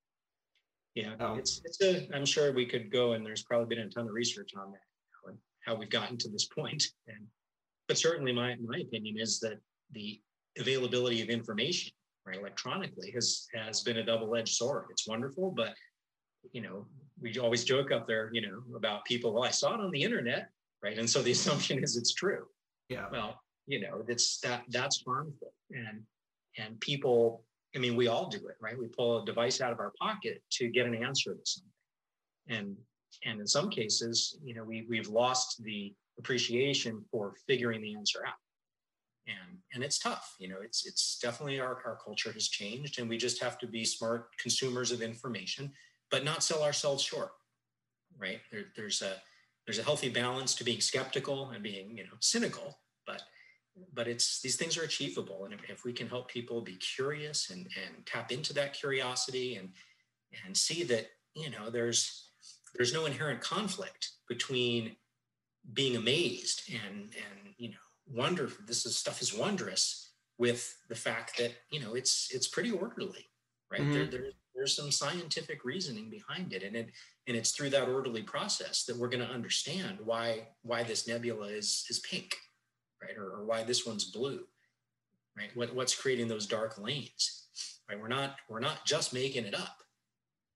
Yeah, 0.95 1.13
oh. 1.19 1.35
it's 1.35 1.61
it's 1.63 1.81
a. 1.81 2.07
I'm 2.15 2.25
sure 2.25 2.51
we 2.51 2.65
could 2.65 2.91
go, 2.91 3.13
and 3.13 3.25
there's 3.25 3.43
probably 3.43 3.75
been 3.75 3.85
a 3.85 3.89
ton 3.89 4.07
of 4.07 4.13
research 4.13 4.51
on 4.57 4.71
that, 4.71 5.29
and 5.29 5.37
how 5.65 5.75
we've 5.75 5.89
gotten 5.89 6.17
to 6.17 6.29
this 6.29 6.47
point. 6.47 6.83
And 7.07 7.27
but 7.87 7.97
certainly, 7.97 8.33
my 8.33 8.55
my 8.55 8.79
opinion 8.79 9.17
is 9.19 9.39
that 9.41 9.59
the 9.91 10.19
availability 10.57 11.21
of 11.21 11.29
information, 11.29 11.91
right, 12.25 12.37
electronically, 12.37 13.11
has 13.13 13.47
has 13.53 13.81
been 13.81 13.97
a 13.97 14.05
double-edged 14.05 14.55
sword. 14.55 14.85
It's 14.89 15.07
wonderful, 15.07 15.51
but 15.51 15.73
you 16.51 16.61
know, 16.61 16.87
we 17.21 17.37
always 17.37 17.63
joke 17.63 17.91
up 17.91 18.07
there, 18.07 18.29
you 18.33 18.41
know, 18.41 18.61
about 18.75 19.05
people. 19.05 19.33
Well, 19.33 19.43
I 19.43 19.51
saw 19.51 19.73
it 19.73 19.81
on 19.81 19.91
the 19.91 20.01
internet, 20.01 20.49
right, 20.83 20.97
and 20.97 21.09
so 21.09 21.21
the 21.21 21.31
assumption 21.37 21.83
is 21.83 21.97
it's 21.97 22.13
true. 22.13 22.45
Yeah. 22.89 23.05
Well, 23.11 23.41
you 23.67 23.81
know, 23.81 24.03
that's 24.07 24.39
that 24.39 24.63
that's 24.69 25.03
harmful, 25.05 25.53
and 25.71 26.01
and 26.57 26.79
people 26.79 27.43
I 27.75 27.79
mean, 27.79 27.95
we 27.95 28.07
all 28.07 28.27
do 28.27 28.47
it, 28.47 28.55
right? 28.59 28.77
We 28.77 28.87
pull 28.87 29.21
a 29.21 29.25
device 29.25 29.61
out 29.61 29.71
of 29.71 29.79
our 29.79 29.93
pocket 29.99 30.41
to 30.51 30.69
get 30.69 30.87
an 30.87 30.95
answer 30.95 31.35
to 31.35 31.41
something. 31.43 31.71
And 32.47 32.75
and 33.25 33.39
in 33.39 33.47
some 33.47 33.69
cases, 33.69 34.37
you 34.43 34.55
know, 34.55 34.63
we 34.63 34.85
we've 34.89 35.09
lost 35.09 35.63
the 35.63 35.93
appreciation 36.17 37.03
for 37.11 37.33
figuring 37.47 37.81
the 37.81 37.95
answer 37.95 38.19
out. 38.25 38.33
And 39.27 39.57
and 39.73 39.83
it's 39.83 39.99
tough, 39.99 40.35
you 40.39 40.47
know, 40.47 40.57
it's 40.63 40.85
it's 40.87 41.19
definitely 41.21 41.59
our, 41.59 41.81
our 41.85 41.99
culture 42.03 42.31
has 42.31 42.47
changed 42.47 42.99
and 42.99 43.07
we 43.07 43.17
just 43.17 43.41
have 43.41 43.59
to 43.59 43.67
be 43.67 43.85
smart 43.85 44.29
consumers 44.37 44.91
of 44.91 45.01
information, 45.01 45.71
but 46.11 46.23
not 46.23 46.43
sell 46.43 46.63
ourselves 46.63 47.03
short. 47.03 47.31
Right. 48.17 48.41
There, 48.51 48.65
there's 48.75 49.01
a 49.01 49.15
there's 49.65 49.79
a 49.79 49.83
healthy 49.83 50.09
balance 50.09 50.55
to 50.55 50.63
being 50.63 50.81
skeptical 50.81 51.51
and 51.51 51.61
being, 51.61 51.95
you 51.95 52.03
know, 52.03 52.17
cynical, 52.19 52.79
but 53.05 53.21
but 53.93 54.07
it's 54.07 54.41
these 54.41 54.55
things 54.55 54.77
are 54.77 54.83
achievable 54.83 55.45
and 55.45 55.53
if, 55.53 55.69
if 55.69 55.85
we 55.85 55.93
can 55.93 56.07
help 56.07 56.27
people 56.27 56.61
be 56.61 56.75
curious 56.75 57.49
and, 57.49 57.67
and 57.81 58.05
tap 58.05 58.31
into 58.31 58.53
that 58.53 58.73
curiosity 58.73 59.55
and 59.55 59.69
and 60.45 60.55
see 60.55 60.83
that 60.83 61.07
you 61.33 61.49
know 61.49 61.69
there's 61.69 62.29
there's 62.75 62.93
no 62.93 63.05
inherent 63.05 63.41
conflict 63.41 64.11
between 64.27 64.95
being 65.73 65.95
amazed 65.95 66.63
and 66.71 67.13
and 67.15 67.53
you 67.57 67.69
know 67.69 67.75
wonder 68.11 68.49
this 68.65 68.85
is 68.85 68.97
stuff 68.97 69.21
is 69.21 69.33
wondrous 69.33 70.11
with 70.37 70.77
the 70.89 70.95
fact 70.95 71.37
that 71.37 71.51
you 71.71 71.79
know 71.79 71.95
it's 71.95 72.29
it's 72.33 72.47
pretty 72.47 72.71
orderly 72.71 73.27
right 73.71 73.81
mm-hmm. 73.81 73.93
there, 73.93 74.05
there, 74.05 74.31
there's 74.59 74.75
some 74.75 74.91
scientific 74.91 75.63
reasoning 75.63 76.09
behind 76.09 76.53
it 76.53 76.63
and 76.63 76.75
it 76.75 76.89
and 77.27 77.37
it's 77.37 77.51
through 77.51 77.69
that 77.69 77.87
orderly 77.87 78.21
process 78.21 78.83
that 78.83 78.97
we're 78.97 79.09
going 79.09 79.25
to 79.25 79.33
understand 79.33 79.97
why 80.03 80.47
why 80.63 80.83
this 80.83 81.07
nebula 81.07 81.47
is 81.47 81.85
is 81.89 81.99
pink 81.99 82.35
right? 83.01 83.17
Or, 83.17 83.39
or 83.39 83.45
why 83.45 83.63
this 83.63 83.85
one's 83.85 84.05
blue, 84.05 84.41
right? 85.37 85.49
What, 85.55 85.73
what's 85.75 85.95
creating 85.95 86.27
those 86.27 86.47
dark 86.47 86.77
lanes, 86.77 87.47
right? 87.89 87.99
We're 87.99 88.07
not, 88.07 88.35
we're 88.49 88.59
not 88.59 88.85
just 88.85 89.13
making 89.13 89.45
it 89.45 89.55
up. 89.55 89.77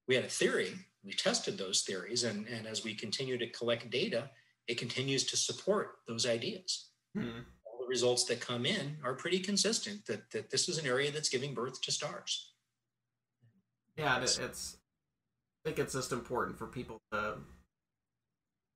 We 0.07 0.15
had 0.15 0.25
a 0.25 0.29
theory, 0.29 0.73
we 1.03 1.13
tested 1.13 1.57
those 1.57 1.81
theories, 1.81 2.23
and, 2.23 2.47
and 2.47 2.67
as 2.67 2.83
we 2.83 2.93
continue 2.93 3.37
to 3.37 3.49
collect 3.49 3.89
data, 3.89 4.29
it 4.67 4.77
continues 4.77 5.23
to 5.25 5.37
support 5.37 5.95
those 6.07 6.25
ideas. 6.25 6.89
Hmm. 7.15 7.41
All 7.65 7.79
the 7.79 7.87
results 7.87 8.25
that 8.25 8.41
come 8.41 8.65
in 8.65 8.97
are 9.03 9.13
pretty 9.13 9.39
consistent 9.39 10.05
that, 10.07 10.29
that 10.31 10.49
this 10.49 10.67
is 10.67 10.77
an 10.77 10.87
area 10.87 11.11
that's 11.11 11.29
giving 11.29 11.53
birth 11.53 11.81
to 11.81 11.91
stars. 11.91 12.52
Yeah, 13.97 14.21
it's, 14.21 14.37
it's 14.39 14.77
I 15.63 15.69
think 15.69 15.79
it's 15.79 15.93
just 15.93 16.11
important 16.11 16.57
for 16.57 16.65
people 16.65 16.99
to 17.11 17.35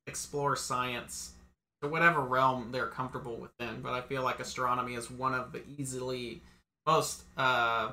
explore 0.06 0.56
science 0.56 1.34
to 1.82 1.88
whatever 1.88 2.22
realm 2.22 2.72
they're 2.72 2.88
comfortable 2.88 3.38
within. 3.38 3.82
But 3.82 3.94
I 3.94 4.02
feel 4.02 4.24
like 4.24 4.40
astronomy 4.40 4.96
is 4.96 5.12
one 5.12 5.34
of 5.34 5.52
the 5.52 5.62
easily 5.78 6.42
most 6.86 7.24
uh, 7.36 7.92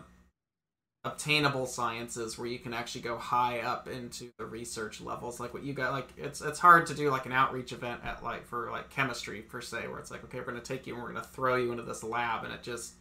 obtainable 1.04 1.66
sciences 1.66 2.38
where 2.38 2.46
you 2.46 2.58
can 2.58 2.72
actually 2.72 3.02
go 3.02 3.18
high 3.18 3.60
up 3.60 3.88
into 3.88 4.30
the 4.38 4.46
research 4.46 5.00
levels. 5.00 5.40
Like 5.40 5.52
what 5.52 5.64
you 5.64 5.72
got, 5.72 5.92
like 5.92 6.08
it's 6.16 6.40
it's 6.40 6.58
hard 6.58 6.86
to 6.86 6.94
do 6.94 7.10
like 7.10 7.26
an 7.26 7.32
outreach 7.32 7.72
event 7.72 8.00
at 8.04 8.22
like 8.22 8.46
for 8.46 8.70
like 8.70 8.90
chemistry 8.90 9.42
per 9.42 9.60
se, 9.60 9.88
where 9.88 9.98
it's 9.98 10.10
like 10.10 10.24
okay, 10.24 10.38
we're 10.38 10.46
gonna 10.46 10.60
take 10.60 10.86
you 10.86 10.94
and 10.94 11.02
we're 11.02 11.12
gonna 11.12 11.24
throw 11.24 11.56
you 11.56 11.70
into 11.70 11.82
this 11.82 12.02
lab, 12.02 12.44
and 12.44 12.52
it 12.52 12.62
just 12.62 12.94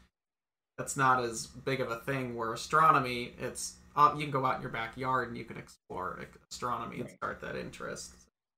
that's 0.77 0.97
not 0.97 1.23
as 1.23 1.47
big 1.47 1.79
of 1.79 1.91
a 1.91 1.97
thing. 1.97 2.35
Where 2.35 2.51
astronomy, 2.53 3.33
it's 3.39 3.75
uh, 3.95 4.13
you 4.15 4.23
can 4.23 4.31
go 4.31 4.45
out 4.45 4.55
in 4.57 4.61
your 4.61 4.71
backyard 4.71 5.29
and 5.29 5.37
you 5.37 5.45
can 5.45 5.57
explore 5.57 6.19
astronomy 6.51 6.99
and 6.99 7.09
start 7.09 7.41
that 7.41 7.55
interest. 7.55 8.13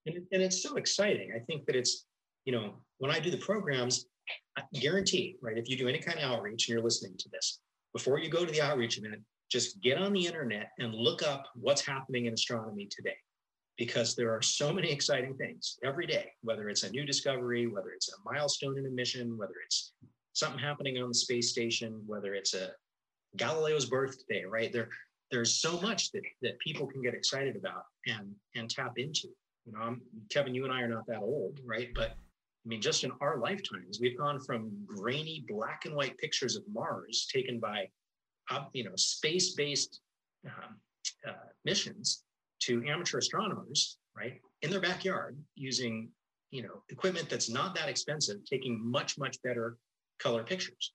And, 0.06 0.18
and 0.32 0.42
it's 0.42 0.62
so 0.62 0.76
exciting. 0.76 1.32
I 1.36 1.40
think 1.40 1.66
that 1.66 1.76
it's 1.76 2.06
you 2.46 2.52
know, 2.52 2.76
when 3.00 3.12
I 3.12 3.20
do 3.20 3.30
the 3.30 3.38
programs, 3.38 4.06
I 4.58 4.64
guarantee, 4.74 5.38
right? 5.42 5.58
If 5.58 5.68
you 5.68 5.78
do 5.78 5.88
any 5.88 6.00
kind 6.00 6.18
of 6.20 6.24
outreach 6.24 6.68
and 6.68 6.74
you're 6.74 6.84
listening 6.84 7.16
to 7.18 7.30
this, 7.30 7.60
before 7.94 8.20
you 8.20 8.30
go 8.30 8.46
to 8.46 8.52
the 8.52 8.62
outreach 8.62 8.98
event, 8.98 9.22
just 9.52 9.82
get 9.82 9.98
on 9.98 10.14
the 10.14 10.26
internet 10.26 10.72
and 10.80 10.94
look 10.94 11.24
up 11.24 11.48
what's 11.56 11.86
happening 11.86 12.26
in 12.26 12.34
astronomy 12.34 12.88
today. 12.90 13.16
Because 13.78 14.16
there 14.16 14.32
are 14.32 14.42
so 14.42 14.72
many 14.72 14.90
exciting 14.90 15.36
things 15.36 15.78
every 15.84 16.08
day, 16.08 16.32
whether 16.42 16.70
it's 16.70 16.84
a 16.84 16.90
new 16.92 17.06
discovery, 17.06 17.68
whether 17.68 17.90
it's 17.90 18.10
a 18.10 18.32
milestone 18.32 18.78
in 18.78 18.86
a 18.86 18.90
mission, 18.90 19.38
whether 19.38 19.56
it's 19.66 19.92
something 20.32 20.60
happening 20.60 21.02
on 21.02 21.10
the 21.10 21.16
space 21.16 21.52
station, 21.52 22.02
whether 22.06 22.34
it's 22.34 22.54
a 22.54 22.70
Galileo's 23.36 23.86
birthday, 23.86 24.46
right? 24.46 24.72
There, 24.72 24.88
there's 25.32 25.56
so 25.56 25.80
much 25.82 26.12
that, 26.12 26.24
that 26.42 26.60
people 26.60 26.88
can 26.88 27.02
get 27.02 27.14
excited 27.14 27.56
about 27.56 27.86
and, 28.08 28.34
and 28.56 28.70
tap 28.70 28.94
into. 28.98 29.28
You 29.66 29.74
know, 29.74 29.80
I'm, 29.80 30.02
Kevin, 30.30 30.54
you 30.54 30.64
and 30.64 30.74
I 30.74 30.82
are 30.82 30.88
not 30.88 31.08
that 31.08 31.22
old, 31.22 31.60
right? 31.66 31.90
But 31.96 32.12
I 32.12 32.68
mean, 32.68 32.82
just 32.82 33.04
in 33.04 33.12
our 33.22 33.38
lifetimes, 33.38 34.00
we've 34.00 34.18
gone 34.18 34.40
from 34.40 34.72
grainy 34.86 35.46
black 35.48 35.86
and 35.86 35.96
white 35.96 36.18
pictures 36.18 36.56
of 36.56 36.64
Mars 36.72 37.28
taken 37.32 37.60
by, 37.60 37.88
uh, 38.50 38.66
you 38.74 38.84
know, 38.84 38.96
space-based 38.96 40.02
um, 40.46 40.76
uh, 41.28 41.34
missions 41.64 42.24
to 42.62 42.84
amateur 42.88 43.20
astronomers, 43.20 43.98
right, 44.18 44.40
in 44.62 44.72
their 44.72 44.82
backyard 44.82 45.38
using, 45.56 46.10
you 46.50 46.64
know, 46.64 46.82
equipment 46.90 47.30
that's 47.30 47.50
not 47.50 47.76
that 47.76 47.90
expensive, 47.90 48.38
taking 48.50 48.80
much, 48.84 49.18
much 49.18 49.42
better 49.44 49.78
color 50.20 50.44
pictures. 50.44 50.94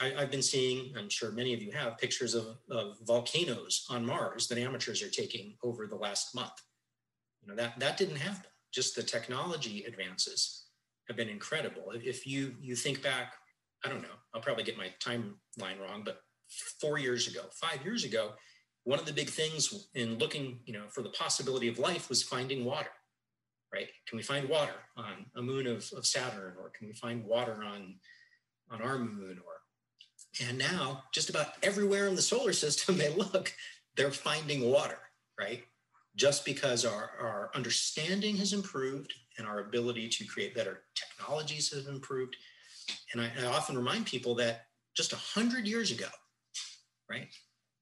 I, 0.00 0.20
have 0.20 0.30
been 0.30 0.42
seeing, 0.42 0.92
I'm 0.96 1.08
sure 1.08 1.30
many 1.30 1.54
of 1.54 1.62
you 1.62 1.72
have, 1.72 1.98
pictures 1.98 2.34
of, 2.34 2.58
of 2.70 2.98
volcanoes 3.06 3.86
on 3.88 4.04
Mars 4.04 4.46
that 4.48 4.58
amateurs 4.58 5.02
are 5.02 5.10
taking 5.10 5.54
over 5.62 5.86
the 5.86 5.96
last 5.96 6.34
month. 6.34 6.52
You 7.42 7.48
know, 7.48 7.56
that, 7.56 7.78
that 7.78 7.96
didn't 7.96 8.16
happen. 8.16 8.50
Just 8.72 8.94
the 8.94 9.02
technology 9.02 9.84
advances 9.84 10.66
have 11.08 11.16
been 11.16 11.28
incredible. 11.28 11.92
If 11.94 12.26
you 12.26 12.54
you 12.60 12.74
think 12.74 13.02
back, 13.02 13.34
I 13.84 13.88
don't 13.88 14.02
know, 14.02 14.08
I'll 14.34 14.40
probably 14.40 14.64
get 14.64 14.76
my 14.76 14.92
timeline 15.00 15.80
wrong, 15.80 16.02
but 16.04 16.20
four 16.80 16.98
years 16.98 17.28
ago, 17.28 17.42
five 17.52 17.82
years 17.84 18.04
ago, 18.04 18.32
one 18.84 18.98
of 18.98 19.06
the 19.06 19.12
big 19.12 19.30
things 19.30 19.88
in 19.94 20.18
looking, 20.18 20.60
you 20.64 20.72
know, 20.72 20.88
for 20.88 21.02
the 21.02 21.10
possibility 21.10 21.68
of 21.68 21.78
life 21.78 22.08
was 22.08 22.22
finding 22.22 22.64
water 22.64 22.90
right? 23.72 23.88
Can 24.08 24.16
we 24.16 24.22
find 24.22 24.48
water 24.48 24.74
on 24.96 25.26
a 25.36 25.42
moon 25.42 25.66
of, 25.66 25.90
of 25.96 26.06
Saturn, 26.06 26.54
or 26.58 26.70
can 26.70 26.86
we 26.86 26.94
find 26.94 27.24
water 27.24 27.62
on 27.64 27.96
on 28.70 28.82
our 28.82 28.98
moon? 28.98 29.38
Or 29.46 29.55
and 30.40 30.58
now 30.58 31.04
just 31.12 31.30
about 31.30 31.54
everywhere 31.62 32.06
in 32.06 32.14
the 32.14 32.22
solar 32.22 32.52
system 32.52 32.96
they 32.98 33.14
look, 33.14 33.52
they're 33.96 34.10
finding 34.10 34.70
water, 34.70 34.98
right? 35.38 35.64
Just 36.16 36.44
because 36.44 36.84
our, 36.84 37.10
our 37.20 37.50
understanding 37.54 38.36
has 38.36 38.52
improved 38.52 39.12
and 39.38 39.46
our 39.46 39.60
ability 39.60 40.08
to 40.08 40.24
create 40.24 40.54
better 40.54 40.82
technologies 40.94 41.72
has 41.72 41.86
improved. 41.86 42.36
And 43.12 43.20
I, 43.20 43.30
I 43.42 43.46
often 43.46 43.76
remind 43.76 44.06
people 44.06 44.34
that 44.36 44.66
just 44.96 45.12
a 45.12 45.16
hundred 45.16 45.66
years 45.66 45.90
ago, 45.90 46.08
right? 47.10 47.28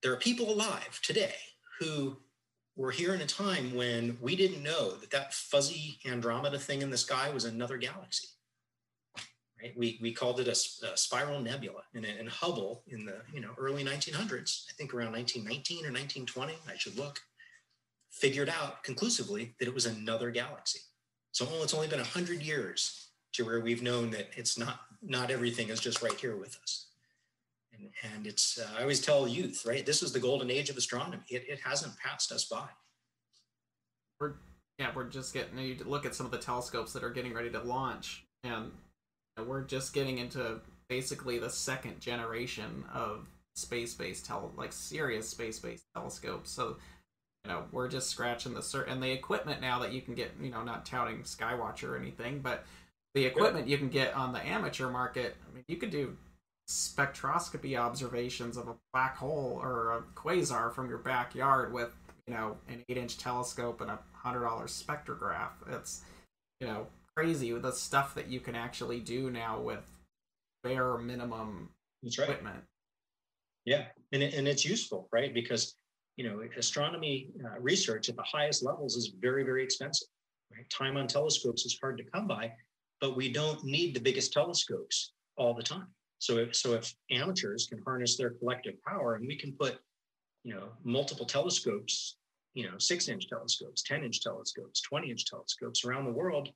There 0.03 0.13
are 0.13 0.17
people 0.17 0.51
alive 0.51 1.01
today 1.03 1.35
who 1.81 2.17
we're 2.77 2.91
here 2.91 3.15
in 3.15 3.21
a 3.21 3.27
time 3.27 3.75
when 3.75 4.19
we 4.21 4.35
didn't 4.35 4.63
know 4.63 4.93
that 4.97 5.11
that 5.11 5.33
fuzzy 5.33 5.99
Andromeda 6.05 6.59
thing 6.59 6.83
in 6.83 6.91
the 6.91 6.99
sky 6.99 7.31
was 7.31 7.45
another 7.45 7.77
galaxy. 7.77 8.29
Right? 9.65 9.79
We, 9.79 9.99
we 10.03 10.13
called 10.13 10.41
it 10.41 10.47
a, 10.49 10.91
a 10.93 10.97
spiral 10.97 11.41
nebula, 11.41 11.83
and, 11.95 12.29
Hubble 12.29 12.83
in 12.89 13.07
the 13.07 13.23
you 13.33 13.41
know 13.41 13.53
early 13.57 13.83
1900s, 13.83 14.67
I 14.69 14.73
think 14.75 14.93
around 14.93 15.13
1919 15.13 15.79
or 15.79 15.93
1920, 15.93 16.55
I 16.69 16.77
should 16.77 16.99
look, 16.99 17.21
figured 18.11 18.51
out 18.51 18.85
conclusively 18.85 19.55
that 19.59 19.67
it 19.67 19.75
was 19.75 19.87
another 19.87 20.31
galaxy. 20.31 20.81
So 21.33 21.49
oh, 21.51 21.63
it's 21.63 21.73
only 21.73 21.89
been 21.89 21.99
100 21.99 22.43
years 22.43 23.09
to 23.33 23.45
where 23.45 23.61
we've 23.61 23.83
known 23.83 24.11
that 24.11 24.29
it's 24.37 24.59
not 24.59 24.81
not 25.03 25.31
everything 25.31 25.71
is 25.71 25.81
just 25.81 26.03
right 26.03 26.19
here 26.19 26.37
with 26.37 26.59
us. 26.63 26.87
And, 27.73 27.91
and 28.15 28.27
it's, 28.27 28.59
uh, 28.59 28.69
I 28.79 28.83
always 28.83 29.01
tell 29.01 29.27
youth, 29.27 29.65
right? 29.67 29.85
This 29.85 30.03
is 30.03 30.13
the 30.13 30.21
golden 30.21 30.51
age 30.51 30.71
of 30.71 30.77
astronomy. 30.77 31.25
It, 31.29 31.45
it 31.49 31.61
hasn't 31.61 31.99
passed 31.99 32.33
us 32.33 32.45
by. 32.45 32.69
We're, 34.21 34.35
yeah, 34.79 34.93
we're 34.95 35.09
just 35.09 35.35
getting, 35.35 35.59
you 35.59 35.77
look 35.85 36.07
at 36.07 36.15
some 36.15 36.25
of 36.25 36.33
the 36.33 36.39
telescopes 36.39 36.93
that 36.93 37.05
are 37.05 37.11
getting 37.11 37.35
ready 37.35 37.51
to 37.51 37.61
launch, 37.61 38.25
and 38.45 38.71
we're 39.43 39.63
just 39.63 39.93
getting 39.93 40.19
into 40.19 40.61
basically 40.89 41.39
the 41.39 41.51
second 41.51 42.01
generation 42.01 42.85
of 42.93 43.27
space-based 43.57 44.25
tele, 44.25 44.51
like 44.57 44.73
serious 44.73 45.29
space-based 45.29 45.85
telescopes. 45.95 46.51
So, 46.51 46.77
you 47.45 47.51
know, 47.51 47.65
we're 47.73 47.89
just 47.89 48.11
scratching 48.11 48.55
the 48.55 48.63
sur- 48.63 48.85
and 48.85 49.03
the 49.03 49.11
equipment 49.11 49.61
now 49.61 49.79
that 49.81 49.93
you 49.93 50.01
can 50.01 50.15
get, 50.15 50.33
you 50.41 50.51
know, 50.51 50.63
not 50.63 50.87
touting 50.87 51.23
Skywatcher 51.23 51.91
or 51.91 51.97
anything, 51.97 52.41
but 52.41 52.65
the 53.15 53.25
equipment 53.25 53.69
you 53.69 53.79
can 53.79 53.89
get 53.89 54.15
on 54.15 54.33
the 54.33 54.45
amateur 54.45 54.91
market. 54.91 55.37
I 55.49 55.55
mean, 55.55 55.65
you 55.69 55.77
could 55.77 55.91
do 55.91 56.17
spectroscopy 56.69 57.79
observations 57.79 58.57
of 58.57 58.69
a 58.69 58.75
black 58.93 59.17
hole 59.17 59.59
or 59.63 59.93
a 59.93 60.03
quasar 60.19 60.73
from 60.73 60.89
your 60.89 60.99
backyard 60.99 61.73
with 61.73 61.95
you 62.27 62.33
know 62.33 62.57
an 62.69 62.83
eight 62.89 62.97
inch 62.97 63.19
telescope 63.19 63.83
and 63.83 63.91
a 63.91 63.99
hundred 64.15 64.45
dollar 64.45 64.65
spectrograph 64.65 65.51
it's 65.71 66.01
you 66.61 66.67
know 66.67 66.87
crazy 67.17 67.53
with 67.53 67.63
the 67.63 67.73
stuff 67.73 68.15
that 68.15 68.29
you 68.29 68.41
can 68.41 68.55
actually 68.55 69.01
do 69.01 69.31
now 69.31 69.61
with 69.61 69.85
bare 70.63 70.99
minimum 70.99 71.71
That's 72.03 72.19
right. 72.19 72.29
equipment. 72.29 72.65
Yeah 73.65 73.87
and, 74.13 74.23
it, 74.23 74.35
and 74.35 74.49
it's 74.49 74.65
useful 74.65 75.09
right? 75.13 75.33
Because 75.33 75.75
you 76.17 76.29
know 76.29 76.43
astronomy 76.57 77.31
uh, 77.45 77.61
research 77.61 78.09
at 78.09 78.17
the 78.17 78.23
highest 78.23 78.65
levels 78.65 78.97
is 78.97 79.13
very 79.21 79.45
very 79.45 79.63
expensive 79.63 80.09
right? 80.53 80.69
Time 80.71 80.97
on 80.97 81.07
telescopes 81.07 81.65
is 81.65 81.79
hard 81.81 81.99
to 81.99 82.05
come 82.05 82.27
by 82.27 82.53
but 83.01 83.17
we 83.17 83.31
don't 83.31 83.63
need 83.65 83.95
the 83.95 84.01
biggest 84.01 84.33
telescopes 84.33 85.13
all 85.37 85.53
the 85.53 85.63
time. 85.63 85.89
So 86.21 86.39
if, 86.39 86.57
so 86.57 86.73
if 86.73 86.95
amateurs 87.11 87.67
can 87.69 87.83
harness 87.85 88.17
their 88.17 88.31
collective 88.31 88.83
power 88.83 89.17
and 89.17 89.27
we 89.27 89.37
can 89.37 89.53
put, 89.53 89.79
you 90.43 90.55
know, 90.55 90.69
multiple 90.85 91.27
telescopes, 91.27 92.17
you 92.55 92.65
know, 92.65 92.79
six 92.79 93.09
inch 93.09 93.29
telescopes, 93.29 93.83
10 93.83 94.05
inch 94.05 94.23
telescopes, 94.23 94.81
20 94.81 95.11
inch 95.11 95.27
telescopes 95.27 95.85
around 95.85 96.07
the 96.07 96.13
world 96.13 96.49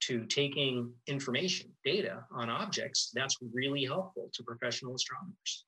to 0.00 0.24
taking 0.26 0.92
information, 1.06 1.70
data 1.84 2.24
on 2.32 2.50
objects, 2.50 3.10
that's 3.14 3.36
really 3.52 3.84
helpful 3.84 4.28
to 4.32 4.42
professional 4.42 4.94
astronomers. 4.94 5.64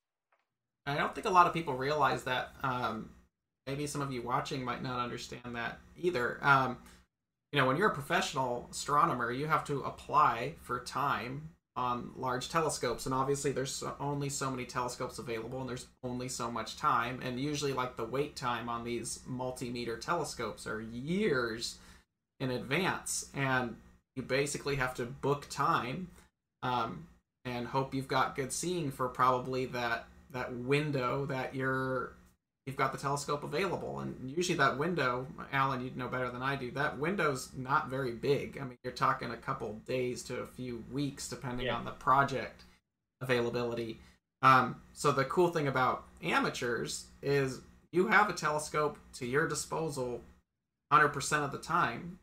I 0.87 0.97
don't 0.97 1.15
think 1.15 1.27
a 1.27 1.31
lot 1.31 1.47
of 1.47 1.53
people 1.53 1.75
realize 1.75 2.25
that. 2.25 2.53
Um, 2.63 3.11
maybe 3.67 3.87
some 3.87 4.01
of 4.01 4.11
you 4.11 4.23
watching 4.23 4.65
might 4.65 4.83
not 4.83 4.99
understand 4.99 5.55
that 5.55 5.79
either. 5.97 6.39
Um, 6.41 6.79
you 7.53 7.61
know, 7.61 7.67
when 7.67 7.77
you're 7.77 7.91
a 7.91 7.95
professional 7.95 8.67
astronomer, 8.71 9.31
you 9.31 9.47
have 9.47 9.65
to 9.67 9.81
apply 9.83 10.55
for 10.63 10.81
time 10.81 11.51
on 11.79 12.11
large 12.17 12.49
telescopes 12.49 13.07
and 13.07 13.15
obviously 13.15 13.53
there's 13.53 13.85
only 14.01 14.29
so 14.29 14.51
many 14.51 14.65
telescopes 14.65 15.21
available 15.21 15.61
and 15.61 15.69
there's 15.69 15.87
only 16.03 16.29
so 16.29 16.51
much 16.51 16.77
time 16.77 17.21
and 17.23 17.39
usually 17.39 17.73
like 17.73 17.97
the 17.97 18.05
wait 18.05 18.35
time 18.35 18.69
on 18.69 18.83
these 18.83 19.21
multimeter 19.31 19.99
telescopes 19.99 20.67
are 20.67 20.81
years 20.81 21.79
in 22.41 22.51
advance 22.51 23.31
and 23.33 23.77
you 24.19 24.25
basically 24.25 24.75
have 24.75 24.93
to 24.95 25.05
book 25.05 25.47
time 25.49 26.09
um, 26.63 27.07
and 27.45 27.69
hope 27.69 27.95
you've 27.95 28.09
got 28.09 28.35
good 28.35 28.53
seeing 28.53 28.91
for 28.91 29.09
probably 29.09 29.65
that 29.67 30.07
that 30.33 30.53
window 30.53 31.25
that 31.27 31.55
you're 31.55 32.13
you've 32.67 32.77
got 32.77 32.93
the 32.93 32.99
telescope 32.99 33.45
available. 33.45 34.01
And 34.01 34.31
usually 34.37 34.59
that 34.59 34.77
window 34.77 35.27
alan 35.53 35.83
you'd 35.83 35.97
know 35.97 36.09
better 36.09 36.31
than 36.31 36.43
i 36.43 36.57
do 36.57 36.71
that 36.73 36.99
window's 36.99 37.51
not 37.57 37.89
very 37.89 38.13
big. 38.13 38.59
I 38.61 38.65
mean 38.65 38.77
you're 38.83 38.93
talking 38.93 39.31
a 39.31 39.37
couple 39.37 39.81
days 39.87 40.25
to 40.25 40.41
a 40.41 40.47
few 40.47 40.85
weeks 40.91 41.29
depending 41.29 41.67
yeah. 41.67 41.77
on 41.77 41.85
the 41.85 41.93
project 41.93 42.65
availability. 43.21 44.01
Um, 44.43 44.77
so 44.93 45.13
the 45.13 45.25
cool 45.25 45.49
thing 45.49 45.69
about 45.69 46.05
amateurs 46.23 47.07
is 47.23 47.61
you 47.93 48.09
have 48.09 48.29
a 48.29 48.33
telescope 48.33 48.99
to 49.15 49.27
your 49.27 49.49
disposal 49.49 50.23
100% 50.93 51.45
of 51.45 51.53
the 51.53 51.59
time 51.59 52.19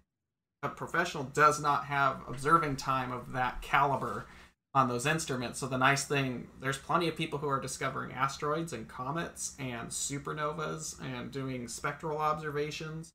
a 0.66 0.70
professional 0.70 1.24
does 1.24 1.62
not 1.62 1.86
have 1.86 2.22
observing 2.28 2.76
time 2.76 3.12
of 3.12 3.32
that 3.32 3.62
caliber 3.62 4.26
on 4.74 4.90
those 4.90 5.06
instruments. 5.06 5.60
So 5.60 5.68
the 5.68 5.78
nice 5.78 6.04
thing, 6.04 6.50
there's 6.60 6.78
plenty 6.78 7.08
of 7.08 7.16
people 7.16 7.40
who 7.40 7.48
are 7.48 7.62
discovering 7.62 8.12
asteroids 8.12 8.74
and 8.74 8.88
comets 8.90 9.56
and 9.58 9.90
supernovas 9.90 11.00
and 11.02 11.32
doing 11.32 11.70
spectral 11.70 12.18
observations 12.18 13.14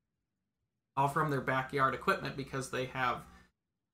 all 0.96 1.08
from 1.08 1.30
their 1.30 1.42
backyard 1.42 1.94
equipment 1.94 2.36
because 2.36 2.70
they 2.70 2.86
have 2.86 3.18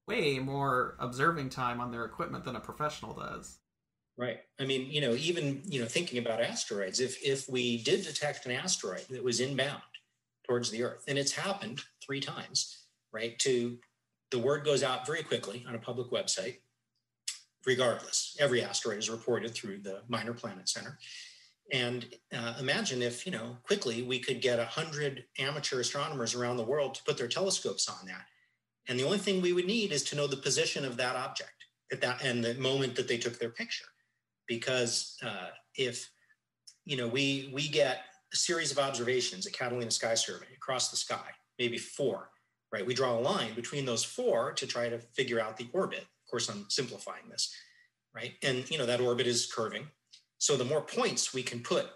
way 0.07 0.39
more 0.39 0.95
observing 1.01 1.51
time 1.51 1.81
on 1.81 1.91
their 1.91 2.05
equipment 2.05 2.45
than 2.45 2.55
a 2.55 2.61
professional 2.61 3.15
does. 3.15 3.59
Right. 4.17 4.39
I 4.59 4.65
mean, 4.65 4.89
you 4.91 5.01
know, 5.01 5.15
even, 5.15 5.63
you 5.67 5.81
know, 5.81 5.87
thinking 5.87 6.19
about 6.19 6.41
asteroids, 6.41 7.01
if 7.01 7.23
if 7.23 7.49
we 7.51 7.83
did 7.83 8.03
detect 8.03 8.47
an 8.47 8.53
asteroid 8.53 9.05
that 9.11 9.25
was 9.25 9.41
inbound 9.41 9.83
towards 10.47 10.71
the 10.71 10.85
earth, 10.85 11.05
and 11.07 11.19
it's 11.19 11.33
happened 11.33 11.83
3 12.07 12.21
times, 12.21 12.86
right? 13.17 13.39
To 13.41 13.79
the 14.31 14.39
word 14.39 14.65
goes 14.65 14.83
out 14.83 15.07
very 15.07 15.23
quickly 15.23 15.65
on 15.67 15.75
a 15.75 15.79
public 15.79 16.11
website 16.11 16.59
regardless. 17.65 18.37
Every 18.39 18.63
asteroid 18.63 18.99
is 18.99 19.11
reported 19.11 19.55
through 19.55 19.79
the 19.79 20.03
Minor 20.07 20.35
Planet 20.35 20.69
Center. 20.69 20.99
And 21.73 22.07
uh, 22.33 22.55
imagine 22.61 23.03
if, 23.03 23.27
you 23.27 23.33
know, 23.33 23.57
quickly 23.65 24.03
we 24.03 24.21
could 24.21 24.41
get 24.41 24.59
100 24.59 25.25
amateur 25.39 25.81
astronomers 25.81 26.35
around 26.35 26.59
the 26.59 26.65
world 26.65 26.95
to 26.95 27.03
put 27.03 27.19
their 27.19 27.27
telescopes 27.27 27.89
on 27.89 28.07
that. 28.07 28.27
And 28.89 29.01
the 29.01 29.05
only 29.05 29.19
thing 29.19 29.43
we 29.43 29.53
would 29.53 29.67
need 29.67 29.91
is 29.91 30.05
to 30.05 30.17
know 30.17 30.29
the 30.29 30.37
position 30.37 30.85
of 30.85 30.97
that 30.99 31.17
object 31.17 31.65
at 31.91 32.01
that 32.03 32.23
and 32.23 32.45
the 32.45 32.55
moment 32.55 32.95
that 32.97 33.09
they 33.09 33.17
took 33.17 33.39
their 33.39 33.51
picture. 33.51 33.87
Because 34.47 35.17
uh, 35.25 35.49
if, 35.75 36.09
you 36.85 36.97
know, 36.97 37.09
we, 37.09 37.51
we 37.53 37.67
get 37.67 38.03
a 38.33 38.37
series 38.37 38.71
of 38.71 38.79
observations 38.79 39.45
at 39.47 39.55
Catalina 39.55 39.91
Sky 39.91 40.15
Survey 40.15 40.47
across 40.55 40.91
the 40.91 40.97
sky, 40.97 41.31
maybe 41.59 41.79
four, 41.79 42.31
right? 42.73 42.87
We 42.87 42.95
draw 42.95 43.17
a 43.17 43.21
line 43.21 43.55
between 43.55 43.87
those 43.87 44.05
four 44.05 44.53
to 44.53 44.67
try 44.67 44.89
to 44.89 44.99
figure 44.99 45.41
out 45.41 45.57
the 45.57 45.69
orbit 45.73 46.07
of 46.27 46.31
course, 46.31 46.49
I'm 46.49 46.69
simplifying 46.69 47.29
this, 47.31 47.55
right? 48.15 48.33
And 48.43 48.69
you 48.69 48.79
know 48.79 48.87
that 48.87 49.01
orbit 49.01 49.29
is 49.29 49.51
curving. 49.53 49.87
So 50.39 50.57
the 50.57 50.65
more 50.65 50.81
points 50.81 51.33
we 51.33 51.43
can 51.43 51.61
put 51.61 51.87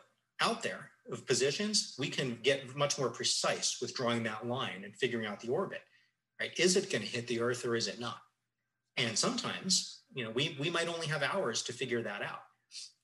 out 0.41 0.63
there 0.63 0.91
of 1.11 1.27
positions, 1.27 1.97
we 1.99 2.09
can 2.09 2.39
get 2.43 2.77
much 2.77 2.97
more 2.97 3.11
precise 3.11 3.79
with 3.81 3.95
drawing 3.95 4.23
that 4.23 4.47
line 4.47 4.83
and 4.85 4.95
figuring 4.95 5.27
out 5.27 5.41
the 5.41 5.49
orbit, 5.49 5.81
right? 6.41 6.53
Is 6.57 6.77
it 6.77 6.91
going 6.91 7.03
to 7.03 7.09
hit 7.09 7.27
the 7.27 7.41
Earth 7.41 7.65
or 7.65 7.75
is 7.75 7.89
it 7.89 7.99
not? 7.99 8.19
And 8.97 9.19
sometimes, 9.19 10.03
you 10.15 10.25
know, 10.25 10.31
we, 10.31 10.57
we 10.61 10.71
might 10.71 10.89
only 10.89 11.09
have 11.09 11.25
hours 11.25 11.63
to 11.65 11.73
figure 11.73 12.03
that 12.03 12.23
out. 12.23 12.43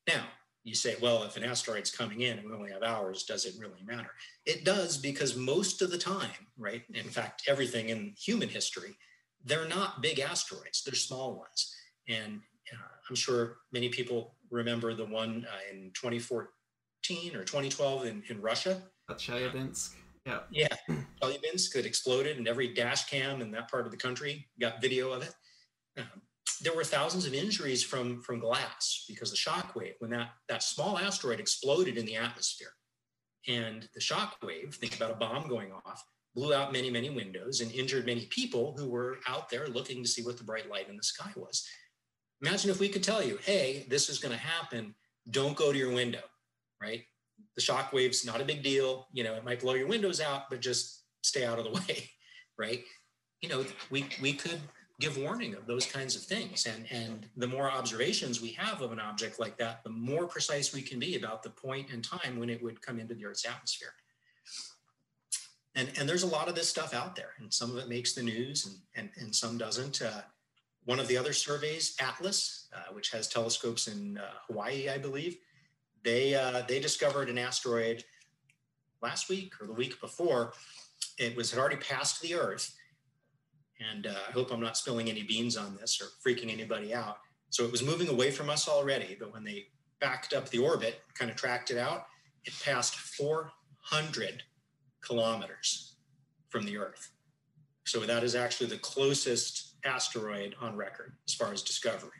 Now, 0.06 0.26
you 0.66 0.74
say, 0.74 0.96
well, 1.00 1.22
if 1.22 1.36
an 1.36 1.44
asteroid's 1.44 1.92
coming 1.92 2.22
in 2.22 2.38
and 2.38 2.50
we 2.50 2.52
only 2.52 2.72
have 2.72 2.82
hours, 2.82 3.22
does 3.22 3.44
it 3.44 3.54
really 3.56 3.84
matter? 3.86 4.10
It 4.46 4.64
does 4.64 4.98
because 4.98 5.36
most 5.36 5.80
of 5.80 5.92
the 5.92 5.96
time, 5.96 6.48
right? 6.58 6.82
In 6.92 7.04
fact, 7.04 7.44
everything 7.46 7.90
in 7.90 8.14
human 8.18 8.48
history, 8.48 8.96
they're 9.44 9.68
not 9.68 10.02
big 10.02 10.18
asteroids, 10.18 10.82
they're 10.82 10.96
small 10.96 11.36
ones. 11.38 11.72
And 12.08 12.40
uh, 12.72 12.88
I'm 13.08 13.14
sure 13.14 13.58
many 13.72 13.90
people 13.90 14.34
remember 14.50 14.92
the 14.92 15.04
one 15.06 15.46
uh, 15.48 15.72
in 15.72 15.92
2014 15.94 17.36
or 17.36 17.44
2012 17.44 18.06
in, 18.06 18.24
in 18.28 18.42
Russia. 18.42 18.82
Chelyabinsk. 19.08 19.94
Yeah. 20.26 20.40
Yeah. 20.50 20.66
Chelyabinsk 21.22 21.74
that 21.74 21.86
exploded, 21.86 22.38
and 22.38 22.48
every 22.48 22.74
dash 22.74 23.08
cam 23.08 23.40
in 23.40 23.52
that 23.52 23.70
part 23.70 23.86
of 23.86 23.92
the 23.92 23.98
country 23.98 24.48
got 24.60 24.80
video 24.80 25.12
of 25.12 25.22
it. 25.22 25.32
Um, 25.96 26.22
there 26.62 26.74
were 26.74 26.84
thousands 26.84 27.26
of 27.26 27.34
injuries 27.34 27.82
from 27.82 28.22
from 28.22 28.38
glass 28.38 29.04
because 29.08 29.30
the 29.30 29.36
shock 29.36 29.74
wave 29.74 29.94
when 29.98 30.10
that 30.10 30.30
that 30.48 30.62
small 30.62 30.98
asteroid 30.98 31.40
exploded 31.40 31.96
in 31.96 32.06
the 32.06 32.16
atmosphere 32.16 32.72
and 33.48 33.88
the 33.94 34.00
shock 34.00 34.36
wave 34.42 34.74
think 34.74 34.96
about 34.96 35.10
a 35.10 35.16
bomb 35.16 35.48
going 35.48 35.72
off 35.72 36.04
blew 36.34 36.54
out 36.54 36.72
many 36.72 36.90
many 36.90 37.10
windows 37.10 37.60
and 37.60 37.72
injured 37.72 38.06
many 38.06 38.26
people 38.26 38.74
who 38.78 38.88
were 38.88 39.18
out 39.26 39.48
there 39.48 39.68
looking 39.68 40.02
to 40.02 40.08
see 40.08 40.22
what 40.22 40.36
the 40.36 40.44
bright 40.44 40.70
light 40.70 40.88
in 40.88 40.96
the 40.96 41.02
sky 41.02 41.30
was. 41.36 41.66
Imagine 42.42 42.70
if 42.70 42.80
we 42.80 42.88
could 42.88 43.02
tell 43.02 43.22
you 43.22 43.38
hey 43.42 43.86
this 43.88 44.08
is 44.08 44.18
going 44.18 44.34
to 44.34 44.40
happen. 44.40 44.94
Don't 45.30 45.56
go 45.56 45.72
to 45.72 45.78
your 45.78 45.92
window 45.92 46.22
right? 46.80 47.02
The 47.54 47.62
shock 47.62 47.92
wave's 47.92 48.24
not 48.26 48.40
a 48.40 48.44
big 48.44 48.62
deal. 48.62 49.08
You 49.12 49.24
know 49.24 49.34
it 49.34 49.44
might 49.44 49.60
blow 49.60 49.74
your 49.74 49.88
windows 49.88 50.20
out 50.20 50.50
but 50.50 50.60
just 50.60 51.04
stay 51.22 51.44
out 51.44 51.58
of 51.58 51.64
the 51.64 51.70
way 51.88 52.10
right? 52.58 52.82
You 53.40 53.48
know 53.48 53.64
we 53.90 54.06
we 54.20 54.32
could 54.32 54.60
give 54.98 55.18
warning 55.18 55.54
of 55.54 55.66
those 55.66 55.84
kinds 55.84 56.16
of 56.16 56.22
things. 56.22 56.66
And, 56.66 56.86
and 56.90 57.26
the 57.36 57.46
more 57.46 57.70
observations 57.70 58.40
we 58.40 58.52
have 58.52 58.80
of 58.80 58.92
an 58.92 59.00
object 59.00 59.38
like 59.38 59.58
that, 59.58 59.84
the 59.84 59.90
more 59.90 60.26
precise 60.26 60.72
we 60.72 60.82
can 60.82 60.98
be 60.98 61.16
about 61.16 61.42
the 61.42 61.52
and 61.92 62.02
time 62.02 62.38
when 62.38 62.48
it 62.48 62.62
would 62.62 62.80
come 62.80 62.98
into 62.98 63.14
the 63.14 63.26
Earth's 63.26 63.46
atmosphere. 63.46 63.92
And, 65.74 65.90
and 65.98 66.08
there's 66.08 66.22
a 66.22 66.26
lot 66.28 66.48
of 66.48 66.54
this 66.54 66.70
stuff 66.70 66.94
out 66.94 67.14
there, 67.14 67.32
and 67.38 67.52
some 67.52 67.70
of 67.70 67.76
it 67.76 67.88
makes 67.88 68.14
the 68.14 68.22
news 68.22 68.64
and, 68.64 68.76
and, 68.94 69.22
and 69.22 69.34
some 69.34 69.58
doesn't. 69.58 70.00
Uh, 70.00 70.22
one 70.86 70.98
of 70.98 71.08
the 71.08 71.18
other 71.18 71.34
surveys, 71.34 71.94
Atlas, 72.00 72.68
uh, 72.74 72.94
which 72.94 73.10
has 73.10 73.28
telescopes 73.28 73.88
in 73.88 74.16
uh, 74.16 74.30
Hawaii, 74.46 74.88
I 74.88 74.96
believe, 74.96 75.36
they, 76.02 76.34
uh, 76.34 76.62
they 76.66 76.80
discovered 76.80 77.28
an 77.28 77.36
asteroid 77.36 78.04
last 79.02 79.28
week 79.28 79.52
or 79.60 79.66
the 79.66 79.72
week 79.72 80.00
before. 80.00 80.54
It 81.18 81.36
was 81.36 81.50
had 81.50 81.60
already 81.60 81.76
passed 81.76 82.22
the 82.22 82.34
Earth, 82.34 82.74
and 83.92 84.06
uh, 84.06 84.14
I 84.28 84.32
hope 84.32 84.52
I'm 84.52 84.60
not 84.60 84.76
spilling 84.76 85.08
any 85.08 85.22
beans 85.22 85.56
on 85.56 85.76
this 85.76 86.00
or 86.00 86.06
freaking 86.26 86.52
anybody 86.52 86.94
out. 86.94 87.18
So 87.50 87.64
it 87.64 87.72
was 87.72 87.82
moving 87.82 88.08
away 88.08 88.30
from 88.30 88.50
us 88.50 88.68
already, 88.68 89.16
but 89.18 89.32
when 89.32 89.44
they 89.44 89.66
backed 90.00 90.32
up 90.32 90.48
the 90.48 90.58
orbit, 90.58 91.00
kind 91.14 91.30
of 91.30 91.36
tracked 91.36 91.70
it 91.70 91.78
out, 91.78 92.06
it 92.44 92.54
passed 92.64 92.96
400 92.96 94.42
kilometers 95.00 95.96
from 96.48 96.64
the 96.64 96.78
Earth. 96.78 97.12
So 97.84 98.00
that 98.00 98.24
is 98.24 98.34
actually 98.34 98.68
the 98.68 98.78
closest 98.78 99.74
asteroid 99.84 100.56
on 100.60 100.76
record 100.76 101.14
as 101.28 101.34
far 101.34 101.52
as 101.52 101.62
discovery. 101.62 102.10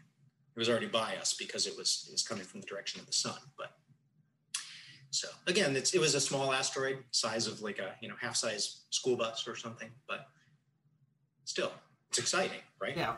It 0.54 0.59
was 0.59 0.68
already 0.68 0.86
by 0.86 1.16
us 1.16 1.34
because 1.34 1.66
it 1.66 1.76
was 1.76 2.07
it 2.09 2.12
was 2.12 2.22
coming 2.22 2.44
from 2.44 2.61
the 2.61 2.66
direction 2.66 3.00
of 3.00 3.07
the 3.07 3.12
sun. 3.12 3.38
But 3.59 3.72
so 5.11 5.28
again, 5.46 5.76
it 5.76 5.98
was 5.98 6.14
a 6.14 6.20
small 6.20 6.52
asteroid, 6.52 6.98
size 7.11 7.46
of 7.46 7.61
like 7.61 7.78
a 7.78 7.94
you 8.00 8.09
know 8.09 8.14
half 8.20 8.36
size 8.36 8.84
school 8.90 9.16
bus 9.16 9.46
or 9.46 9.57
something, 9.57 9.90
but 10.09 10.26
still, 11.47 11.72
it's 12.11 12.18
exciting, 12.18 12.61
right? 12.80 12.97
Yeah. 12.97 13.14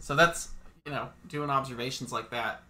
So 0.00 0.16
that's 0.16 0.48
you 0.86 0.92
know 0.92 1.10
doing 1.28 1.50
observations 1.50 2.12
like 2.12 2.30
that 2.30 2.62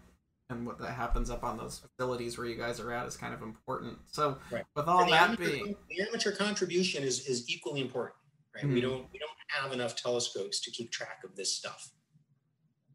and 0.50 0.66
what 0.66 0.78
that 0.78 0.92
happens 0.92 1.30
up 1.30 1.44
on 1.44 1.56
those 1.56 1.80
facilities 1.80 2.38
where 2.38 2.46
you 2.46 2.56
guys 2.56 2.78
are 2.78 2.92
at 2.92 3.06
is 3.06 3.16
kind 3.16 3.34
of 3.34 3.42
important. 3.42 3.98
So 4.06 4.38
right. 4.50 4.64
with 4.76 4.86
all 4.86 5.08
that 5.08 5.30
amateur, 5.30 5.50
being, 5.50 5.76
the 5.88 6.02
amateur 6.02 6.32
contribution 6.32 7.02
is 7.02 7.26
is 7.26 7.48
equally 7.48 7.80
important, 7.80 8.16
right? 8.54 8.64
Mm-hmm. 8.64 8.74
We 8.74 8.80
don't 8.80 9.06
we 9.12 9.18
don't 9.18 9.30
have 9.48 9.72
enough 9.72 9.96
telescopes 9.96 10.60
to 10.60 10.70
keep 10.70 10.90
track 10.90 11.20
of 11.24 11.36
this 11.36 11.54
stuff. 11.54 11.90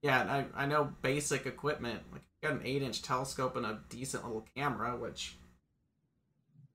Yeah, 0.02 0.22
and 0.22 0.30
I, 0.30 0.46
I 0.56 0.66
know 0.68 0.94
basic 1.02 1.46
equipment 1.46 2.02
like 2.12 2.22
you 2.42 2.50
got 2.50 2.60
an 2.60 2.66
eight 2.66 2.84
inch 2.84 3.02
telescope 3.02 3.56
and 3.56 3.66
a 3.66 3.80
decent 3.90 4.24
little 4.24 4.46
camera, 4.56 4.96
which 4.96 5.38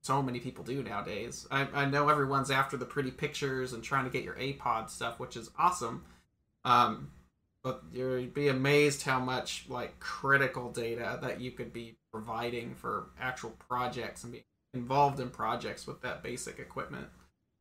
so 0.02 0.20
many 0.20 0.40
people 0.40 0.64
do 0.64 0.82
nowadays. 0.82 1.46
I, 1.50 1.66
I 1.72 1.84
know 1.86 2.08
everyone's 2.08 2.50
after 2.50 2.76
the 2.76 2.84
pretty 2.84 3.10
pictures 3.10 3.72
and 3.72 3.82
trying 3.82 4.04
to 4.04 4.10
get 4.10 4.24
your 4.24 4.34
APOD 4.34 4.90
stuff, 4.90 5.20
which 5.20 5.36
is 5.36 5.50
awesome. 5.56 6.04
Um, 6.64 7.10
but 7.62 7.82
you'd 7.92 8.34
be 8.34 8.48
amazed 8.48 9.02
how 9.02 9.20
much 9.20 9.64
like 9.68 9.98
critical 10.00 10.70
data 10.70 11.18
that 11.22 11.40
you 11.40 11.52
could 11.52 11.72
be 11.72 11.96
providing 12.10 12.74
for 12.74 13.10
actual 13.20 13.50
projects 13.68 14.24
and 14.24 14.32
be 14.32 14.44
involved 14.74 15.20
in 15.20 15.30
projects 15.30 15.86
with 15.86 16.00
that 16.02 16.22
basic 16.22 16.58
equipment. 16.58 17.06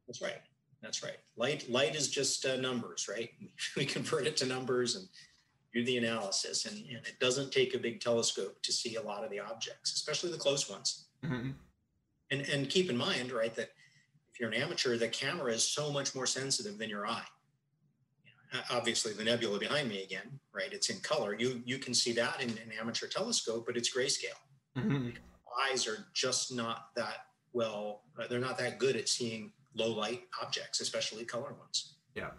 That's 0.08 0.22
right. 0.22 0.42
That's 0.82 1.04
right. 1.04 1.18
Light 1.38 1.70
light 1.70 1.96
is 1.96 2.10
just 2.10 2.46
uh, 2.46 2.58
numbers, 2.58 3.08
right? 3.08 3.30
We 3.78 3.86
convert 3.86 4.26
it 4.26 4.36
to 4.38 4.48
numbers 4.48 4.96
and 4.96 5.08
do 5.74 5.86
the 5.86 5.98
analysis, 5.98 6.66
and, 6.66 6.76
and, 6.88 7.06
it 7.06 7.18
doesn't 7.22 7.54
take 7.54 7.74
a 7.74 7.78
big 7.78 8.02
telescope 8.02 8.62
to 8.64 8.74
see 8.74 8.96
a 8.98 9.02
lot 9.02 9.24
of 9.24 9.30
the 9.30 9.40
objects, 9.40 9.94
especially 9.94 10.32
the 10.32 10.38
close 10.38 10.70
ones. 10.70 11.06
Mm-hmm. 11.24 11.52
And, 12.32 12.42
and 12.50 12.70
keep 12.70 12.90
in 12.90 12.98
mind, 12.98 13.32
right, 13.32 13.54
that 13.56 13.70
if 14.34 14.40
you're 14.40 14.50
an 14.50 14.56
amateur, 14.56 14.98
the 14.98 15.10
camera 15.10 15.52
is 15.52 15.64
so 15.64 15.92
much 15.92 16.16
more 16.16 16.26
sensitive 16.26 16.78
than 16.78 16.90
your 16.90 17.06
eye. 17.06 17.26
obviously, 18.70 19.14
the 19.14 19.24
nebula 19.24 19.60
behind 19.60 19.90
me 19.90 20.04
again, 20.04 20.40
right? 20.54 20.72
It's 20.72 20.90
in 20.90 21.00
color. 21.02 21.36
You 21.38 21.62
you 21.66 21.78
can 21.78 21.94
see 21.94 22.14
that 22.14 22.42
in 22.42 22.50
an 22.50 22.72
amateur 22.80 23.08
telescope, 23.08 23.66
but 23.66 23.78
it's 23.78 23.96
grayscale. 23.96 24.40
Mm-hmm. 24.78 25.10
Eyes 25.70 25.88
are 25.88 26.06
just 26.14 26.54
not 26.54 26.88
that 26.96 27.26
well. 27.54 28.04
Uh, 28.18 28.28
they're 28.30 28.40
not 28.40 28.58
that 28.58 28.80
good 28.80 28.96
at 28.96 29.10
seeing 29.10 29.52
low 29.76 29.92
light 29.92 30.24
objects, 30.42 30.80
especially 30.80 31.26
color 31.26 31.54
ones. 31.54 31.96
Yeah. 32.16 32.32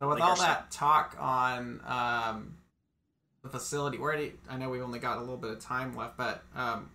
So 0.00 0.08
with 0.08 0.20
like 0.20 0.28
all 0.28 0.36
that 0.36 0.70
talk 0.70 1.16
on 1.18 1.80
um, 1.86 2.56
the 3.42 3.48
facility, 3.48 3.98
where 3.98 4.16
do 4.16 4.24
you, 4.24 4.32
I 4.48 4.56
know 4.56 4.68
we've 4.70 4.82
only 4.82 5.00
got 5.00 5.16
a 5.16 5.20
little 5.20 5.36
bit 5.36 5.50
of 5.50 5.60
time 5.60 5.96
left, 5.96 6.16
but 6.16 6.44
um, 6.54 6.90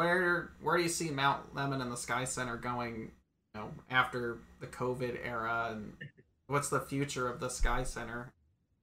where 0.00 0.52
where 0.62 0.78
do 0.78 0.82
you 0.82 0.88
see 0.88 1.10
Mount 1.10 1.54
Lemmon 1.54 1.82
and 1.82 1.92
the 1.92 1.96
Sky 1.96 2.24
Center 2.24 2.56
going? 2.56 3.10
You 3.54 3.60
know, 3.60 3.70
after 3.90 4.38
the 4.60 4.66
COVID 4.66 5.18
era, 5.22 5.68
and 5.72 5.92
what's 6.46 6.70
the 6.70 6.80
future 6.80 7.28
of 7.28 7.38
the 7.38 7.50
Sky 7.50 7.82
Center? 7.82 8.32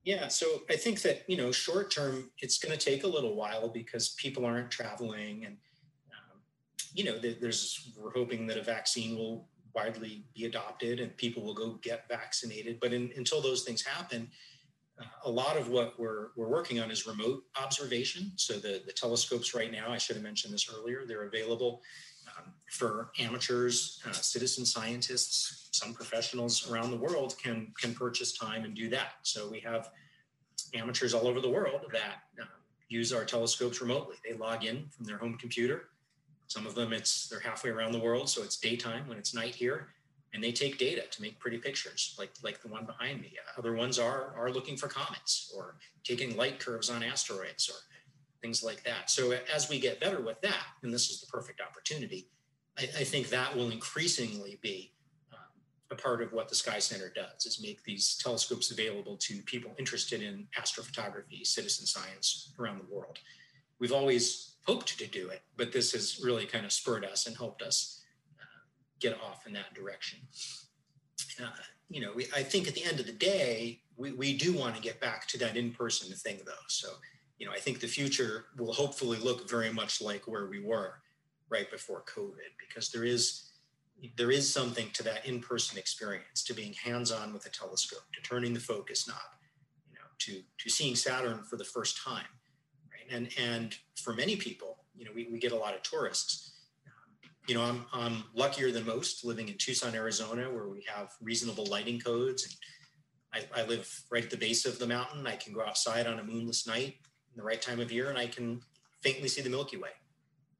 Yeah, 0.03 0.28
so 0.28 0.45
I 0.70 0.76
think 0.76 1.01
that 1.01 1.24
you 1.28 1.36
know, 1.36 1.51
short 1.51 1.89
term, 1.89 2.30
it's 2.38 2.59
going 2.59 2.78
to 2.78 2.86
take 2.86 3.03
a 3.03 3.07
little 3.07 3.34
while 3.34 3.68
because 3.68 4.09
people 4.09 4.45
aren't 4.45 4.70
traveling, 4.70 5.45
and 5.45 5.57
um, 6.11 6.39
you 6.93 7.03
know, 7.03 7.18
there's 7.18 7.91
we're 7.97 8.11
hoping 8.11 8.45
that 8.47 8.57
a 8.57 8.63
vaccine 8.63 9.18
will 9.18 9.47
widely 9.74 10.24
be 10.36 10.45
adopted 10.45 10.99
and 10.99 11.15
people 11.18 11.43
will 11.43 11.53
go 11.53 11.80
get 11.84 12.07
vaccinated. 12.07 12.80
But 12.80 12.93
in, 12.93 13.11
until 13.15 13.41
those 13.41 13.63
things 13.63 13.84
happen, 13.84 14.30
a 15.25 15.29
lot 15.29 15.57
of 15.57 15.69
what 15.69 15.99
we're, 15.99 16.29
we're 16.35 16.47
working 16.47 16.79
on 16.79 16.89
is 16.89 17.05
remote 17.05 17.43
observation. 17.61 18.31
So 18.35 18.53
the, 18.53 18.81
the 18.85 18.93
telescopes 18.93 19.53
right 19.53 19.71
now, 19.71 19.91
I 19.91 19.97
should 19.97 20.15
have 20.15 20.23
mentioned 20.23 20.53
this 20.53 20.69
earlier, 20.73 21.05
they're 21.05 21.25
available 21.25 21.81
um, 22.37 22.53
for 22.71 23.11
amateurs, 23.19 24.01
uh, 24.07 24.11
citizen 24.11 24.65
scientists, 24.65 25.69
some 25.71 25.93
professionals 25.93 26.69
around 26.69 26.91
the 26.91 26.97
world 26.97 27.35
can, 27.41 27.71
can 27.79 27.93
purchase 27.93 28.37
time 28.37 28.63
and 28.63 28.75
do 28.75 28.89
that. 28.89 29.13
So 29.23 29.47
we 29.49 29.59
have 29.61 29.91
amateurs 30.73 31.13
all 31.13 31.27
over 31.27 31.39
the 31.39 31.49
world 31.49 31.85
that 31.91 32.23
uh, 32.41 32.45
use 32.89 33.13
our 33.13 33.25
telescopes 33.25 33.81
remotely. 33.81 34.15
They 34.27 34.35
log 34.35 34.65
in 34.65 34.87
from 34.89 35.05
their 35.05 35.17
home 35.17 35.37
computer. 35.37 35.89
Some 36.47 36.65
of 36.65 36.75
them, 36.75 36.93
it's 36.93 37.27
they're 37.27 37.41
halfway 37.41 37.69
around 37.71 37.91
the 37.91 37.99
world, 37.99 38.29
so 38.29 38.41
it's 38.41 38.57
daytime 38.57 39.07
when 39.07 39.17
it's 39.17 39.33
night 39.33 39.53
here 39.53 39.89
and 40.34 40.43
they 40.43 40.51
take 40.51 40.78
data 40.78 41.03
to 41.09 41.21
make 41.21 41.39
pretty 41.39 41.57
pictures 41.57 42.15
like 42.19 42.32
like 42.43 42.61
the 42.61 42.67
one 42.67 42.86
behind 42.86 43.21
me. 43.21 43.34
Other 43.57 43.73
ones 43.73 43.97
are 43.99 44.34
are 44.38 44.51
looking 44.51 44.78
for 44.78 44.88
comets 44.88 45.51
or 45.55 45.75
taking 46.03 46.36
light 46.38 46.59
curves 46.59 46.89
on 46.89 47.03
asteroids 47.03 47.69
or 47.69 47.75
things 48.41 48.63
like 48.63 48.84
that. 48.84 49.09
So 49.09 49.34
as 49.53 49.69
we 49.69 49.80
get 49.80 49.99
better 49.99 50.21
with 50.21 50.41
that 50.41 50.65
and 50.84 50.93
this 50.93 51.09
is 51.09 51.21
the 51.21 51.28
perfect 51.28 51.61
opportunity 51.61 52.30
i, 52.78 52.84
I 52.84 53.03
think 53.03 53.30
that 53.30 53.55
will 53.55 53.69
increasingly 53.71 54.59
be 54.61 54.93
um, 55.34 55.39
a 55.91 55.95
part 55.95 56.21
of 56.21 56.32
what 56.34 56.49
the 56.49 56.55
sky 56.55 56.80
center 56.80 57.11
does 57.13 57.45
is 57.45 57.61
make 57.61 57.84
these 57.84 58.17
telescopes 58.17 58.71
available 58.71 59.17
to 59.17 59.41
people 59.43 59.71
interested 59.78 60.21
in 60.21 60.47
astrophotography 60.57 61.45
citizen 61.45 61.86
science 61.86 62.53
around 62.59 62.80
the 62.80 62.95
world. 62.95 63.19
We've 63.80 63.91
always 63.91 64.55
hoped 64.65 64.97
to 64.97 65.07
do 65.07 65.30
it 65.30 65.41
but 65.55 65.71
this 65.71 65.91
has 65.93 66.19
really 66.23 66.45
kind 66.45 66.65
of 66.65 66.71
spurred 66.71 67.05
us 67.05 67.28
and 67.28 67.36
helped 67.36 67.61
us 67.61 67.96
get 68.99 69.13
off 69.21 69.45
in 69.47 69.53
that 69.53 69.73
direction. 69.73 70.19
Uh, 71.41 71.49
you 71.89 72.01
know, 72.01 72.11
we, 72.15 72.25
I 72.35 72.43
think 72.43 72.67
at 72.67 72.75
the 72.75 72.83
end 72.83 72.99
of 72.99 73.05
the 73.05 73.11
day, 73.13 73.81
we, 73.95 74.11
we 74.11 74.37
do 74.37 74.53
want 74.53 74.75
to 74.75 74.81
get 74.81 74.99
back 74.99 75.27
to 75.27 75.37
that 75.39 75.55
in-person 75.55 76.13
thing 76.15 76.39
though. 76.45 76.65
So, 76.67 76.89
you 77.37 77.45
know, 77.45 77.51
I 77.51 77.59
think 77.59 77.79
the 77.79 77.87
future 77.87 78.45
will 78.57 78.73
hopefully 78.73 79.19
look 79.19 79.49
very 79.49 79.71
much 79.71 80.01
like 80.01 80.27
where 80.27 80.47
we 80.47 80.59
were 80.59 80.95
right 81.49 81.69
before 81.71 82.03
COVID, 82.03 82.51
because 82.59 82.91
there 82.91 83.05
is 83.05 83.43
there 84.15 84.29
is 84.29 84.51
something 84.51 84.89
to 84.93 85.01
that 85.03 85.25
in-person 85.25 85.77
experience, 85.77 86.43
to 86.43 86.53
being 86.53 86.73
hands-on 86.73 87.33
with 87.33 87.47
a 87.47 87.49
telescope, 87.49 88.03
to 88.13 88.21
turning 88.21 88.53
the 88.53 88.59
focus 88.59 89.07
knob, 89.07 89.17
you 89.89 89.95
know, 89.95 90.05
to 90.19 90.41
to 90.57 90.69
seeing 90.69 90.95
Saturn 90.95 91.43
for 91.43 91.57
the 91.57 91.63
first 91.63 92.03
time, 92.03 92.25
right? 92.91 93.15
And 93.15 93.29
and 93.39 93.75
for 93.95 94.13
many 94.13 94.35
people, 94.35 94.79
you 94.95 95.05
know, 95.05 95.11
we, 95.15 95.27
we 95.31 95.39
get 95.39 95.51
a 95.51 95.55
lot 95.55 95.73
of 95.73 95.81
tourists. 95.83 96.51
You 97.47 97.55
know, 97.55 97.63
I'm 97.63 97.85
I'm 97.93 98.23
luckier 98.35 98.71
than 98.71 98.85
most 98.85 99.23
living 99.23 99.47
in 99.47 99.57
Tucson, 99.57 99.95
Arizona, 99.95 100.51
where 100.51 100.67
we 100.67 100.85
have 100.93 101.13
reasonable 101.21 101.65
lighting 101.65 101.99
codes. 101.99 102.43
And 102.43 102.53
I, 103.55 103.61
I 103.61 103.65
live 103.65 103.89
right 104.11 104.23
at 104.23 104.29
the 104.29 104.37
base 104.37 104.65
of 104.65 104.79
the 104.79 104.87
mountain. 104.87 105.25
I 105.25 105.35
can 105.35 105.53
go 105.53 105.61
outside 105.61 106.07
on 106.07 106.19
a 106.19 106.23
moonless 106.23 106.67
night 106.67 106.95
in 107.31 107.37
the 107.37 107.43
right 107.43 107.61
time 107.61 107.79
of 107.79 107.91
year, 107.91 108.09
and 108.09 108.17
I 108.17 108.27
can 108.27 108.61
faintly 109.01 109.29
see 109.29 109.41
the 109.41 109.49
Milky 109.49 109.77
Way 109.77 109.91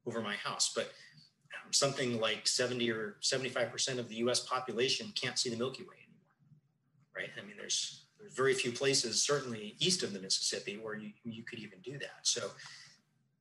over 0.06 0.20
my 0.20 0.36
house. 0.36 0.72
But 0.74 0.84
um, 0.84 1.72
something 1.72 2.20
like 2.20 2.46
70 2.46 2.90
or 2.90 3.16
75% 3.22 3.98
of 3.98 4.08
the 4.08 4.16
US 4.16 4.40
population 4.40 5.12
can't 5.14 5.38
see 5.38 5.50
the 5.50 5.56
Milky 5.56 5.82
Way 5.82 5.96
anymore, 6.04 7.16
right? 7.16 7.30
I 7.36 7.46
mean, 7.46 7.56
there's, 7.58 8.06
there's 8.18 8.34
very 8.34 8.54
few 8.54 8.72
places, 8.72 9.22
certainly 9.22 9.76
east 9.80 10.02
of 10.02 10.12
the 10.12 10.20
Mississippi, 10.20 10.78
where 10.80 10.94
you, 10.94 11.10
you 11.24 11.42
could 11.44 11.58
even 11.58 11.80
do 11.82 11.98
that. 11.98 12.20
So 12.22 12.50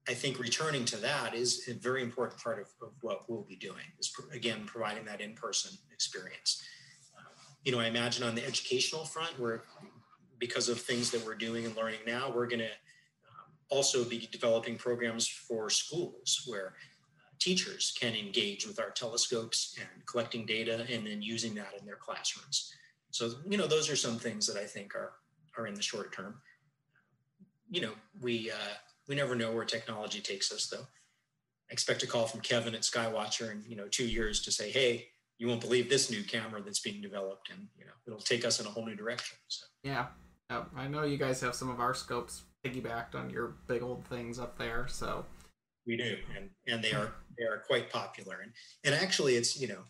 I 0.10 0.14
think 0.14 0.40
returning 0.40 0.86
to 0.86 0.98
that 0.98 1.36
is 1.36 1.68
a 1.68 1.74
very 1.74 2.02
important 2.02 2.42
part 2.42 2.60
of, 2.60 2.68
of 2.82 2.94
what 3.02 3.30
we'll 3.30 3.44
be 3.44 3.58
doing, 3.58 3.84
is 4.00 4.14
again, 4.32 4.64
providing 4.66 5.06
that 5.06 5.20
in 5.20 5.34
person 5.34 5.78
experience. 5.92 6.64
Uh, 7.18 7.24
you 7.64 7.72
know, 7.74 7.80
I 7.80 7.88
imagine 7.88 8.24
on 8.24 8.34
the 8.34 8.46
educational 8.46 9.04
front, 9.04 9.38
we're 9.38 9.62
because 10.40 10.70
of 10.70 10.80
things 10.80 11.10
that 11.12 11.26
we're 11.26 11.36
doing 11.36 11.66
and 11.66 11.76
learning 11.76 12.00
now, 12.06 12.32
we're 12.32 12.48
going 12.48 12.60
to 12.60 12.66
um, 12.66 13.50
also 13.70 14.04
be 14.04 14.30
developing 14.32 14.78
programs 14.78 15.28
for 15.28 15.70
schools 15.70 16.44
where 16.46 16.76
teachers 17.40 17.96
can 18.00 18.16
engage 18.16 18.68
with 18.68 18.80
our 18.80 18.92
telescopes 18.92 19.76
and 19.80 20.06
collecting 20.06 20.46
data 20.46 20.86
and 20.92 21.06
then 21.06 21.22
using 21.22 21.56
that 21.56 21.74
in 21.80 21.86
their 21.86 21.96
classrooms. 21.96 22.72
So, 23.12 23.32
you 23.48 23.58
know, 23.58 23.68
those 23.68 23.90
are 23.90 23.96
some 23.96 24.18
things 24.18 24.46
that 24.48 24.58
I 24.58 24.66
think 24.66 24.96
are, 24.96 25.14
are 25.58 25.68
in 25.68 25.74
the 25.74 25.82
short 25.82 26.14
term. 26.14 26.36
You 27.70 27.82
know, 27.82 27.92
we, 28.22 28.52
uh, 28.52 28.76
we 29.08 29.16
never 29.16 29.36
know 29.36 29.52
where 29.52 29.66
technology 29.66 30.20
takes 30.20 30.52
us 30.52 30.68
though. 30.68 30.86
I 31.70 31.74
expect 31.74 32.04
a 32.04 32.08
call 32.08 32.28
from 32.28 32.42
Kevin 32.42 32.76
at 32.76 32.82
Skywatcher 32.82 33.52
in, 33.52 33.64
you 33.68 33.76
know, 33.76 33.88
two 33.90 34.08
years 34.08 34.42
to 34.44 34.52
say, 34.52 34.72
hey, 34.72 35.08
you 35.38 35.48
won't 35.48 35.62
believe 35.62 35.90
this 35.90 36.10
new 36.10 36.24
camera 36.24 36.62
that's 36.62 36.80
being 36.80 37.02
developed 37.02 37.50
and, 37.50 37.68
you 37.78 37.86
know, 37.86 37.92
it'll 38.06 38.20
take 38.20 38.46
us 38.46 38.60
in 38.60 38.66
a 38.66 38.70
whole 38.70 38.86
new 38.86 38.96
direction. 38.96 39.38
So. 39.48 39.66
Yeah. 39.84 40.08
I 40.50 40.88
know 40.88 41.04
you 41.04 41.18
guys 41.18 41.42
have 41.42 41.56
some 41.56 41.70
of 41.70 41.82
our 41.82 41.94
scopes 41.94 42.44
piggybacked 42.66 43.16
on 43.16 43.30
your 43.30 43.56
big 43.68 43.82
old 43.82 44.06
things 44.06 44.40
up 44.40 44.58
there. 44.58 44.88
So 44.88 45.26
we 45.86 45.98
do, 45.98 46.18
and 46.36 46.50
and 46.68 46.84
they 46.84 46.92
are 46.92 47.14
they 47.38 47.46
are 47.46 47.64
quite 47.68 47.90
popular. 47.90 48.40
And 48.42 48.52
and 48.84 48.96
actually, 48.96 49.36
it's 49.36 49.60
you 49.60 49.68
know, 49.68 49.82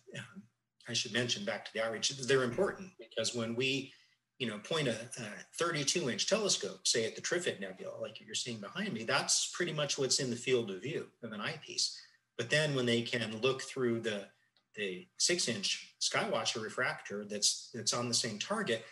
I 0.88 0.94
should 0.94 1.14
mention 1.14 1.46
back 1.46 1.66
to 1.66 1.74
the 1.74 1.84
outreach. 1.84 2.10
They're 2.10 2.44
important 2.44 2.90
because 2.98 3.36
when 3.36 3.56
we 3.56 3.92
you 4.40 4.48
know 4.48 4.60
point 4.60 4.88
a, 4.88 4.92
a 4.92 5.28
32 5.58 6.10
inch 6.10 6.28
telescope, 6.28 6.86
say 6.86 7.06
at 7.06 7.16
the 7.16 7.22
Trifid 7.22 7.60
Nebula, 7.60 8.00
like 8.00 8.20
you're 8.20 8.36
seeing 8.36 8.60
behind 8.60 8.94
me, 8.94 9.04
that's 9.04 9.52
pretty 9.54 9.74
much 9.74 9.98
what's 9.98 10.20
in 10.20 10.30
the 10.30 10.36
field 10.36 10.70
of 10.72 10.82
view 10.82 11.08
of 11.24 11.32
an 11.32 11.42
eyepiece. 11.42 12.00
But 12.38 12.50
then 12.50 12.76
when 12.76 12.86
they 12.86 13.02
can 13.02 13.40
look 13.42 13.62
through 13.62 14.02
the 14.02 14.28
the 14.76 15.08
six 15.18 15.48
inch 15.48 15.96
Skywatcher 16.00 16.62
refractor 16.62 17.26
that's 17.26 17.72
that's 17.74 17.94
on 17.94 18.08
the 18.08 18.14
same 18.14 18.38
target, 18.38 18.86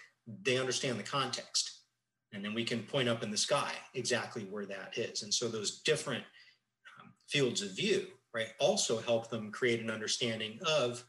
they 0.44 0.58
understand 0.58 1.00
the 1.00 1.04
context 1.04 1.76
and 2.36 2.44
then 2.44 2.54
we 2.54 2.66
can 2.66 2.84
point 2.84 3.08
up 3.08 3.24
in 3.24 3.32
the 3.32 3.38
sky 3.38 3.72
exactly 3.94 4.44
where 4.44 4.66
that 4.66 4.98
is. 4.98 5.24
And 5.24 5.34
so 5.34 5.48
those 5.48 5.80
different 5.80 6.24
um, 7.00 7.12
fields 7.30 7.62
of 7.62 7.72
view, 7.72 8.08
right, 8.34 8.50
also 8.60 9.00
help 9.00 9.30
them 9.30 9.52
create 9.52 9.80
an 9.80 9.90
understanding 9.90 10.60
of 10.68 11.06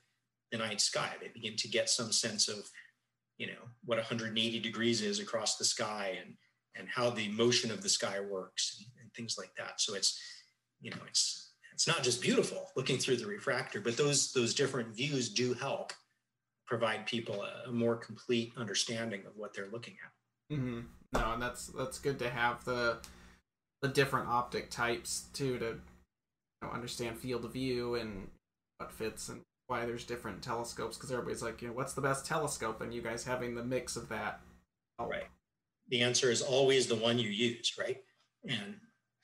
the 0.53 0.59
night 0.59 0.80
sky. 0.80 1.11
They 1.20 1.28
begin 1.34 1.57
to 1.57 1.68
get 1.68 1.91
some 1.91 2.12
sense 2.12 2.49
of, 2.49 2.70
you 3.39 3.47
know, 3.47 3.68
what 3.84 3.99
180 3.99 4.61
degrees 4.61 5.03
is 5.03 5.18
across 5.18 5.57
the 5.57 5.64
sky 5.64 6.18
and 6.22 6.34
and 6.78 6.89
how 6.89 7.09
the 7.09 7.28
motion 7.28 7.70
of 7.70 7.82
the 7.82 7.89
sky 7.89 8.20
works 8.20 8.76
and, 8.78 9.03
and 9.03 9.12
things 9.14 9.37
like 9.39 9.51
that. 9.57 9.80
So 9.80 9.95
it's, 9.95 10.20
you 10.80 10.91
know, 10.91 10.99
it's 11.09 11.53
it's 11.72 11.87
not 11.87 12.03
just 12.03 12.22
beautiful 12.22 12.70
looking 12.76 12.99
through 12.99 13.16
the 13.16 13.26
refractor, 13.26 13.80
but 13.80 13.97
those 13.97 14.32
those 14.32 14.55
different 14.55 14.95
views 14.95 15.28
do 15.28 15.55
help 15.55 15.93
provide 16.66 17.07
people 17.07 17.43
a, 17.43 17.68
a 17.68 17.72
more 17.72 17.97
complete 17.97 18.53
understanding 18.57 19.22
of 19.26 19.32
what 19.37 19.55
they're 19.55 19.68
looking 19.70 19.97
at. 20.05 20.57
Mm-hmm. 20.57 20.80
No, 21.12 21.32
and 21.32 21.43
that's 21.43 21.66
that's 21.68 21.99
good 21.99 22.18
to 22.20 22.30
have 22.30 22.64
the 22.64 22.99
the 23.82 23.89
different 23.89 24.28
optic 24.28 24.70
types 24.70 25.26
too 25.32 25.59
to 25.59 25.78
know, 26.62 26.70
understand 26.72 27.18
field 27.18 27.45
of 27.45 27.53
view 27.53 27.95
and 27.95 28.28
what 28.78 28.93
fits 28.93 29.28
and 29.28 29.43
why 29.66 29.84
there's 29.84 30.04
different 30.04 30.42
telescopes 30.42 30.96
because 30.96 31.10
everybody's 31.10 31.42
like, 31.42 31.60
you 31.60 31.68
know, 31.68 31.74
what's 31.74 31.94
the 31.94 32.00
best 32.00 32.26
telescope? 32.26 32.80
And 32.80 32.94
you 32.94 33.02
guys 33.02 33.24
having 33.24 33.54
the 33.54 33.64
mix 33.64 33.96
of 33.96 34.08
that. 34.08 34.40
Oh. 34.98 35.08
Right. 35.08 35.26
The 35.88 36.02
answer 36.02 36.30
is 36.30 36.42
always 36.42 36.86
the 36.86 36.96
one 36.96 37.18
you 37.18 37.28
use, 37.28 37.74
right? 37.78 37.98
And 38.48 38.76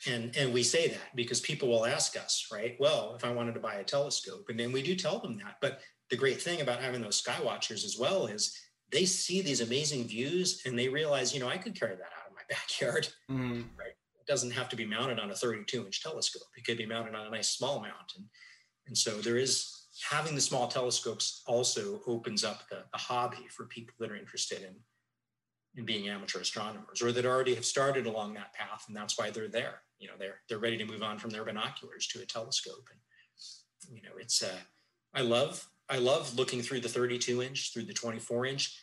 and 0.06 0.36
and 0.36 0.52
we 0.52 0.62
say 0.62 0.88
that 0.88 1.14
because 1.14 1.40
people 1.40 1.68
will 1.68 1.86
ask 1.86 2.16
us, 2.16 2.48
right? 2.52 2.76
Well, 2.80 3.14
if 3.16 3.24
I 3.24 3.32
wanted 3.32 3.54
to 3.54 3.60
buy 3.60 3.74
a 3.74 3.84
telescope, 3.84 4.46
and 4.48 4.58
then 4.58 4.72
we 4.72 4.82
do 4.82 4.94
tell 4.94 5.18
them 5.18 5.38
that. 5.38 5.56
But 5.60 5.80
the 6.10 6.16
great 6.16 6.42
thing 6.42 6.60
about 6.60 6.80
having 6.80 7.00
those 7.00 7.22
Skywatchers 7.22 7.84
as 7.84 7.96
well 7.98 8.26
is 8.26 8.56
they 8.90 9.04
see 9.04 9.42
these 9.42 9.60
amazing 9.60 10.06
views 10.06 10.62
and 10.66 10.78
they 10.78 10.88
realize, 10.88 11.32
you 11.32 11.40
know, 11.40 11.48
I 11.48 11.56
could 11.56 11.78
carry 11.78 11.94
that 11.94 12.02
out 12.02 12.28
of 12.28 12.34
my 12.34 12.42
backyard, 12.50 13.08
mm. 13.30 13.64
right? 13.78 13.94
it 14.22 14.30
doesn't 14.30 14.52
have 14.52 14.68
to 14.68 14.76
be 14.76 14.86
mounted 14.86 15.18
on 15.18 15.30
a 15.30 15.34
32 15.34 15.84
inch 15.84 16.02
telescope. 16.02 16.42
It 16.56 16.64
could 16.64 16.78
be 16.78 16.86
mounted 16.86 17.14
on 17.14 17.26
a 17.26 17.30
nice 17.30 17.50
small 17.50 17.80
mount. 17.80 18.12
And, 18.16 18.26
and 18.86 18.96
so 18.96 19.20
there 19.20 19.36
is 19.36 19.81
having 20.10 20.34
the 20.34 20.40
small 20.40 20.68
telescopes 20.68 21.42
also 21.46 22.00
opens 22.06 22.44
up 22.44 22.68
the, 22.68 22.84
the 22.92 22.98
hobby 22.98 23.46
for 23.50 23.66
people 23.66 23.94
that 23.98 24.10
are 24.10 24.16
interested 24.16 24.62
in, 24.62 24.74
in 25.76 25.84
being 25.84 26.08
amateur 26.08 26.40
astronomers 26.40 27.02
or 27.02 27.12
that 27.12 27.26
already 27.26 27.54
have 27.54 27.64
started 27.64 28.06
along 28.06 28.34
that 28.34 28.52
path. 28.52 28.84
And 28.88 28.96
that's 28.96 29.18
why 29.18 29.30
they're 29.30 29.48
there. 29.48 29.82
You 29.98 30.08
know, 30.08 30.14
they're, 30.18 30.40
they're 30.48 30.58
ready 30.58 30.78
to 30.78 30.84
move 30.84 31.02
on 31.02 31.18
from 31.18 31.30
their 31.30 31.44
binoculars 31.44 32.06
to 32.08 32.20
a 32.20 32.26
telescope. 32.26 32.88
And, 32.90 33.96
you 33.96 34.02
know, 34.02 34.16
it's, 34.18 34.42
uh, 34.42 34.58
I 35.14 35.22
love, 35.22 35.68
I 35.88 35.98
love 35.98 36.36
looking 36.36 36.62
through 36.62 36.80
the 36.80 36.88
32 36.88 37.42
inch, 37.42 37.72
through 37.72 37.84
the 37.84 37.92
24 37.92 38.46
inch 38.46 38.78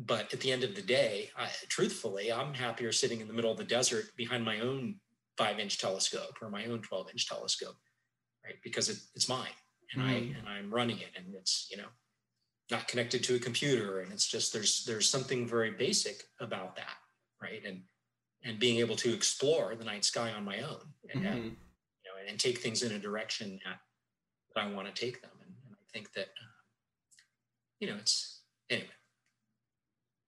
but 0.00 0.32
at 0.32 0.38
the 0.38 0.52
end 0.52 0.62
of 0.62 0.76
the 0.76 0.82
day, 0.82 1.28
I, 1.36 1.48
truthfully, 1.68 2.32
I'm 2.32 2.54
happier 2.54 2.92
sitting 2.92 3.20
in 3.20 3.26
the 3.26 3.34
middle 3.34 3.50
of 3.50 3.58
the 3.58 3.64
desert 3.64 4.04
behind 4.16 4.44
my 4.44 4.60
own 4.60 4.94
five 5.36 5.58
inch 5.58 5.78
telescope 5.78 6.36
or 6.40 6.48
my 6.50 6.66
own 6.66 6.82
12 6.82 7.10
inch 7.10 7.28
telescope, 7.28 7.74
right? 8.44 8.54
Because 8.62 8.88
it, 8.88 8.98
it's 9.16 9.28
mine 9.28 9.50
and 9.92 10.02
mm. 10.02 10.08
I 10.08 10.12
and 10.38 10.48
I'm 10.48 10.72
running 10.72 10.98
it 10.98 11.10
and 11.16 11.34
it's, 11.34 11.68
you 11.70 11.76
know, 11.76 11.88
not 12.70 12.88
connected 12.88 13.22
to 13.24 13.36
a 13.36 13.38
computer. 13.38 14.00
And 14.00 14.12
it's 14.12 14.26
just 14.26 14.52
there's 14.52 14.84
there's 14.84 15.08
something 15.08 15.46
very 15.46 15.70
basic 15.70 16.24
about 16.40 16.76
that, 16.76 16.96
right? 17.42 17.62
And 17.66 17.82
and 18.44 18.58
being 18.58 18.78
able 18.78 18.96
to 18.96 19.12
explore 19.12 19.74
the 19.74 19.84
night 19.84 20.04
sky 20.04 20.32
on 20.32 20.44
my 20.44 20.60
own 20.60 20.80
and, 21.12 21.22
mm-hmm. 21.22 21.36
you 21.36 21.50
know 21.50 22.28
and 22.28 22.38
take 22.38 22.58
things 22.58 22.82
in 22.82 22.92
a 22.92 22.98
direction 22.98 23.58
that, 23.64 23.78
that 24.54 24.64
I 24.64 24.70
want 24.70 24.94
to 24.94 25.00
take 25.00 25.20
them. 25.22 25.30
And, 25.42 25.54
and 25.66 25.74
I 25.74 25.84
think 25.92 26.12
that 26.12 26.26
uh, 26.26 26.54
you 27.80 27.88
know 27.88 27.96
it's 27.96 28.42
anyway 28.70 28.88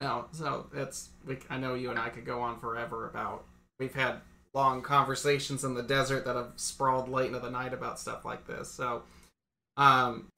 no, 0.00 0.26
so 0.32 0.66
it's 0.74 1.10
I 1.50 1.58
know 1.58 1.74
you 1.74 1.90
and 1.90 1.98
I 1.98 2.08
could 2.08 2.24
go 2.24 2.40
on 2.40 2.58
forever 2.58 3.08
about. 3.08 3.44
We've 3.78 3.94
had 3.94 4.16
long 4.54 4.82
conversations 4.82 5.62
in 5.62 5.74
the 5.74 5.82
desert 5.82 6.24
that 6.24 6.36
have 6.36 6.52
sprawled 6.56 7.08
late 7.08 7.28
into 7.28 7.38
the 7.38 7.50
night 7.50 7.74
about 7.74 8.00
stuff 8.00 8.24
like 8.24 8.46
this. 8.46 8.70
So, 8.70 9.02
um, 9.76 10.28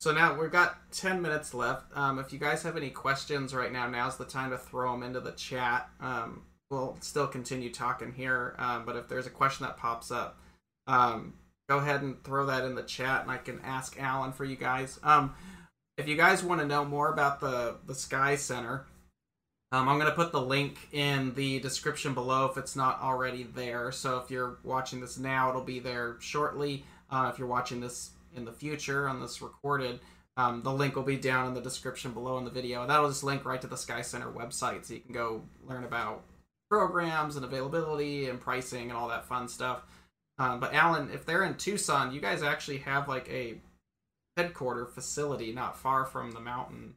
so 0.00 0.12
now 0.12 0.38
we've 0.38 0.52
got 0.52 0.90
ten 0.92 1.22
minutes 1.22 1.54
left. 1.54 1.96
Um, 1.96 2.18
if 2.18 2.32
you 2.32 2.38
guys 2.38 2.62
have 2.62 2.76
any 2.76 2.90
questions 2.90 3.54
right 3.54 3.72
now, 3.72 3.88
now's 3.88 4.16
the 4.16 4.24
time 4.24 4.50
to 4.50 4.58
throw 4.58 4.92
them 4.92 5.02
into 5.02 5.20
the 5.20 5.32
chat. 5.32 5.88
Um, 6.00 6.42
we'll 6.70 6.96
still 7.00 7.26
continue 7.26 7.70
talking 7.70 8.12
here, 8.12 8.54
um, 8.58 8.84
but 8.84 8.96
if 8.96 9.08
there's 9.08 9.26
a 9.26 9.30
question 9.30 9.64
that 9.64 9.76
pops 9.76 10.10
up, 10.10 10.38
um, 10.86 11.34
go 11.68 11.78
ahead 11.78 12.02
and 12.02 12.22
throw 12.24 12.46
that 12.46 12.64
in 12.64 12.74
the 12.74 12.82
chat, 12.82 13.22
and 13.22 13.30
I 13.30 13.38
can 13.38 13.60
ask 13.64 13.98
Alan 14.00 14.32
for 14.32 14.44
you 14.44 14.56
guys. 14.56 14.98
Um, 15.02 15.34
if 15.96 16.08
you 16.08 16.16
guys 16.16 16.42
want 16.42 16.60
to 16.60 16.66
know 16.66 16.84
more 16.84 17.12
about 17.12 17.40
the 17.40 17.76
the 17.86 17.94
Sky 17.94 18.36
Center, 18.36 18.84
um, 19.72 19.88
I'm 19.88 19.98
going 19.98 20.10
to 20.10 20.16
put 20.16 20.32
the 20.32 20.40
link 20.40 20.88
in 20.92 21.34
the 21.34 21.60
description 21.60 22.14
below 22.14 22.46
if 22.46 22.56
it's 22.56 22.76
not 22.76 23.00
already 23.00 23.44
there. 23.44 23.90
So 23.92 24.18
if 24.18 24.30
you're 24.30 24.58
watching 24.62 25.00
this 25.00 25.18
now, 25.18 25.48
it'll 25.48 25.62
be 25.62 25.78
there 25.80 26.16
shortly. 26.20 26.84
Uh, 27.10 27.30
if 27.32 27.38
you're 27.38 27.48
watching 27.48 27.80
this 27.80 28.10
in 28.34 28.44
the 28.44 28.52
future 28.52 29.08
on 29.08 29.20
this 29.20 29.42
recorded, 29.42 30.00
um, 30.36 30.62
the 30.62 30.72
link 30.72 30.96
will 30.96 31.02
be 31.02 31.16
down 31.16 31.48
in 31.48 31.54
the 31.54 31.60
description 31.60 32.12
below 32.12 32.38
in 32.38 32.44
the 32.44 32.50
video. 32.50 32.82
And 32.82 32.90
that'll 32.90 33.08
just 33.08 33.24
link 33.24 33.44
right 33.44 33.60
to 33.60 33.66
the 33.66 33.76
Sky 33.76 34.02
Center 34.02 34.30
website 34.30 34.84
so 34.84 34.94
you 34.94 35.00
can 35.00 35.12
go 35.12 35.42
learn 35.62 35.84
about 35.84 36.24
programs 36.70 37.36
and 37.36 37.44
availability 37.44 38.28
and 38.28 38.40
pricing 38.40 38.88
and 38.90 38.98
all 38.98 39.08
that 39.08 39.26
fun 39.26 39.48
stuff. 39.48 39.82
Um, 40.38 40.58
but 40.58 40.74
Alan, 40.74 41.10
if 41.12 41.24
they're 41.24 41.44
in 41.44 41.54
Tucson, 41.54 42.12
you 42.12 42.20
guys 42.20 42.42
actually 42.42 42.78
have 42.78 43.08
like 43.08 43.28
a 43.28 43.60
headquarter 44.36 44.86
facility 44.86 45.52
not 45.52 45.78
far 45.78 46.04
from 46.04 46.32
the 46.32 46.40
mountain. 46.40 46.94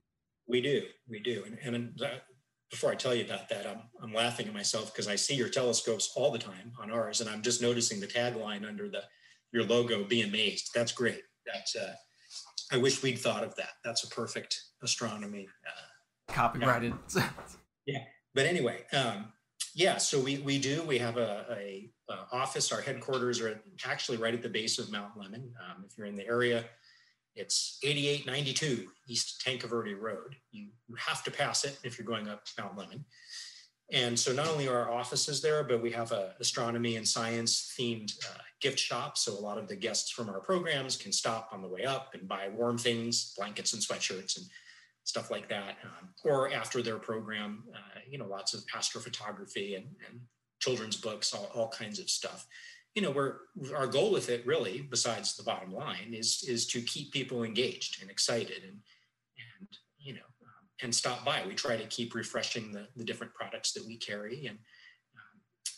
We 0.47 0.61
do, 0.61 0.83
we 1.07 1.19
do, 1.19 1.43
and, 1.45 1.75
and 1.75 1.93
that, 1.97 2.23
before 2.71 2.91
I 2.91 2.95
tell 2.95 3.13
you 3.13 3.25
about 3.25 3.49
that, 3.49 3.67
I'm, 3.67 3.81
I'm 4.01 4.13
laughing 4.13 4.47
at 4.47 4.53
myself 4.53 4.93
because 4.93 5.07
I 5.07 5.15
see 5.15 5.35
your 5.35 5.49
telescopes 5.49 6.13
all 6.15 6.31
the 6.31 6.39
time 6.39 6.71
on 6.81 6.89
ours, 6.89 7.21
and 7.21 7.29
I'm 7.29 7.41
just 7.41 7.61
noticing 7.61 7.99
the 7.99 8.07
tagline 8.07 8.67
under 8.67 8.89
the 8.89 9.03
your 9.51 9.63
logo. 9.63 10.03
Be 10.03 10.21
amazed. 10.21 10.71
That's 10.73 10.91
great. 10.91 11.21
That's 11.45 11.75
uh, 11.75 11.93
I 12.71 12.77
wish 12.77 13.01
we'd 13.01 13.19
thought 13.19 13.43
of 13.43 13.55
that. 13.55 13.71
That's 13.83 14.03
a 14.03 14.07
perfect 14.07 14.61
astronomy. 14.83 15.47
Uh, 15.65 16.33
Copyrighted. 16.33 16.93
yeah, 17.85 17.99
but 18.33 18.45
anyway, 18.45 18.83
um, 18.93 19.31
yeah, 19.73 19.97
so 19.97 20.19
we, 20.19 20.39
we 20.39 20.59
do. 20.59 20.83
We 20.83 20.97
have 20.97 21.17
a, 21.17 21.45
a, 21.51 21.89
a, 22.09 22.13
office. 22.31 22.71
Our 22.71 22.81
headquarters 22.81 23.39
are 23.41 23.61
actually 23.85 24.17
right 24.17 24.33
at 24.33 24.41
the 24.41 24.49
base 24.49 24.79
of 24.79 24.91
Mount 24.91 25.15
Lemmon. 25.17 25.51
Um, 25.63 25.85
if 25.85 25.97
you're 25.97 26.07
in 26.07 26.15
the 26.15 26.27
area, 26.27 26.65
it's 27.35 27.79
8892 27.83 28.89
East 29.07 29.41
Tanque 29.41 29.63
Verde 29.63 29.93
Road. 29.93 30.35
You, 30.51 30.69
you 30.87 30.95
have 30.95 31.23
to 31.23 31.31
pass 31.31 31.63
it 31.63 31.77
if 31.83 31.97
you're 31.97 32.07
going 32.07 32.27
up 32.27 32.43
Mount 32.59 32.75
Lemmon. 32.75 33.03
And 33.91 34.19
so 34.19 34.33
not 34.33 34.47
only 34.47 34.67
are 34.67 34.77
our 34.77 34.91
offices 34.91 35.41
there, 35.41 35.63
but 35.63 35.81
we 35.81 35.91
have 35.91 36.11
a 36.11 36.33
astronomy 36.39 36.97
and 36.97 37.07
science 37.07 37.73
themed 37.79 38.11
uh, 38.25 38.39
gift 38.61 38.79
shop. 38.79 39.17
So 39.17 39.33
a 39.33 39.39
lot 39.39 39.57
of 39.57 39.67
the 39.67 39.75
guests 39.75 40.11
from 40.11 40.29
our 40.29 40.39
programs 40.39 40.97
can 40.97 41.11
stop 41.11 41.49
on 41.51 41.61
the 41.61 41.67
way 41.67 41.85
up 41.85 42.13
and 42.13 42.27
buy 42.27 42.49
warm 42.49 42.77
things, 42.77 43.33
blankets 43.37 43.73
and 43.73 43.81
sweatshirts 43.81 44.37
and 44.37 44.45
stuff 45.03 45.31
like 45.31 45.47
that. 45.49 45.77
Um, 45.83 46.09
or 46.25 46.51
after 46.51 46.81
their 46.81 46.97
program, 46.97 47.63
uh, 47.73 47.99
you 48.09 48.17
know, 48.17 48.27
lots 48.27 48.53
of 48.53 48.61
astrophotography 48.75 49.75
and, 49.75 49.85
and 50.09 50.19
children's 50.59 50.97
books, 50.97 51.33
all, 51.33 51.49
all 51.53 51.69
kinds 51.69 51.99
of 51.99 52.09
stuff. 52.09 52.47
You 52.95 53.03
know, 53.03 53.11
we're, 53.11 53.35
our 53.75 53.87
goal 53.87 54.11
with 54.11 54.29
it 54.29 54.45
really, 54.45 54.81
besides 54.81 55.35
the 55.35 55.43
bottom 55.43 55.71
line, 55.71 56.13
is, 56.13 56.43
is 56.47 56.65
to 56.67 56.81
keep 56.81 57.13
people 57.13 57.43
engaged 57.43 58.01
and 58.01 58.09
excited 58.09 58.63
and, 58.63 58.79
and 59.59 59.67
you 59.99 60.13
know, 60.13 60.19
um, 60.41 60.67
and 60.81 60.93
stop 60.93 61.23
by. 61.23 61.43
We 61.47 61.53
try 61.53 61.77
to 61.77 61.85
keep 61.85 62.15
refreshing 62.15 62.71
the, 62.71 62.87
the 62.95 63.03
different 63.03 63.35
products 63.35 63.71
that 63.73 63.85
we 63.85 63.97
carry. 63.97 64.47
And 64.47 64.57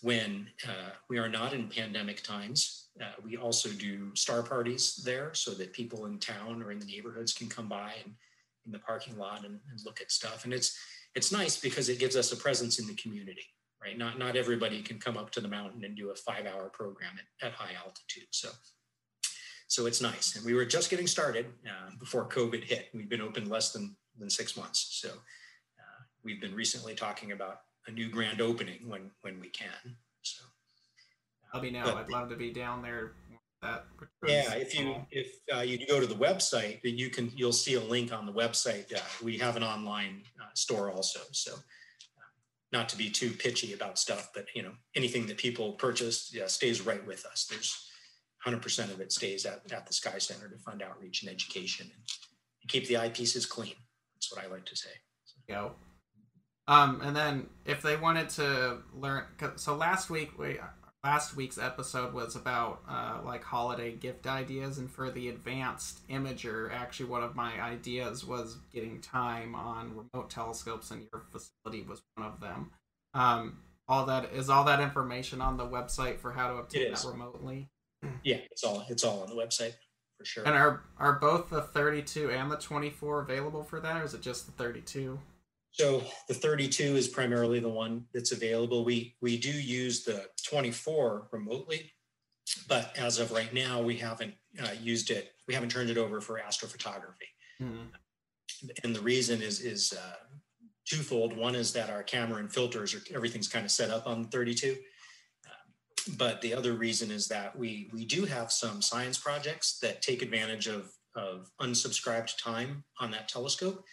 when 0.02 0.48
uh, 0.68 0.92
we 1.10 1.18
are 1.18 1.30
not 1.30 1.54
in 1.54 1.68
pandemic 1.68 2.24
times, 2.24 2.90
uh, 3.02 3.12
we 3.24 3.38
also 3.38 3.70
do 3.70 4.14
star 4.16 4.44
parties 4.44 5.02
there 5.06 5.34
so 5.34 5.52
that 5.52 5.74
people 5.74 6.06
in 6.06 6.20
town 6.20 6.62
or 6.62 6.72
in 6.72 6.80
the 6.80 6.86
neighborhoods 6.86 7.34
can 7.34 7.48
come 7.48 7.68
by 7.68 7.94
and 8.04 8.14
in 8.66 8.72
the 8.72 8.80
parking 8.80 9.18
lot 9.18 9.46
and, 9.46 9.60
and 9.70 9.80
look 9.86 10.02
at 10.02 10.12
stuff. 10.12 10.46
And 10.46 10.54
it's 10.54 10.78
it's 11.16 11.32
nice 11.32 11.58
because 11.58 11.90
it 11.90 12.00
gives 12.00 12.16
us 12.16 12.32
a 12.32 12.38
presence 12.38 12.78
in 12.78 12.88
the 12.88 12.94
community, 12.96 13.46
right? 13.82 13.98
Not 13.98 14.20
not 14.20 14.36
everybody 14.36 14.82
can 14.82 15.00
come 15.00 15.18
up 15.18 15.32
to 15.32 15.42
the 15.42 15.48
mountain 15.48 15.84
and 15.84 15.96
do 15.96 16.12
a 16.12 16.16
five 16.16 16.46
hour 16.46 16.70
program 16.70 17.14
at, 17.42 17.48
at 17.48 17.54
high 17.54 17.74
altitude. 17.84 18.28
So 18.32 18.50
so 19.68 19.86
it's 19.86 20.02
nice. 20.02 20.36
And 20.36 20.46
we 20.46 20.54
were 20.54 20.66
just 20.66 20.90
getting 20.90 21.08
started 21.08 21.46
uh, 21.66 21.92
before 22.00 22.28
COVID 22.28 22.64
hit. 22.64 22.90
We've 22.94 23.10
been 23.10 23.22
open 23.22 23.50
less 23.50 23.72
than 23.72 23.96
than 24.18 24.30
six 24.30 24.58
months. 24.58 25.00
So 25.02 25.10
uh, 25.10 26.02
we've 26.24 26.42
been 26.42 26.56
recently 26.56 26.96
talking 26.96 27.32
about 27.32 27.62
a 27.90 27.92
new 27.92 28.10
grand 28.10 28.40
opening 28.40 28.88
when 28.88 29.12
when 29.22 29.40
we 29.40 29.50
can. 29.50 29.98
So 30.22 30.44
I'll 31.54 31.62
be 31.62 31.72
now. 31.72 31.86
But, 31.86 31.98
I'd 31.98 32.10
love 32.10 32.30
to 32.30 32.36
be 32.36 32.54
down 32.54 32.82
there 32.82 33.14
that 33.62 33.86
yeah 34.26 34.54
if 34.54 34.78
you 34.78 34.96
if 35.12 35.40
uh, 35.54 35.60
you 35.60 35.86
go 35.86 36.00
to 36.00 36.08
the 36.08 36.16
website 36.16 36.80
you 36.84 37.10
can 37.10 37.32
you'll 37.36 37.52
see 37.52 37.74
a 37.74 37.82
link 37.82 38.14
on 38.14 38.26
the 38.26 38.32
website 38.32 38.96
uh, 38.96 39.02
we 39.22 39.38
have 39.38 39.58
an 39.58 39.64
online 39.64 40.22
uh, 40.42 40.46
store 40.54 40.90
also 40.90 41.20
so 41.32 41.54
uh, 41.54 42.30
not 42.72 42.88
to 42.88 42.98
be 42.98 43.10
too 43.10 43.32
pitchy 43.32 43.74
about 43.74 44.00
stuff 44.00 44.30
but 44.34 44.46
you 44.56 44.64
know 44.64 44.72
anything 44.96 45.28
that 45.28 45.38
people 45.38 45.74
purchase 45.74 46.32
yeah, 46.34 46.48
stays 46.48 46.86
right 46.86 47.06
with 47.06 47.26
us 47.26 47.48
there's 47.50 47.86
100% 48.48 48.94
of 48.94 49.02
it 49.02 49.12
stays 49.12 49.46
at, 49.46 49.70
at 49.74 49.86
the 49.86 49.94
sky 49.94 50.18
center 50.18 50.48
to 50.48 50.58
fund 50.60 50.82
outreach 50.82 51.24
and 51.24 51.30
education 51.30 51.86
and, 51.94 52.04
and 52.62 52.70
keep 52.70 52.88
the 52.88 52.94
eyepieces 52.94 53.48
clean 53.48 53.76
that's 54.16 54.32
what 54.32 54.42
i 54.42 54.48
like 54.48 54.66
to 54.66 54.76
say 54.76 54.92
so. 55.26 55.36
Go. 55.50 55.72
Um, 56.70 57.02
and 57.04 57.16
then 57.16 57.48
if 57.66 57.82
they 57.82 57.96
wanted 57.96 58.30
to 58.30 58.78
learn, 58.94 59.24
so 59.56 59.76
last 59.76 60.12
week 60.12 60.38
we 60.38 60.60
last 61.04 61.36
week's 61.36 61.58
episode 61.58 62.14
was 62.14 62.36
about 62.36 62.82
uh, 62.88 63.20
like 63.26 63.44
holiday 63.44 63.92
gift 63.92 64.28
ideas 64.28 64.78
and 64.78 64.92
for 64.92 65.10
the 65.10 65.30
advanced 65.30 66.08
imager 66.10 66.72
actually 66.72 67.08
one 67.08 67.24
of 67.24 67.36
my 67.36 67.60
ideas 67.62 68.26
was 68.26 68.58
getting 68.72 69.02
time 69.02 69.56
on 69.56 69.96
remote 69.96 70.30
telescopes 70.30 70.92
and 70.92 71.08
your 71.12 71.24
facility 71.32 71.84
was 71.90 72.04
one 72.14 72.28
of 72.28 72.40
them. 72.40 72.70
Um, 73.16 73.58
all 73.88 74.06
that 74.06 74.32
is 74.36 74.52
all 74.52 74.66
that 74.66 74.80
information 74.80 75.42
on 75.42 75.58
the 75.58 75.66
website 75.66 76.20
for 76.20 76.32
how 76.32 76.50
to 76.50 76.58
obtain 76.58 76.92
that 76.92 77.04
remotely? 77.04 77.68
Yeah 78.24 78.38
it's 78.52 78.64
all 78.64 78.86
it's 78.90 79.04
all 79.04 79.24
on 79.24 79.30
the 79.30 79.36
website 79.36 79.74
for 80.20 80.26
sure. 80.26 80.44
And 80.46 80.56
are 80.56 80.84
are 81.00 81.14
both 81.14 81.50
the 81.50 81.64
32 81.64 82.30
and 82.30 82.52
the 82.52 82.58
24 82.58 83.22
available 83.22 83.64
for 83.64 83.80
that 83.80 84.00
or 84.00 84.06
is 84.06 84.14
it 84.14 84.22
just 84.22 84.46
the 84.46 84.52
32 84.52 85.18
so 85.80 86.04
the 86.28 86.34
32 86.34 86.98
is 86.98 87.08
primarily 87.08 87.62
the 87.62 87.70
one 87.70 88.04
that's 88.14 88.34
available. 88.34 88.84
We 88.84 89.16
we 89.22 89.38
do 89.38 89.50
use 89.50 90.04
the 90.04 90.26
24 90.44 91.30
remotely, 91.32 91.94
but 92.68 92.94
as 92.98 93.18
of 93.18 93.32
right 93.32 93.54
now, 93.54 93.82
we 93.82 93.96
haven't 93.96 94.34
uh, 94.62 94.72
used 94.82 95.10
it. 95.10 95.32
We 95.48 95.54
haven't 95.54 95.70
turned 95.70 95.90
it 95.90 95.98
over 95.98 96.20
for 96.20 96.38
astrophotography. 96.38 97.32
Mm-hmm. 97.62 98.68
And 98.84 98.94
the 98.94 99.00
reason 99.00 99.42
is 99.42 99.62
is 99.62 99.94
uh, 99.94 100.16
twofold. 100.86 101.38
One 101.38 101.56
is 101.56 101.72
that 101.72 101.90
our 101.90 102.04
camera 102.04 102.42
and 102.42 102.52
filters 102.52 102.94
are 102.94 103.02
everything's 103.16 103.48
kind 103.48 103.64
of 103.64 103.72
set 103.72 103.90
up 103.90 104.06
on 104.06 104.24
the 104.24 104.28
32. 104.28 104.76
Um, 105.46 106.16
but 106.18 106.42
the 106.42 106.54
other 106.54 106.74
reason 106.74 107.10
is 107.10 107.30
that 107.30 107.58
we 107.58 107.90
we 107.94 108.04
do 108.04 108.26
have 108.26 108.52
some 108.52 108.82
science 108.82 109.18
projects 109.18 109.80
that 109.80 110.02
take 110.02 110.22
advantage 110.24 110.68
of 110.68 110.92
of 111.16 111.50
unsubscribed 111.62 112.38
time 112.38 112.84
on 113.00 113.12
that 113.12 113.30
telescope 113.30 113.86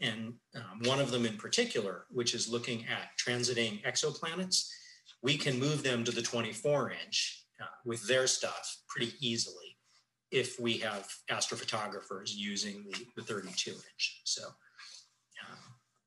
and 0.00 0.34
um, 0.56 0.80
one 0.84 1.00
of 1.00 1.10
them 1.10 1.26
in 1.26 1.36
particular, 1.36 2.06
which 2.10 2.34
is 2.34 2.48
looking 2.48 2.86
at 2.86 3.10
transiting 3.18 3.84
exoplanets, 3.84 4.68
we 5.22 5.36
can 5.36 5.58
move 5.58 5.82
them 5.82 6.04
to 6.04 6.10
the 6.10 6.22
24 6.22 6.92
inch 7.04 7.44
uh, 7.60 7.66
with 7.84 8.06
their 8.08 8.26
stuff 8.26 8.78
pretty 8.88 9.12
easily 9.20 9.76
if 10.30 10.58
we 10.60 10.78
have 10.78 11.08
astrophotographers 11.30 12.34
using 12.34 12.84
the, 12.90 13.04
the 13.16 13.22
32 13.22 13.72
inch. 13.72 14.20
So, 14.24 14.42
um, 14.44 15.58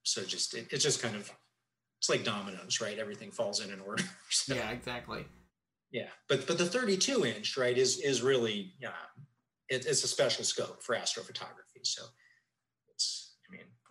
so 0.03 0.23
just 0.23 0.53
it, 0.55 0.67
it's 0.71 0.83
just 0.83 1.01
kind 1.01 1.15
of 1.15 1.31
it's 1.99 2.09
like 2.09 2.23
dominoes, 2.23 2.81
right? 2.81 2.99
Everything 2.99 3.31
falls 3.31 3.63
in 3.63 3.71
an 3.71 3.79
order. 3.79 4.03
so, 4.29 4.55
yeah, 4.55 4.71
exactly. 4.71 5.25
Yeah, 5.91 6.09
but 6.27 6.47
but 6.47 6.57
the 6.57 6.65
32 6.65 7.25
inch, 7.25 7.55
right, 7.55 7.77
is 7.77 7.99
is 7.99 8.21
really 8.21 8.73
uh, 8.85 9.21
it, 9.69 9.85
it's 9.85 10.03
a 10.03 10.07
special 10.07 10.43
scope 10.43 10.81
for 10.81 10.95
astrophotography. 10.95 11.83
So 11.83 12.03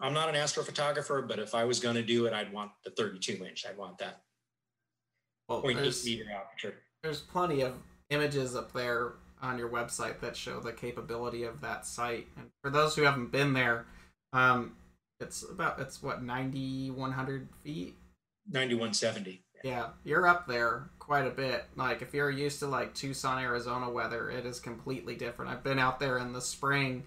I'm 0.02 0.12
not 0.12 0.28
an 0.28 0.34
astrophotographer, 0.34 1.26
but 1.26 1.38
if 1.38 1.54
I 1.54 1.64
was 1.64 1.80
going 1.80 1.94
to 1.94 2.02
do 2.02 2.26
it, 2.26 2.32
I'd 2.32 2.52
want 2.52 2.72
the 2.84 2.90
32 2.90 3.44
inch. 3.44 3.64
I'd 3.68 3.78
want 3.78 3.98
that 3.98 4.22
well, 5.48 5.62
0.8 5.62 6.04
meter 6.04 6.24
aperture. 6.34 6.74
There's 7.02 7.20
plenty 7.20 7.62
of 7.62 7.74
images 8.10 8.56
up 8.56 8.72
there 8.72 9.14
on 9.40 9.58
your 9.58 9.68
website 9.68 10.20
that 10.20 10.36
show 10.36 10.60
the 10.60 10.72
capability 10.72 11.44
of 11.44 11.60
that 11.60 11.86
site. 11.86 12.26
And 12.36 12.50
for 12.62 12.70
those 12.70 12.96
who 12.96 13.02
haven't 13.02 13.32
been 13.32 13.52
there, 13.52 13.86
um, 14.32 14.76
it's 15.22 15.48
about 15.48 15.78
it's 15.78 16.02
what 16.02 16.22
9100 16.22 17.48
feet 17.62 17.96
9170 18.50 19.44
yeah 19.62 19.90
you're 20.04 20.26
up 20.26 20.46
there 20.48 20.90
quite 20.98 21.26
a 21.26 21.30
bit 21.30 21.64
like 21.76 22.02
if 22.02 22.12
you're 22.12 22.30
used 22.30 22.58
to 22.58 22.66
like 22.66 22.92
tucson 22.92 23.38
arizona 23.38 23.88
weather 23.88 24.28
it 24.30 24.44
is 24.44 24.58
completely 24.58 25.14
different 25.14 25.50
i've 25.50 25.62
been 25.62 25.78
out 25.78 26.00
there 26.00 26.18
in 26.18 26.32
the 26.32 26.40
spring 26.40 27.04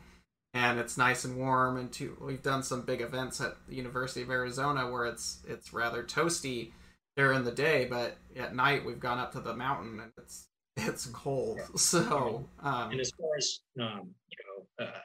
and 0.55 0.79
it's 0.79 0.97
nice 0.97 1.25
and 1.25 1.37
warm. 1.37 1.77
And 1.77 1.91
too, 1.91 2.17
we've 2.19 2.41
done 2.41 2.63
some 2.63 2.81
big 2.81 3.01
events 3.01 3.41
at 3.41 3.55
the 3.67 3.75
University 3.75 4.23
of 4.23 4.31
Arizona 4.31 4.89
where 4.89 5.05
it's 5.05 5.39
it's 5.47 5.73
rather 5.73 6.01
toasty 6.01 6.71
during 7.15 7.43
the 7.43 7.51
day, 7.51 7.85
but 7.85 8.17
at 8.35 8.55
night 8.55 8.85
we've 8.85 8.99
gone 8.99 9.19
up 9.19 9.33
to 9.33 9.41
the 9.41 9.53
mountain 9.53 9.99
and 9.99 10.11
it's 10.17 10.47
it's 10.77 11.05
cold. 11.07 11.59
So, 11.75 12.49
um, 12.63 12.91
and 12.91 12.99
as 12.99 13.11
far 13.11 13.29
as 13.37 13.59
um, 13.79 14.09
you 14.29 14.37
know, 14.79 14.85
uh, 14.85 14.99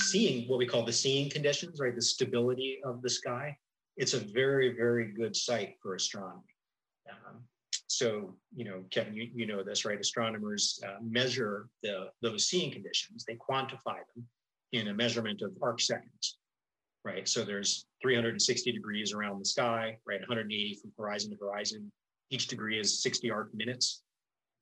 seeing 0.00 0.48
what 0.48 0.58
we 0.58 0.66
call 0.66 0.84
the 0.84 0.92
seeing 0.92 1.30
conditions, 1.30 1.80
right, 1.80 1.94
the 1.94 2.02
stability 2.02 2.78
of 2.84 3.00
the 3.00 3.10
sky, 3.10 3.56
it's 3.96 4.14
a 4.14 4.20
very 4.20 4.76
very 4.76 5.12
good 5.12 5.36
site 5.36 5.74
for 5.80 5.94
astronomy. 5.94 6.42
Um, 7.08 7.42
so, 7.88 8.34
you 8.54 8.64
know, 8.64 8.82
Kevin, 8.90 9.14
you, 9.14 9.30
you 9.32 9.46
know 9.46 9.62
this, 9.62 9.84
right? 9.84 9.98
Astronomers 9.98 10.80
uh, 10.84 10.98
measure 11.00 11.68
the 11.84 12.10
those 12.22 12.48
seeing 12.48 12.72
conditions, 12.72 13.24
they 13.24 13.36
quantify 13.36 14.00
them, 14.14 14.26
in 14.76 14.88
a 14.88 14.94
measurement 14.94 15.42
of 15.42 15.52
arc 15.62 15.80
seconds, 15.80 16.38
right? 17.04 17.28
So 17.28 17.44
there's 17.44 17.86
360 18.02 18.72
degrees 18.72 19.12
around 19.12 19.40
the 19.40 19.44
sky, 19.44 19.98
right? 20.06 20.20
180 20.20 20.78
from 20.80 20.92
horizon 20.98 21.30
to 21.30 21.36
horizon. 21.36 21.90
Each 22.30 22.46
degree 22.46 22.78
is 22.78 23.02
60 23.02 23.30
arc 23.30 23.54
minutes. 23.54 24.02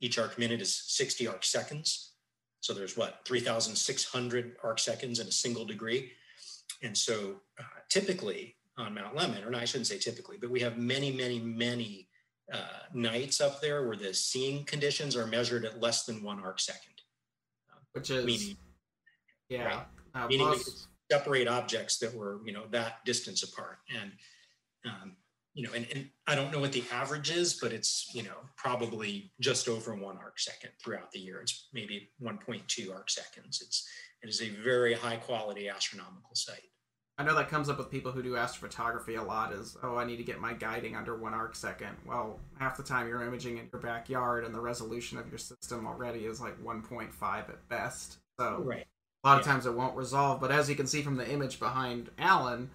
Each 0.01 0.19
arc 0.19 0.39
minute 0.39 0.61
is 0.61 0.75
60 0.75 1.27
arc 1.29 1.45
seconds. 1.45 2.12
So 2.61 2.73
there's 2.73 2.97
what, 2.97 3.21
3,600 3.27 4.57
arc 4.62 4.79
seconds 4.79 5.21
in 5.21 5.27
a 5.27 5.33
single 5.33 5.65
degree. 5.65 6.12
And 6.83 6.97
so 6.97 7.37
uh, 7.59 7.62
typically 7.91 8.57
on 8.79 8.95
Mount 8.95 9.17
Lemmon, 9.17 9.47
or 9.47 9.55
I 9.55 9.65
shouldn't 9.65 9.87
say 9.87 9.99
typically, 9.99 10.37
but 10.41 10.51
we 10.51 10.61
have 10.61 10.79
many, 10.79 11.12
many, 11.12 11.39
many 11.39 12.09
uh, 12.53 12.59
nights 12.93 13.41
up 13.41 13.61
there 13.61 13.87
where 13.87 13.97
the 13.97 14.12
seeing 14.12 14.65
conditions 14.65 15.17
are 15.17 15.27
measured 15.27 15.65
at 15.65 15.81
less 15.81 16.05
than 16.05 16.23
one 16.23 16.41
arc 16.41 16.61
second. 16.61 16.93
Which 17.93 18.11
is, 18.11 18.27
meaning, 18.27 18.57
yeah, 19.49 19.65
right? 19.65 19.87
Uh, 20.15 20.27
meaning 20.27 20.49
we 20.51 20.57
could 20.57 20.73
separate 21.11 21.49
objects 21.49 21.99
that 21.99 22.15
were 22.15 22.41
you 22.45 22.53
know 22.53 22.65
that 22.71 23.05
distance 23.05 23.43
apart 23.43 23.79
and 24.01 24.12
um, 24.87 25.17
you 25.55 25.62
know 25.62 25.73
and, 25.75 25.87
and 25.95 26.09
i 26.27 26.35
don't 26.35 26.53
know 26.53 26.59
what 26.59 26.73
the 26.73 26.85
average 26.93 27.31
is 27.31 27.55
but 27.61 27.73
it's 27.73 28.11
you 28.15 28.23
know 28.23 28.39
probably 28.57 29.31
just 29.41 29.69
over 29.69 29.95
one 29.95 30.17
arc 30.17 30.39
second 30.39 30.71
throughout 30.83 31.11
the 31.12 31.19
year 31.19 31.41
it's 31.41 31.69
maybe 31.73 32.11
1.2 32.23 32.95
arc 32.95 33.11
seconds 33.11 33.62
it's 33.65 33.87
it 34.23 34.29
is 34.29 34.41
a 34.41 34.49
very 34.62 34.95
high 34.95 35.17
quality 35.17 35.69
astronomical 35.69 36.35
site 36.35 36.62
I 37.17 37.23
know 37.23 37.37
that 37.37 37.49
comes 37.49 37.69
up 37.69 37.79
with 37.79 37.93
people 37.93 38.11
who 38.11 38.25
do 38.25 38.33
astrophotography 38.33 39.17
a 39.21 39.23
lot 39.23 39.53
is, 39.53 39.77
oh, 39.85 39.97
I 39.97 40.05
need 40.05 40.17
to 40.17 40.25
get 40.25 40.41
my 40.41 40.53
guiding 40.53 40.97
under 40.97 41.17
one 41.17 41.33
arc 41.33 41.55
second. 41.55 41.97
Well, 42.05 42.41
half 42.59 42.77
the 42.77 42.83
time 42.83 43.07
you're 43.07 43.23
imaging 43.23 43.59
in 43.59 43.69
your 43.73 43.81
backyard 43.81 44.45
and 44.45 44.53
the 44.53 44.61
resolution 44.61 45.17
of 45.19 45.29
your 45.29 45.39
system 45.39 45.87
already 45.87 46.25
is 46.25 46.41
like 46.41 46.61
1.5 46.61 47.12
at 47.23 47.69
best. 47.69 48.19
So 48.37 48.62
Right. 48.65 48.85
A 49.25 49.29
lot 49.29 49.39
of 49.39 49.45
times 49.45 49.64
it 49.66 49.75
won't 49.75 49.97
resolve. 49.97 50.41
But 50.41 50.53
as 50.53 50.68
you 50.68 50.77
can 50.77 50.87
see 50.87 51.03
from 51.03 51.16
the 51.16 51.29
image 51.29 51.59
behind 51.59 52.11
Alan, 52.18 52.70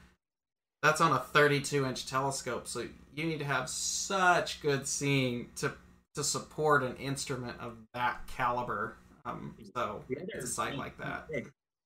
that's 0.81 1.01
on 1.01 1.11
a 1.11 1.19
32 1.19 1.85
inch 1.85 2.07
telescope. 2.07 2.67
So 2.67 2.85
you 3.15 3.25
need 3.25 3.39
to 3.39 3.45
have 3.45 3.69
such 3.69 4.61
good 4.61 4.87
seeing 4.87 5.49
to 5.57 5.73
to 6.15 6.23
support 6.23 6.83
an 6.83 6.95
instrument 6.97 7.55
of 7.59 7.77
that 7.93 8.21
caliber. 8.27 8.97
Um, 9.25 9.55
so 9.75 10.03
other 10.11 10.25
it's 10.33 10.45
a 10.45 10.47
site 10.47 10.71
neat 10.71 10.79
like 10.79 10.97
that. 10.97 11.27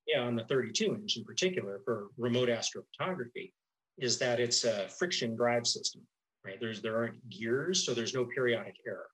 Yeah, 0.08 0.22
on 0.22 0.36
the 0.36 0.44
32 0.46 0.96
inch 0.96 1.18
in 1.18 1.24
particular 1.24 1.82
for 1.86 2.08
remote 2.18 2.50
astrophotography, 2.50 3.52
is 3.98 4.18
that 4.20 4.40
it's 4.40 4.64
a 4.64 4.88
friction 4.88 5.36
drive 5.36 5.68
system, 5.68 6.02
right? 6.46 6.60
There's 6.60 6.82
there 6.82 6.98
aren't 6.98 7.30
gears, 7.30 7.86
so 7.86 7.94
there's 7.94 8.14
no 8.14 8.26
periodic 8.26 8.76
error 8.88 9.08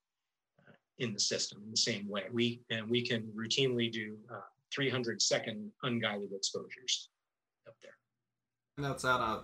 uh, 0.67 0.73
in 0.99 1.13
the 1.13 1.19
system 1.19 1.61
in 1.65 1.71
the 1.71 1.77
same 1.77 2.07
way. 2.07 2.23
We 2.31 2.61
and 2.69 2.87
we 2.87 3.05
can 3.05 3.23
routinely 3.35 3.91
do 3.91 4.15
uh, 4.31 4.41
300 4.73 5.21
second 5.21 5.71
unguided 5.83 6.29
exposures 6.33 7.09
up 7.67 7.75
there. 7.81 7.97
And 8.77 8.85
that's 8.85 9.03
on 9.05 9.21
a 9.21 9.43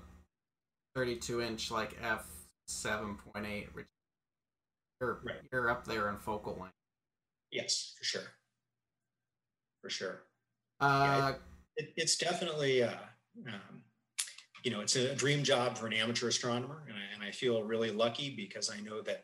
32 0.96 1.42
inch 1.42 1.72
like 1.72 1.98
f 2.02 2.26
7.8. 2.70 3.74
which 3.74 3.86
You're 5.02 5.22
Right. 5.24 5.42
you're 5.52 5.70
up 5.70 5.86
there 5.86 6.10
in 6.10 6.18
focal 6.18 6.58
length. 6.60 6.76
Yes, 7.52 7.94
for 7.98 8.04
sure, 8.04 8.34
for 9.82 9.90
sure. 9.90 10.24
Uh, 10.80 11.34
it, 11.78 11.94
it's 11.96 12.18
definitely 12.18 12.84
uh, 12.84 12.94
um, 13.48 13.84
you 14.64 14.72
know 14.72 14.82
it's 14.82 14.96
a 14.96 15.16
dream 15.16 15.44
job 15.44 15.78
for 15.78 15.88
an 15.88 15.94
amateur 15.94 16.28
astronomer 16.28 16.84
and 16.88 16.96
I, 16.98 17.14
and 17.14 17.24
I 17.24 17.32
feel 17.32 17.64
really 17.64 17.92
lucky 17.92 18.36
because 18.36 18.70
i 18.70 18.80
know 18.82 19.02
that 19.04 19.24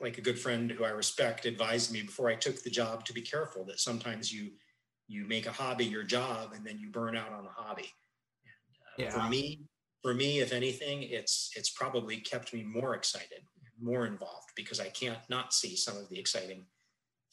like 0.00 0.18
a 0.18 0.22
good 0.22 0.38
friend 0.38 0.70
who 0.70 0.84
i 0.84 0.90
respect 0.90 1.46
advised 1.46 1.92
me 1.92 2.02
before 2.02 2.28
i 2.28 2.34
took 2.34 2.62
the 2.62 2.70
job 2.70 3.04
to 3.04 3.12
be 3.12 3.20
careful 3.22 3.64
that 3.64 3.80
sometimes 3.80 4.32
you 4.32 4.50
you 5.08 5.26
make 5.26 5.46
a 5.46 5.52
hobby 5.52 5.84
your 5.84 6.02
job 6.02 6.52
and 6.54 6.64
then 6.66 6.78
you 6.78 6.90
burn 6.90 7.16
out 7.16 7.32
on 7.32 7.44
the 7.44 7.50
hobby 7.50 7.90
and, 8.44 9.06
uh, 9.08 9.16
Yeah. 9.16 9.24
for 9.24 9.30
me 9.30 9.62
for 10.02 10.14
me 10.14 10.40
if 10.40 10.52
anything 10.52 11.02
it's 11.02 11.50
it's 11.56 11.70
probably 11.70 12.20
kept 12.20 12.52
me 12.52 12.62
more 12.62 12.94
excited 12.94 13.42
more 13.80 14.06
involved 14.06 14.50
because 14.56 14.80
i 14.80 14.88
can't 14.88 15.18
not 15.28 15.52
see 15.52 15.76
some 15.76 15.96
of 15.96 16.08
the 16.08 16.18
exciting 16.18 16.66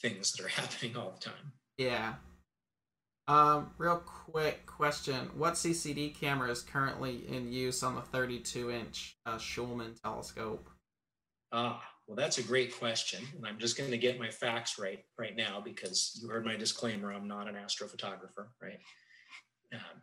things 0.02 0.32
that 0.34 0.46
are 0.46 0.50
happening 0.62 0.96
all 0.96 1.12
the 1.12 1.20
time 1.20 1.54
yeah. 1.78 2.16
Um, 3.28 3.72
real 3.78 3.98
quick 3.98 4.66
question: 4.66 5.32
What 5.36 5.56
CCD 5.56 6.14
camera 6.14 6.52
is 6.52 6.62
currently 6.62 7.28
in 7.28 7.52
use 7.52 7.82
on 7.82 7.96
the 7.96 8.02
32 8.02 8.70
inch 8.72 9.18
uh, 9.26 9.38
Schulman 9.38 10.00
telescope? 10.02 10.70
Ah, 11.52 11.82
well, 12.08 12.16
that's 12.16 12.38
a 12.38 12.44
great 12.44 12.78
question. 12.78 13.24
And 13.36 13.46
I'm 13.46 13.58
just 13.58 13.78
going 13.78 13.90
to 13.92 13.98
get 13.98 14.20
my 14.20 14.30
facts 14.30 14.78
right 14.78 15.00
right 15.18 15.36
now 15.36 15.62
because 15.64 16.20
you 16.22 16.30
heard 16.30 16.46
my 16.46 16.56
disclaimer. 16.56 17.12
I'm 17.12 17.28
not 17.28 17.48
an 17.48 17.56
astrophotographer, 17.56 18.48
right? 18.62 18.80
Um, 19.74 20.02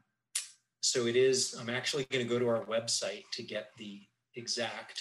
so 0.80 1.06
it 1.06 1.14
is, 1.14 1.54
I'm 1.58 1.70
actually 1.70 2.04
going 2.10 2.26
to 2.26 2.28
go 2.28 2.40
to 2.40 2.48
our 2.48 2.64
website 2.66 3.22
to 3.34 3.42
get 3.44 3.68
the 3.78 4.00
exact 4.34 5.00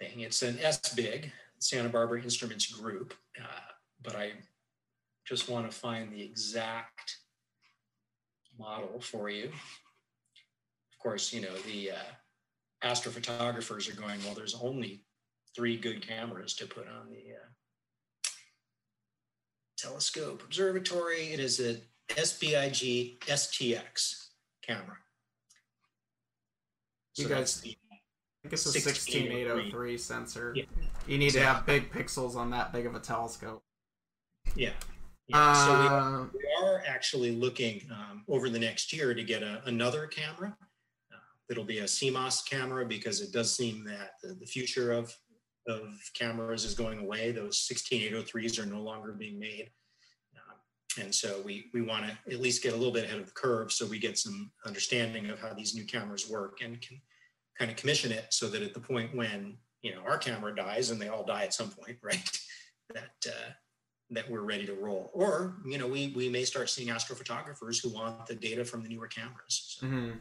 thing. 0.00 0.20
It's 0.20 0.42
an 0.42 0.54
SBIG, 0.54 1.30
Santa 1.58 1.90
Barbara 1.90 2.22
Instruments 2.22 2.66
Group, 2.66 3.12
uh, 3.38 3.70
but 4.02 4.16
I 4.16 4.32
just 5.26 5.50
want 5.50 5.70
to 5.70 5.76
find 5.76 6.10
the 6.10 6.22
exact 6.22 7.16
model 8.58 8.98
for 9.00 9.28
you. 9.28 9.44
Of 9.44 10.98
course, 11.02 11.32
you 11.32 11.42
know, 11.42 11.54
the 11.66 11.92
uh, 11.92 12.12
astrophotographers 12.84 13.90
are 13.90 13.98
going, 14.00 14.18
well, 14.24 14.34
there's 14.34 14.54
only 14.62 15.02
three 15.56 15.76
good 15.76 16.06
cameras 16.06 16.54
to 16.54 16.66
put 16.66 16.86
on 16.86 17.08
the 17.10 17.32
uh, 17.34 18.28
telescope 19.78 20.42
observatory. 20.44 21.28
It 21.32 21.40
is 21.40 21.60
a 21.60 21.76
SBIG 22.08 23.18
STX 23.20 24.26
camera. 24.62 24.96
You 27.16 27.28
that's 27.28 27.60
guys- 27.60 27.60
the- 27.62 27.76
I 28.44 28.48
think 28.48 28.52
it's 28.54 28.66
a 28.66 28.72
16803. 28.72 29.70
16803 29.70 29.98
sensor. 29.98 30.52
Yeah. 30.54 30.64
You 31.06 31.16
need 31.16 31.30
to 31.30 31.40
have 31.40 31.64
big 31.64 31.90
pixels 31.90 32.36
on 32.36 32.50
that 32.50 32.74
big 32.74 32.84
of 32.84 32.94
a 32.94 33.00
telescope. 33.00 33.62
yeah. 34.54 34.72
yeah. 35.28 35.54
so 35.64 35.80
we, 35.80 35.86
Uh, 35.86 36.24
we 36.34 36.66
are 36.66 36.82
actually 36.86 37.30
looking 37.34 37.80
um, 37.90 38.22
over 38.28 38.50
the 38.50 38.58
next 38.58 38.92
year 38.92 39.14
to 39.14 39.24
get 39.24 39.42
a, 39.42 39.62
another 39.64 40.06
camera. 40.06 40.54
It'll 41.50 41.64
be 41.64 41.80
a 41.80 41.84
CMOS 41.84 42.48
camera 42.48 42.86
because 42.86 43.20
it 43.20 43.32
does 43.32 43.54
seem 43.54 43.84
that 43.84 44.12
the, 44.22 44.34
the 44.34 44.46
future 44.46 44.92
of, 44.92 45.14
of 45.68 45.88
cameras 46.14 46.64
is 46.64 46.74
going 46.74 47.00
away. 47.00 47.32
Those 47.32 47.58
16803s 47.70 48.58
are 48.62 48.66
no 48.66 48.80
longer 48.80 49.12
being 49.12 49.38
made. 49.38 49.70
Um, 50.34 51.04
and 51.04 51.14
so 51.14 51.42
we, 51.44 51.66
we 51.74 51.82
want 51.82 52.06
to 52.06 52.32
at 52.32 52.40
least 52.40 52.62
get 52.62 52.72
a 52.72 52.76
little 52.76 52.92
bit 52.92 53.04
ahead 53.04 53.20
of 53.20 53.26
the 53.26 53.32
curve 53.32 53.72
so 53.72 53.86
we 53.86 53.98
get 53.98 54.18
some 54.18 54.50
understanding 54.66 55.28
of 55.28 55.40
how 55.40 55.52
these 55.52 55.74
new 55.74 55.84
cameras 55.84 56.30
work 56.30 56.58
and 56.62 56.80
can 56.80 57.00
kind 57.58 57.70
of 57.70 57.76
commission 57.76 58.10
it 58.10 58.26
so 58.30 58.48
that 58.48 58.62
at 58.62 58.74
the 58.74 58.80
point 58.80 59.14
when 59.14 59.56
you 59.82 59.94
know 59.94 60.00
our 60.00 60.18
camera 60.18 60.54
dies 60.54 60.90
and 60.90 61.00
they 61.00 61.08
all 61.08 61.24
die 61.24 61.44
at 61.44 61.54
some 61.54 61.70
point, 61.70 61.98
right? 62.02 62.38
That 62.92 63.12
uh, 63.28 63.50
that 64.10 64.30
we're 64.30 64.42
ready 64.42 64.66
to 64.66 64.74
roll. 64.74 65.10
Or, 65.12 65.56
you 65.66 65.78
know, 65.78 65.86
we, 65.86 66.12
we 66.14 66.28
may 66.28 66.44
start 66.44 66.70
seeing 66.70 66.88
astrophotographers 66.88 67.82
who 67.82 67.90
want 67.90 68.26
the 68.26 68.34
data 68.34 68.64
from 68.64 68.82
the 68.82 68.88
newer 68.88 69.06
cameras. 69.06 69.76
So, 69.78 69.86
mhm. 69.86 70.18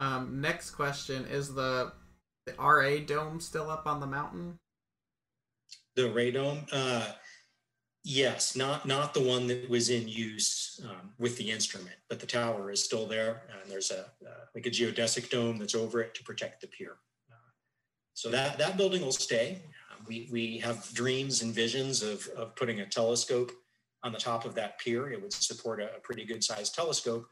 Um, 0.00 0.40
next 0.40 0.70
question 0.70 1.26
is 1.26 1.54
the 1.54 1.92
the 2.46 2.52
radome 2.52 3.40
still 3.40 3.70
up 3.70 3.86
on 3.86 4.00
the 4.00 4.06
mountain? 4.06 4.58
the 5.96 6.08
radome, 6.08 6.66
uh, 6.72 7.12
yes, 8.04 8.56
not 8.56 8.86
not 8.86 9.14
the 9.14 9.20
one 9.20 9.46
that 9.48 9.68
was 9.68 9.90
in 9.90 10.08
use 10.08 10.80
um, 10.88 11.12
with 11.18 11.36
the 11.36 11.50
instrument, 11.50 11.96
but 12.08 12.20
the 12.20 12.26
tower 12.26 12.70
is 12.70 12.82
still 12.82 13.06
there, 13.06 13.42
and 13.50 13.70
there's 13.70 13.90
a 13.90 14.00
uh, 14.26 14.44
like 14.54 14.66
a 14.66 14.70
geodesic 14.70 15.30
dome 15.30 15.58
that's 15.58 15.74
over 15.74 16.00
it 16.00 16.14
to 16.14 16.22
protect 16.22 16.60
the 16.60 16.66
pier. 16.68 16.96
Uh, 17.30 17.50
so 18.14 18.30
that 18.30 18.58
that 18.58 18.76
building 18.76 19.02
will 19.02 19.12
stay. 19.12 19.62
Uh, 19.90 20.02
we 20.06 20.28
we 20.30 20.58
have 20.58 20.88
dreams 20.92 21.42
and 21.42 21.54
visions 21.54 22.02
of 22.02 22.26
of 22.36 22.54
putting 22.56 22.80
a 22.80 22.86
telescope 22.86 23.52
on 24.02 24.12
the 24.12 24.18
top 24.18 24.44
of 24.44 24.54
that 24.54 24.78
pier. 24.78 25.10
It 25.10 25.20
would 25.20 25.32
support 25.32 25.80
a, 25.80 25.96
a 25.96 26.00
pretty 26.00 26.24
good 26.24 26.42
sized 26.42 26.74
telescope, 26.74 27.26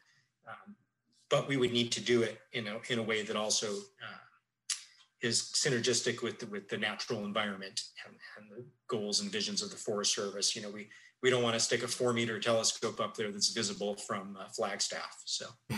um, 0.46 0.74
but 1.30 1.48
we 1.48 1.56
would 1.56 1.72
need 1.72 1.92
to 1.92 2.00
do 2.00 2.22
it 2.22 2.38
in 2.52 2.66
a 2.66 2.78
in 2.90 2.98
a 2.98 3.02
way 3.02 3.22
that 3.22 3.36
also 3.36 3.66
uh, 3.68 4.24
is 5.20 5.50
synergistic 5.54 6.22
with 6.22 6.38
the, 6.38 6.46
with 6.46 6.68
the 6.68 6.78
natural 6.78 7.24
environment 7.24 7.80
and, 8.06 8.14
and 8.36 8.50
the 8.50 8.64
goals 8.88 9.20
and 9.20 9.32
visions 9.32 9.62
of 9.62 9.70
the 9.70 9.76
Forest 9.76 10.14
Service. 10.14 10.54
You 10.54 10.62
know, 10.62 10.70
we 10.70 10.88
we 11.22 11.30
don't 11.30 11.42
want 11.42 11.54
to 11.54 11.60
stick 11.60 11.82
a 11.82 11.88
four 11.88 12.12
meter 12.12 12.38
telescope 12.38 13.00
up 13.00 13.16
there 13.16 13.30
that's 13.30 13.52
visible 13.52 13.96
from 13.96 14.36
uh, 14.38 14.48
Flagstaff. 14.48 15.22
So 15.24 15.46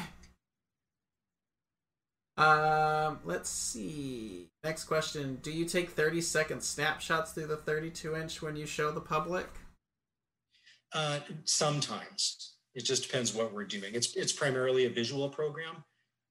Um, 2.36 3.18
let's 3.24 3.50
see. 3.50 4.48
Next 4.64 4.84
question. 4.84 5.40
Do 5.42 5.50
you 5.50 5.66
take 5.66 5.90
30 5.90 6.22
second 6.22 6.62
snapshots 6.62 7.32
through 7.32 7.48
the 7.48 7.58
32 7.58 8.16
inch 8.16 8.40
when 8.40 8.56
you 8.56 8.64
show 8.64 8.90
the 8.90 9.00
public? 9.00 9.46
uh, 10.92 11.20
sometimes 11.44 12.54
it 12.74 12.84
just 12.84 13.02
depends 13.02 13.34
what 13.34 13.52
we're 13.52 13.64
doing. 13.64 13.94
It's 13.94 14.14
it's 14.16 14.32
primarily 14.32 14.86
a 14.86 14.90
visual 14.90 15.28
program. 15.28 15.84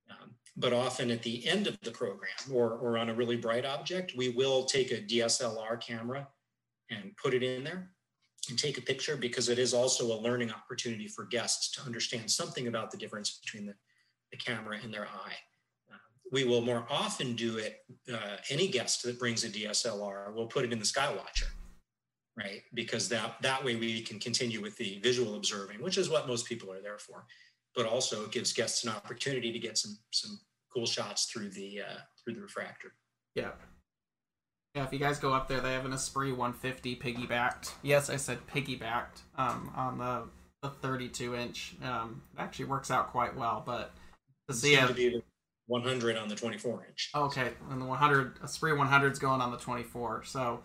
Um, 0.09 0.31
but 0.57 0.73
often 0.73 1.11
at 1.11 1.23
the 1.23 1.47
end 1.47 1.67
of 1.67 1.79
the 1.81 1.91
program 1.91 2.31
or, 2.51 2.71
or 2.73 2.97
on 2.97 3.09
a 3.09 3.13
really 3.13 3.37
bright 3.37 3.65
object, 3.65 4.13
we 4.17 4.29
will 4.29 4.65
take 4.65 4.91
a 4.91 5.01
DSLR 5.01 5.79
camera 5.79 6.27
and 6.89 7.15
put 7.21 7.33
it 7.33 7.43
in 7.43 7.63
there 7.63 7.91
and 8.49 8.57
take 8.57 8.77
a 8.77 8.81
picture 8.81 9.15
because 9.15 9.49
it 9.49 9.59
is 9.59 9.73
also 9.73 10.05
a 10.05 10.17
learning 10.19 10.51
opportunity 10.51 11.07
for 11.07 11.25
guests 11.25 11.71
to 11.71 11.81
understand 11.85 12.29
something 12.29 12.67
about 12.67 12.91
the 12.91 12.97
difference 12.97 13.39
between 13.43 13.65
the, 13.67 13.75
the 14.31 14.37
camera 14.37 14.77
and 14.83 14.93
their 14.93 15.05
eye. 15.05 15.35
Uh, 15.91 15.97
we 16.31 16.43
will 16.43 16.61
more 16.61 16.85
often 16.89 17.35
do 17.35 17.57
it, 17.57 17.83
uh, 18.11 18.37
any 18.49 18.67
guest 18.67 19.03
that 19.03 19.19
brings 19.19 19.43
a 19.43 19.49
DSLR 19.49 20.33
will 20.33 20.47
put 20.47 20.65
it 20.65 20.73
in 20.73 20.79
the 20.79 20.85
Skywatcher, 20.85 21.49
right? 22.39 22.61
Because 22.73 23.09
that, 23.09 23.35
that 23.41 23.63
way 23.63 23.75
we 23.75 24.01
can 24.01 24.19
continue 24.19 24.61
with 24.61 24.75
the 24.77 24.99
visual 24.99 25.35
observing, 25.35 25.81
which 25.81 25.97
is 25.97 26.09
what 26.09 26.27
most 26.27 26.47
people 26.47 26.71
are 26.71 26.81
there 26.81 26.97
for 26.97 27.25
but 27.75 27.85
also 27.85 28.25
it 28.25 28.31
gives 28.31 28.53
guests 28.53 28.83
an 28.83 28.89
opportunity 28.89 29.51
to 29.51 29.59
get 29.59 29.77
some 29.77 29.97
some 30.11 30.39
cool 30.73 30.85
shots 30.85 31.25
through 31.25 31.49
the 31.49 31.81
uh, 31.81 31.99
through 32.23 32.35
the 32.35 32.41
refractor. 32.41 32.93
Yeah. 33.35 33.51
Yeah, 34.75 34.83
if 34.83 34.93
you 34.93 34.99
guys 34.99 35.17
go 35.17 35.33
up 35.33 35.47
there, 35.47 35.61
they 35.61 35.73
have 35.73 35.85
an 35.85 35.93
Esprit 35.93 36.31
150 36.31 36.97
piggybacked. 36.97 37.71
Yes, 37.81 38.09
I 38.11 38.17
said 38.17 38.37
piggybacked 38.53 39.21
um, 39.35 39.71
on 39.75 39.97
the, 39.97 40.25
the 40.61 40.69
32 40.69 41.35
inch. 41.35 41.75
Um, 41.83 42.21
it 42.37 42.41
actually 42.41 42.65
works 42.65 42.91
out 42.91 43.09
quite 43.09 43.35
well, 43.35 43.63
but 43.65 43.93
to 44.47 44.53
see 44.53 44.75
Seemed 44.75 44.91
it. 44.91 44.95
to 44.95 45.09
the 45.17 45.23
100 45.65 46.17
on 46.17 46.27
the 46.27 46.35
24 46.35 46.85
inch. 46.87 47.09
Okay, 47.15 47.49
and 47.71 47.81
the 47.81 47.85
100 47.85 48.37
Esprit 48.43 48.77
100 48.77 49.11
is 49.11 49.17
going 49.17 49.41
on 49.41 49.49
the 49.49 49.57
24. 49.57 50.25
So 50.25 50.59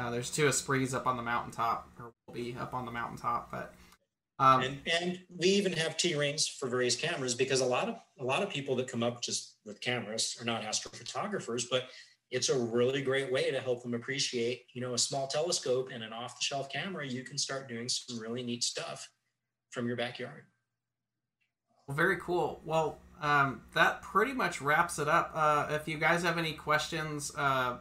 uh, 0.00 0.10
there's 0.10 0.30
two 0.30 0.46
Esprits 0.48 0.94
up 0.94 1.06
on 1.06 1.16
the 1.16 1.22
mountaintop, 1.22 1.88
or 1.98 2.12
will 2.26 2.34
be 2.34 2.56
up 2.58 2.72
on 2.74 2.84
the 2.86 2.92
mountaintop. 2.92 3.50
But 3.50 3.74
Um, 4.40 4.62
and, 4.62 4.78
and 5.00 5.20
we 5.36 5.48
even 5.48 5.72
have 5.74 5.98
T 5.98 6.14
rings 6.14 6.48
for 6.48 6.66
various 6.66 6.96
cameras 6.96 7.34
because 7.34 7.60
a 7.60 7.66
lot 7.66 7.88
of 7.90 7.96
a 8.18 8.24
lot 8.24 8.42
of 8.42 8.48
people 8.48 8.74
that 8.76 8.88
come 8.88 9.02
up 9.02 9.20
just 9.20 9.58
with 9.66 9.82
cameras 9.82 10.38
are 10.40 10.46
not 10.46 10.62
astrophotographers, 10.62 11.64
but 11.70 11.90
it's 12.30 12.48
a 12.48 12.58
really 12.58 13.02
great 13.02 13.30
way 13.30 13.50
to 13.50 13.60
help 13.60 13.82
them 13.82 13.92
appreciate, 13.92 14.62
you 14.72 14.80
know, 14.80 14.94
a 14.94 14.98
small 14.98 15.26
telescope 15.26 15.90
and 15.92 16.02
an 16.02 16.12
off-the-shelf 16.12 16.70
camera. 16.70 17.06
You 17.06 17.22
can 17.22 17.36
start 17.36 17.68
doing 17.68 17.88
some 17.88 18.18
really 18.18 18.42
neat 18.42 18.62
stuff 18.64 19.10
from 19.70 19.86
your 19.86 19.96
backyard. 19.96 20.44
Well, 21.86 21.96
very 21.96 22.18
cool. 22.18 22.62
Well, 22.64 22.98
um, 23.20 23.62
that 23.74 24.00
pretty 24.00 24.32
much 24.32 24.62
wraps 24.62 24.98
it 24.98 25.08
up. 25.08 25.32
Uh, 25.34 25.66
if 25.70 25.88
you 25.88 25.98
guys 25.98 26.22
have 26.22 26.38
any 26.38 26.52
questions 26.52 27.32
uh, 27.36 27.78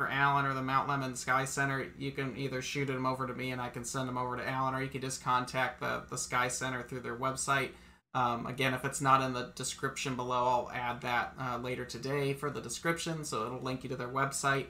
for 0.00 0.08
Alan 0.08 0.46
or 0.46 0.54
the 0.54 0.62
Mount 0.62 0.88
Lemmon 0.88 1.14
Sky 1.14 1.44
Center, 1.44 1.86
you 1.98 2.10
can 2.10 2.34
either 2.38 2.62
shoot 2.62 2.86
them 2.86 3.04
over 3.04 3.26
to 3.26 3.34
me 3.34 3.50
and 3.50 3.60
I 3.60 3.68
can 3.68 3.84
send 3.84 4.08
them 4.08 4.16
over 4.16 4.34
to 4.34 4.48
Alan, 4.48 4.74
or 4.74 4.82
you 4.82 4.88
can 4.88 5.02
just 5.02 5.22
contact 5.22 5.78
the, 5.78 6.04
the 6.08 6.16
Sky 6.16 6.48
Center 6.48 6.82
through 6.82 7.00
their 7.00 7.16
website. 7.16 7.72
Um, 8.14 8.46
again, 8.46 8.72
if 8.72 8.82
it's 8.86 9.02
not 9.02 9.20
in 9.20 9.34
the 9.34 9.52
description 9.54 10.16
below, 10.16 10.46
I'll 10.46 10.70
add 10.72 11.02
that 11.02 11.34
uh, 11.38 11.58
later 11.58 11.84
today 11.84 12.32
for 12.32 12.48
the 12.48 12.62
description, 12.62 13.26
so 13.26 13.44
it'll 13.44 13.60
link 13.60 13.82
you 13.82 13.90
to 13.90 13.96
their 13.96 14.08
website. 14.08 14.68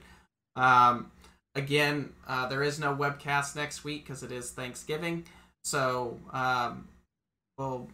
Um, 0.57 1.13
again, 1.55 2.13
uh, 2.27 2.49
there 2.49 2.65
is 2.65 2.81
no 2.81 2.93
webcast 2.93 3.55
next 3.55 3.85
week 3.85 4.05
because 4.05 4.25
it 4.25 4.33
is 4.33 4.51
Thanksgiving, 4.51 5.27
so 5.63 6.19
um, 6.33 6.89
we'll 7.57 7.89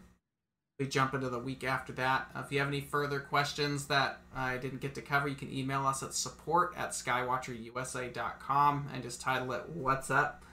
we 0.79 0.87
jump 0.87 1.13
into 1.13 1.29
the 1.29 1.39
week 1.39 1.63
after 1.63 1.91
that. 1.93 2.29
Uh, 2.35 2.43
if 2.45 2.51
you 2.51 2.59
have 2.59 2.67
any 2.67 2.81
further 2.81 3.19
questions 3.19 3.87
that 3.87 4.19
I 4.35 4.57
didn't 4.57 4.81
get 4.81 4.93
to 4.95 5.01
cover, 5.01 5.27
you 5.27 5.35
can 5.35 5.51
email 5.51 5.85
us 5.87 6.03
at 6.03 6.13
support 6.13 6.73
at 6.77 6.91
skywatcherusa.com 6.91 8.89
and 8.93 9.03
just 9.03 9.21
title 9.21 9.51
it 9.53 9.69
What's 9.69 10.11
Up. 10.11 10.43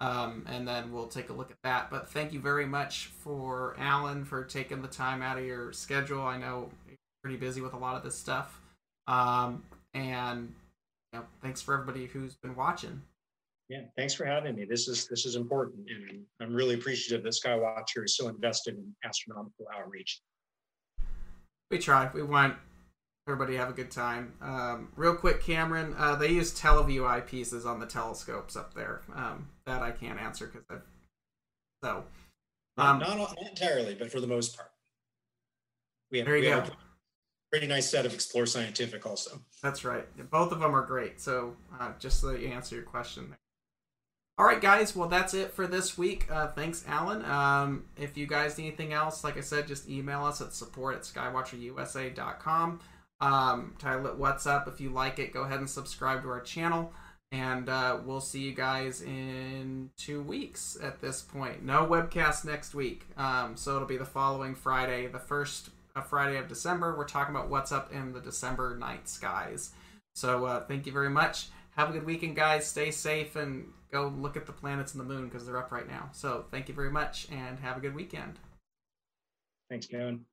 Um, 0.00 0.44
and 0.48 0.66
then 0.66 0.92
we'll 0.92 1.06
take 1.06 1.28
a 1.30 1.32
look 1.32 1.50
at 1.50 1.56
that. 1.64 1.90
But 1.90 2.08
thank 2.08 2.32
you 2.32 2.40
very 2.40 2.66
much 2.66 3.10
for 3.22 3.76
Alan 3.78 4.24
for 4.24 4.44
taking 4.44 4.82
the 4.82 4.88
time 4.88 5.22
out 5.22 5.38
of 5.38 5.44
your 5.44 5.72
schedule. 5.72 6.22
I 6.22 6.38
know 6.38 6.70
you're 6.88 6.96
pretty 7.22 7.36
busy 7.36 7.60
with 7.60 7.74
a 7.74 7.78
lot 7.78 7.96
of 7.96 8.02
this 8.02 8.16
stuff. 8.16 8.60
Um, 9.06 9.64
and 9.92 10.54
you 11.12 11.20
know, 11.20 11.26
thanks 11.42 11.60
for 11.60 11.74
everybody 11.74 12.06
who's 12.06 12.34
been 12.34 12.56
watching. 12.56 13.02
Yeah, 13.68 13.80
thanks 13.96 14.12
for 14.12 14.26
having 14.26 14.56
me. 14.56 14.66
This 14.66 14.88
is 14.88 15.06
this 15.08 15.24
is 15.24 15.36
important, 15.36 15.86
and 15.88 16.22
I'm 16.40 16.54
really 16.54 16.74
appreciative 16.74 17.24
that 17.24 17.32
Skywatcher 17.32 18.04
is 18.04 18.16
so 18.16 18.28
invested 18.28 18.74
in 18.74 18.94
astronomical 19.04 19.66
outreach. 19.74 20.20
We 21.70 21.78
try. 21.78 22.10
We 22.12 22.22
want 22.22 22.56
everybody 23.26 23.56
have 23.56 23.70
a 23.70 23.72
good 23.72 23.90
time. 23.90 24.34
Um, 24.42 24.88
real 24.96 25.14
quick, 25.14 25.42
Cameron, 25.42 25.94
uh, 25.96 26.14
they 26.14 26.28
use 26.28 26.52
Tele 26.52 26.84
Vue 26.84 27.02
eyepieces 27.02 27.64
on 27.64 27.80
the 27.80 27.86
telescopes 27.86 28.54
up 28.54 28.74
there. 28.74 29.00
Um, 29.14 29.48
that 29.66 29.80
I 29.82 29.92
can't 29.92 30.20
answer 30.20 30.46
because 30.46 30.66
I. 30.70 30.76
So. 31.82 32.04
Um, 32.76 32.98
not, 32.98 33.16
not, 33.16 33.36
entirely, 33.48 33.94
but 33.94 34.10
for 34.10 34.20
the 34.20 34.26
most 34.26 34.56
part. 34.56 34.70
We 36.10 36.18
have, 36.18 36.26
there 36.26 36.36
you 36.36 36.42
we 36.42 36.48
go. 36.48 36.54
Have 36.56 36.68
a 36.70 36.76
pretty 37.50 37.66
nice 37.66 37.88
set 37.88 38.04
of 38.04 38.12
Explore 38.12 38.46
Scientific 38.46 39.06
also. 39.06 39.40
That's 39.62 39.84
right. 39.84 40.04
Both 40.30 40.52
of 40.52 40.60
them 40.60 40.74
are 40.74 40.84
great. 40.84 41.20
So 41.20 41.56
uh, 41.80 41.92
just 41.98 42.20
so 42.20 42.32
you 42.32 42.48
answer 42.48 42.74
your 42.74 42.84
question 42.84 43.28
there. 43.30 43.38
All 44.36 44.44
right, 44.44 44.60
guys. 44.60 44.96
Well, 44.96 45.08
that's 45.08 45.32
it 45.32 45.52
for 45.52 45.68
this 45.68 45.96
week. 45.96 46.26
Uh, 46.28 46.48
thanks, 46.48 46.84
Alan. 46.88 47.24
Um, 47.24 47.84
if 47.96 48.16
you 48.16 48.26
guys 48.26 48.58
need 48.58 48.66
anything 48.66 48.92
else, 48.92 49.22
like 49.22 49.36
I 49.36 49.42
said, 49.42 49.68
just 49.68 49.88
email 49.88 50.24
us 50.24 50.40
at 50.40 50.52
support 50.52 50.96
at 50.96 51.02
skywatcherusa.com. 51.02 52.80
Um, 53.20 53.74
title 53.78 54.06
it 54.08 54.16
What's 54.16 54.44
Up. 54.46 54.66
If 54.66 54.80
you 54.80 54.90
like 54.90 55.20
it, 55.20 55.32
go 55.32 55.42
ahead 55.42 55.60
and 55.60 55.70
subscribe 55.70 56.22
to 56.22 56.30
our 56.30 56.40
channel. 56.40 56.92
And 57.30 57.68
uh, 57.68 57.98
we'll 58.04 58.20
see 58.20 58.40
you 58.40 58.52
guys 58.52 59.02
in 59.02 59.90
two 59.96 60.20
weeks 60.20 60.76
at 60.82 61.00
this 61.00 61.22
point. 61.22 61.64
No 61.64 61.86
webcast 61.86 62.44
next 62.44 62.74
week. 62.74 63.06
Um, 63.16 63.56
so 63.56 63.76
it'll 63.76 63.86
be 63.86 63.96
the 63.96 64.04
following 64.04 64.56
Friday, 64.56 65.06
the 65.06 65.20
first 65.20 65.70
uh, 65.94 66.00
Friday 66.00 66.38
of 66.38 66.48
December. 66.48 66.96
We're 66.96 67.06
talking 67.06 67.34
about 67.34 67.50
what's 67.50 67.70
up 67.70 67.92
in 67.92 68.12
the 68.12 68.20
December 68.20 68.76
night 68.76 69.08
skies. 69.08 69.70
So 70.16 70.44
uh, 70.44 70.64
thank 70.66 70.86
you 70.86 70.92
very 70.92 71.10
much. 71.10 71.48
Have 71.76 71.90
a 71.90 71.92
good 71.92 72.04
weekend, 72.04 72.36
guys. 72.36 72.66
Stay 72.66 72.90
safe 72.90 73.36
and 73.36 73.66
go 73.94 74.12
look 74.18 74.36
at 74.36 74.44
the 74.44 74.52
planets 74.52 74.92
and 74.92 75.00
the 75.00 75.04
moon 75.04 75.28
because 75.28 75.46
they're 75.46 75.56
up 75.56 75.70
right 75.70 75.88
now. 75.88 76.10
So 76.12 76.44
thank 76.50 76.68
you 76.68 76.74
very 76.74 76.90
much 76.90 77.28
and 77.30 77.58
have 77.60 77.76
a 77.76 77.80
good 77.80 77.94
weekend. 77.94 78.38
Thanks, 79.70 79.86
Kevin. 79.86 80.24